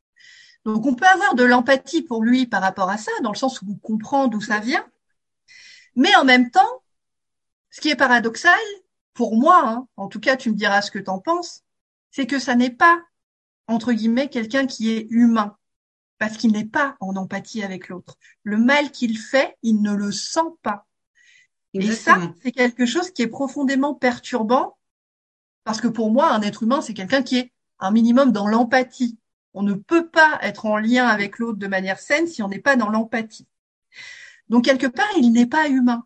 Donc 0.65 0.85
on 0.85 0.93
peut 0.93 1.07
avoir 1.07 1.33
de 1.33 1.43
l'empathie 1.43 2.03
pour 2.03 2.23
lui 2.23 2.45
par 2.45 2.61
rapport 2.61 2.89
à 2.89 2.97
ça, 2.97 3.11
dans 3.23 3.31
le 3.31 3.37
sens 3.37 3.61
où 3.61 3.65
on 3.71 3.75
comprend 3.75 4.27
d'où 4.27 4.41
ça 4.41 4.59
vient, 4.59 4.85
mais 5.95 6.15
en 6.15 6.23
même 6.23 6.51
temps, 6.51 6.83
ce 7.71 7.81
qui 7.81 7.89
est 7.89 7.95
paradoxal, 7.95 8.59
pour 9.13 9.35
moi, 9.35 9.67
hein, 9.67 9.87
en 9.97 10.07
tout 10.07 10.19
cas, 10.19 10.37
tu 10.37 10.51
me 10.51 10.55
diras 10.55 10.81
ce 10.81 10.91
que 10.91 10.99
tu 10.99 11.09
en 11.09 11.19
penses, 11.19 11.63
c'est 12.11 12.27
que 12.27 12.37
ça 12.39 12.55
n'est 12.55 12.69
pas, 12.69 13.01
entre 13.67 13.91
guillemets, 13.93 14.29
quelqu'un 14.29 14.67
qui 14.67 14.91
est 14.91 15.07
humain. 15.09 15.57
parce 16.21 16.37
qu'il 16.37 16.51
n'est 16.51 16.65
pas 16.65 16.97
en 16.99 17.15
empathie 17.15 17.63
avec 17.63 17.89
l'autre. 17.89 18.19
Le 18.43 18.57
mal 18.57 18.91
qu'il 18.91 19.17
fait, 19.17 19.57
il 19.63 19.81
ne 19.81 19.91
le 19.91 20.11
sent 20.11 20.51
pas. 20.61 20.85
Et 21.73 21.91
ça, 21.91 22.19
c'est 22.43 22.51
quelque 22.51 22.85
chose 22.85 23.09
qui 23.09 23.23
est 23.23 23.27
profondément 23.27 23.95
perturbant, 23.95 24.77
parce 25.63 25.81
que 25.81 25.87
pour 25.87 26.11
moi, 26.11 26.31
un 26.31 26.43
être 26.43 26.61
humain, 26.61 26.81
c'est 26.81 26.93
quelqu'un 26.93 27.23
qui 27.23 27.39
est 27.39 27.51
un 27.79 27.89
minimum 27.89 28.31
dans 28.31 28.47
l'empathie. 28.47 29.17
On 29.55 29.63
ne 29.63 29.73
peut 29.73 30.09
pas 30.09 30.37
être 30.43 30.67
en 30.67 30.77
lien 30.77 31.07
avec 31.07 31.39
l'autre 31.39 31.57
de 31.57 31.65
manière 31.65 31.99
saine 31.99 32.27
si 32.27 32.43
on 32.43 32.49
n'est 32.49 32.59
pas 32.59 32.75
dans 32.75 32.89
l'empathie. 32.89 33.47
Donc, 34.47 34.65
quelque 34.65 34.85
part, 34.85 35.09
il 35.17 35.31
n'est 35.31 35.47
pas 35.47 35.69
humain. 35.69 36.05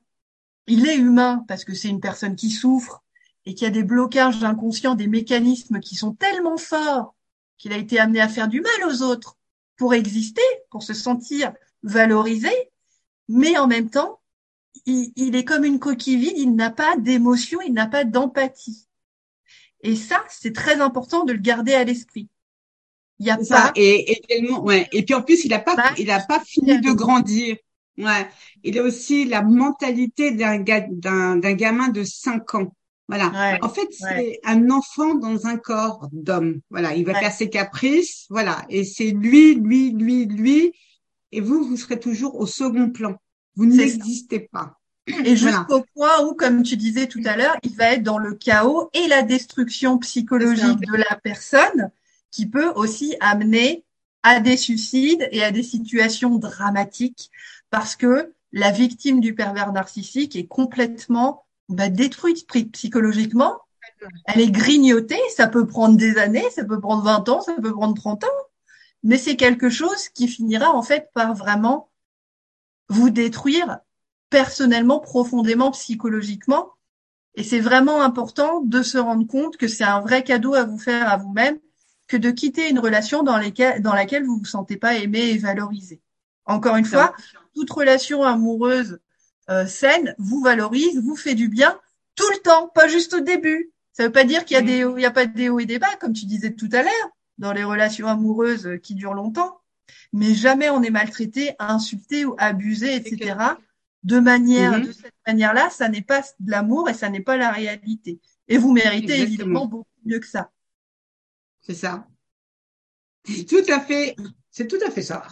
Il 0.67 0.87
est 0.87 0.97
humain 0.97 1.43
parce 1.47 1.63
que 1.63 1.73
c'est 1.73 1.89
une 1.89 1.99
personne 1.99 2.35
qui 2.35 2.49
souffre 2.49 3.03
et 3.45 3.53
qui 3.53 3.65
a 3.65 3.69
des 3.69 3.83
blocages 3.83 4.43
inconscients, 4.43 4.95
des 4.95 5.07
mécanismes 5.07 5.79
qui 5.79 5.95
sont 5.95 6.13
tellement 6.13 6.57
forts 6.57 7.15
qu'il 7.57 7.73
a 7.73 7.77
été 7.77 7.99
amené 7.99 8.19
à 8.19 8.27
faire 8.27 8.47
du 8.47 8.61
mal 8.61 8.89
aux 8.89 9.01
autres 9.01 9.37
pour 9.77 9.93
exister, 9.93 10.41
pour 10.69 10.83
se 10.83 10.93
sentir 10.93 11.53
valorisé, 11.83 12.51
mais 13.27 13.57
en 13.57 13.67
même 13.67 13.89
temps, 13.89 14.19
il, 14.85 15.35
est 15.35 15.45
comme 15.45 15.63
une 15.63 15.79
coquille 15.79 16.17
vide, 16.17 16.37
il 16.37 16.55
n'a 16.55 16.69
pas 16.69 16.97
d'émotion, 16.97 17.59
il 17.61 17.73
n'a 17.73 17.87
pas 17.87 18.03
d'empathie. 18.03 18.87
Et 19.81 19.95
ça, 19.95 20.23
c'est 20.29 20.53
très 20.53 20.81
important 20.81 21.23
de 21.23 21.33
le 21.33 21.39
garder 21.39 21.73
à 21.73 21.83
l'esprit. 21.83 22.27
Il 23.19 23.27
y 23.27 23.29
a 23.29 23.37
pas. 23.37 23.71
Et, 23.75 24.23
et, 24.29 24.51
ouais. 24.51 24.89
et 24.91 25.03
puis 25.03 25.13
en 25.13 25.21
plus, 25.21 25.45
il 25.45 25.49
n'a 25.49 25.59
pas, 25.59 25.93
il 25.97 26.11
a 26.11 26.19
pas 26.19 26.41
fini 26.43 26.79
de 26.81 26.91
grandir. 26.91 27.55
Ouais. 27.97 28.27
Il 28.63 28.77
a 28.77 28.83
aussi 28.83 29.25
la 29.25 29.41
mentalité 29.41 30.31
d'un 30.31 30.59
d'un 30.59 31.53
gamin 31.53 31.89
de 31.89 32.03
5 32.03 32.55
ans. 32.55 32.75
Voilà. 33.07 33.59
en 33.61 33.69
fait, 33.69 33.87
c'est 33.91 34.39
un 34.43 34.71
enfant 34.71 35.13
dans 35.13 35.45
un 35.45 35.57
corps 35.57 36.09
d'homme. 36.11 36.61
Voilà. 36.71 36.95
Il 36.95 37.05
va 37.05 37.13
faire 37.13 37.31
ses 37.31 37.49
caprices. 37.49 38.25
Voilà. 38.29 38.65
Et 38.69 38.83
c'est 38.83 39.11
lui, 39.11 39.55
lui, 39.55 39.91
lui, 39.91 40.25
lui. 40.25 40.73
Et 41.31 41.41
vous, 41.41 41.63
vous 41.63 41.77
serez 41.77 41.99
toujours 41.99 42.39
au 42.39 42.47
second 42.47 42.89
plan. 42.89 43.15
Vous 43.55 43.65
n'existez 43.65 44.39
pas. 44.39 44.79
Et 45.07 45.35
jusqu'au 45.35 45.83
point 45.93 46.25
où, 46.25 46.33
comme 46.33 46.63
tu 46.63 46.77
disais 46.77 47.07
tout 47.07 47.21
à 47.25 47.37
l'heure, 47.37 47.55
il 47.63 47.75
va 47.75 47.93
être 47.93 48.03
dans 48.03 48.17
le 48.17 48.33
chaos 48.33 48.89
et 48.93 49.07
la 49.07 49.21
destruction 49.21 49.97
psychologique 49.99 50.79
de 50.79 50.97
la 50.97 51.19
personne 51.23 51.91
qui 52.31 52.47
peut 52.47 52.71
aussi 52.75 53.15
amener 53.19 53.83
à 54.23 54.39
des 54.39 54.57
suicides 54.57 55.27
et 55.31 55.43
à 55.43 55.51
des 55.51 55.63
situations 55.63 56.37
dramatiques 56.37 57.29
parce 57.69 57.95
que 57.95 58.33
la 58.51 58.71
victime 58.71 59.19
du 59.19 59.35
pervers 59.35 59.71
narcissique 59.73 60.35
est 60.35 60.47
complètement 60.47 61.45
bah, 61.69 61.89
détruite 61.89 62.47
psychologiquement. 62.71 63.59
Elle 64.25 64.41
est 64.41 64.51
grignotée, 64.51 65.19
ça 65.35 65.47
peut 65.47 65.65
prendre 65.67 65.97
des 65.97 66.17
années, 66.17 66.49
ça 66.51 66.63
peut 66.63 66.79
prendre 66.79 67.03
20 67.03 67.29
ans, 67.29 67.41
ça 67.41 67.53
peut 67.53 67.71
prendre 67.71 67.95
30 67.95 68.23
ans, 68.23 68.41
mais 69.03 69.17
c'est 69.17 69.35
quelque 69.35 69.69
chose 69.69 70.09
qui 70.09 70.27
finira 70.27 70.71
en 70.73 70.81
fait 70.81 71.09
par 71.13 71.33
vraiment 71.33 71.89
vous 72.89 73.09
détruire 73.09 73.79
personnellement, 74.29 74.99
profondément, 74.99 75.71
psychologiquement. 75.71 76.71
Et 77.35 77.43
c'est 77.43 77.59
vraiment 77.59 78.01
important 78.01 78.61
de 78.61 78.81
se 78.81 78.97
rendre 78.97 79.27
compte 79.27 79.57
que 79.57 79.67
c'est 79.67 79.83
un 79.83 79.99
vrai 79.99 80.23
cadeau 80.23 80.53
à 80.53 80.63
vous 80.63 80.79
faire 80.79 81.09
à 81.09 81.17
vous-même 81.17 81.59
que 82.07 82.17
de 82.17 82.31
quitter 82.31 82.69
une 82.69 82.79
relation 82.79 83.23
dans, 83.23 83.37
laquelle 83.37 84.25
vous 84.25 84.37
vous 84.37 84.45
sentez 84.45 84.77
pas 84.77 84.95
aimé 84.95 85.19
et 85.19 85.37
valorisé. 85.37 86.01
Encore 86.45 86.75
une 86.75 86.85
fois, 86.85 87.13
toute 87.53 87.71
relation 87.71 88.23
amoureuse 88.23 88.99
euh, 89.49 89.65
saine 89.65 90.15
vous 90.17 90.41
valorise, 90.41 90.99
vous 91.01 91.15
fait 91.15 91.35
du 91.35 91.49
bien 91.49 91.79
tout 92.15 92.29
le 92.33 92.39
temps, 92.39 92.67
pas 92.69 92.87
juste 92.87 93.13
au 93.13 93.19
début. 93.19 93.71
Ça 93.91 94.03
veut 94.03 94.11
pas 94.11 94.23
dire 94.23 94.45
qu'il 94.45 94.55
y 94.55 94.57
a 94.57 94.61
des, 94.61 94.79
il 94.79 95.01
y 95.01 95.05
a 95.05 95.11
pas 95.11 95.25
de 95.25 95.49
hauts 95.49 95.59
et 95.59 95.65
des 95.65 95.79
bas, 95.79 95.95
comme 95.99 96.13
tu 96.13 96.25
disais 96.25 96.51
tout 96.51 96.69
à 96.71 96.83
l'heure, 96.83 97.09
dans 97.37 97.53
les 97.53 97.63
relations 97.63 98.07
amoureuses 98.07 98.79
qui 98.81 98.95
durent 98.95 99.13
longtemps 99.13 99.59
mais 100.13 100.33
jamais 100.33 100.69
on 100.69 100.81
est 100.81 100.89
maltraité, 100.89 101.55
insulté 101.59 102.25
ou 102.25 102.35
abusé, 102.37 102.95
etc. 102.95 103.35
De 104.03 104.19
manière, 104.19 104.79
mm-hmm. 104.79 104.87
de 104.87 104.91
cette 104.91 105.13
manière-là, 105.27 105.69
ça 105.69 105.89
n'est 105.89 106.01
pas 106.01 106.21
de 106.39 106.51
l'amour 106.51 106.89
et 106.89 106.93
ça 106.93 107.09
n'est 107.09 107.21
pas 107.21 107.37
la 107.37 107.51
réalité. 107.51 108.19
Et 108.47 108.57
vous 108.57 108.71
méritez 108.71 109.19
évidemment 109.19 109.65
beaucoup 109.65 109.87
mieux 110.05 110.19
que 110.19 110.27
ça. 110.27 110.51
C'est 111.61 111.73
ça. 111.73 112.07
C'est 113.25 113.45
tout 113.45 113.63
à 113.69 113.79
fait, 113.79 114.15
c'est 114.51 114.67
tout 114.67 114.79
à 114.85 114.91
fait 114.91 115.01
ça. 115.01 115.27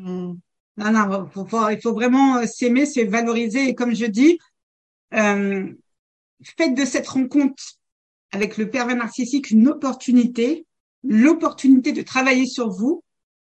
Non, 0.00 0.90
non, 0.90 1.28
il 1.70 1.80
faut 1.80 1.92
vraiment 1.92 2.38
euh, 2.38 2.46
s'aimer, 2.46 2.86
se 2.86 3.00
valoriser. 3.00 3.68
Et 3.68 3.74
comme 3.74 3.94
je 3.94 4.06
dis, 4.06 4.38
euh, 5.14 5.70
faites 6.56 6.74
de 6.74 6.84
cette 6.84 7.08
rencontre 7.08 7.62
avec 8.30 8.56
le 8.56 8.70
pervers 8.70 8.96
narcissique 8.96 9.50
une 9.50 9.68
opportunité, 9.68 10.66
l'opportunité 11.04 11.92
de 11.92 12.02
travailler 12.02 12.46
sur 12.46 12.70
vous, 12.70 13.02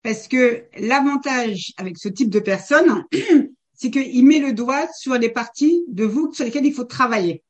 parce 0.03 0.27
que 0.27 0.65
l'avantage 0.77 1.73
avec 1.77 1.97
ce 1.97 2.09
type 2.09 2.29
de 2.29 2.39
personne, 2.39 3.05
c'est 3.73 3.89
qu'il 3.89 4.25
met 4.25 4.39
le 4.39 4.53
doigt 4.53 4.87
sur 4.93 5.15
les 5.15 5.29
parties 5.29 5.83
de 5.87 6.03
vous 6.03 6.33
sur 6.33 6.43
lesquelles 6.43 6.65
il 6.65 6.73
faut 6.73 6.83
travailler. 6.83 7.43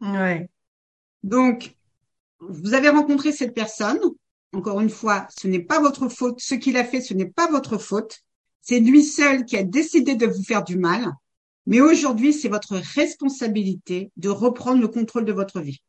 Ouais. 0.00 0.48
Donc, 1.22 1.74
vous 2.40 2.72
avez 2.72 2.88
rencontré 2.88 3.32
cette 3.32 3.54
personne. 3.54 4.00
Encore 4.52 4.80
une 4.80 4.90
fois, 4.90 5.26
ce 5.38 5.46
n'est 5.46 5.62
pas 5.62 5.80
votre 5.80 6.08
faute. 6.08 6.40
Ce 6.40 6.54
qu'il 6.54 6.76
a 6.76 6.84
fait, 6.84 7.00
ce 7.00 7.14
n'est 7.14 7.30
pas 7.30 7.46
votre 7.48 7.78
faute. 7.78 8.20
C'est 8.62 8.80
lui 8.80 9.02
seul 9.02 9.44
qui 9.44 9.56
a 9.56 9.62
décidé 9.62 10.14
de 10.14 10.26
vous 10.26 10.42
faire 10.42 10.64
du 10.64 10.76
mal. 10.76 11.12
Mais 11.66 11.80
aujourd'hui, 11.80 12.32
c'est 12.32 12.48
votre 12.48 12.76
responsabilité 12.76 14.10
de 14.16 14.28
reprendre 14.28 14.80
le 14.80 14.88
contrôle 14.88 15.24
de 15.24 15.32
votre 15.32 15.60
vie. 15.60 15.82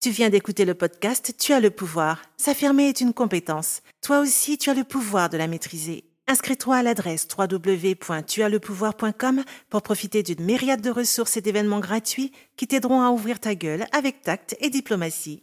Tu 0.00 0.10
viens 0.10 0.30
d'écouter 0.30 0.64
le 0.64 0.74
podcast 0.74 1.34
Tu 1.38 1.52
as 1.52 1.60
le 1.60 1.70
pouvoir. 1.70 2.22
S'affirmer 2.36 2.88
est 2.88 3.00
une 3.00 3.14
compétence. 3.14 3.80
Toi 4.02 4.20
aussi, 4.20 4.58
tu 4.58 4.70
as 4.70 4.74
le 4.74 4.84
pouvoir 4.84 5.30
de 5.30 5.38
la 5.38 5.46
maîtriser. 5.46 6.04
Inscris-toi 6.26 6.76
à 6.76 6.82
l'adresse 6.82 7.28
www.tuaslepouvoir.com 7.36 9.44
pour 9.68 9.82
profiter 9.82 10.22
d'une 10.22 10.44
myriade 10.44 10.80
de 10.80 10.88
ressources 10.90 11.36
et 11.36 11.42
d'événements 11.42 11.80
gratuits 11.80 12.32
qui 12.56 12.66
t'aideront 12.66 13.02
à 13.02 13.10
ouvrir 13.10 13.40
ta 13.40 13.54
gueule 13.54 13.84
avec 13.92 14.22
tact 14.22 14.56
et 14.60 14.70
diplomatie. 14.70 15.42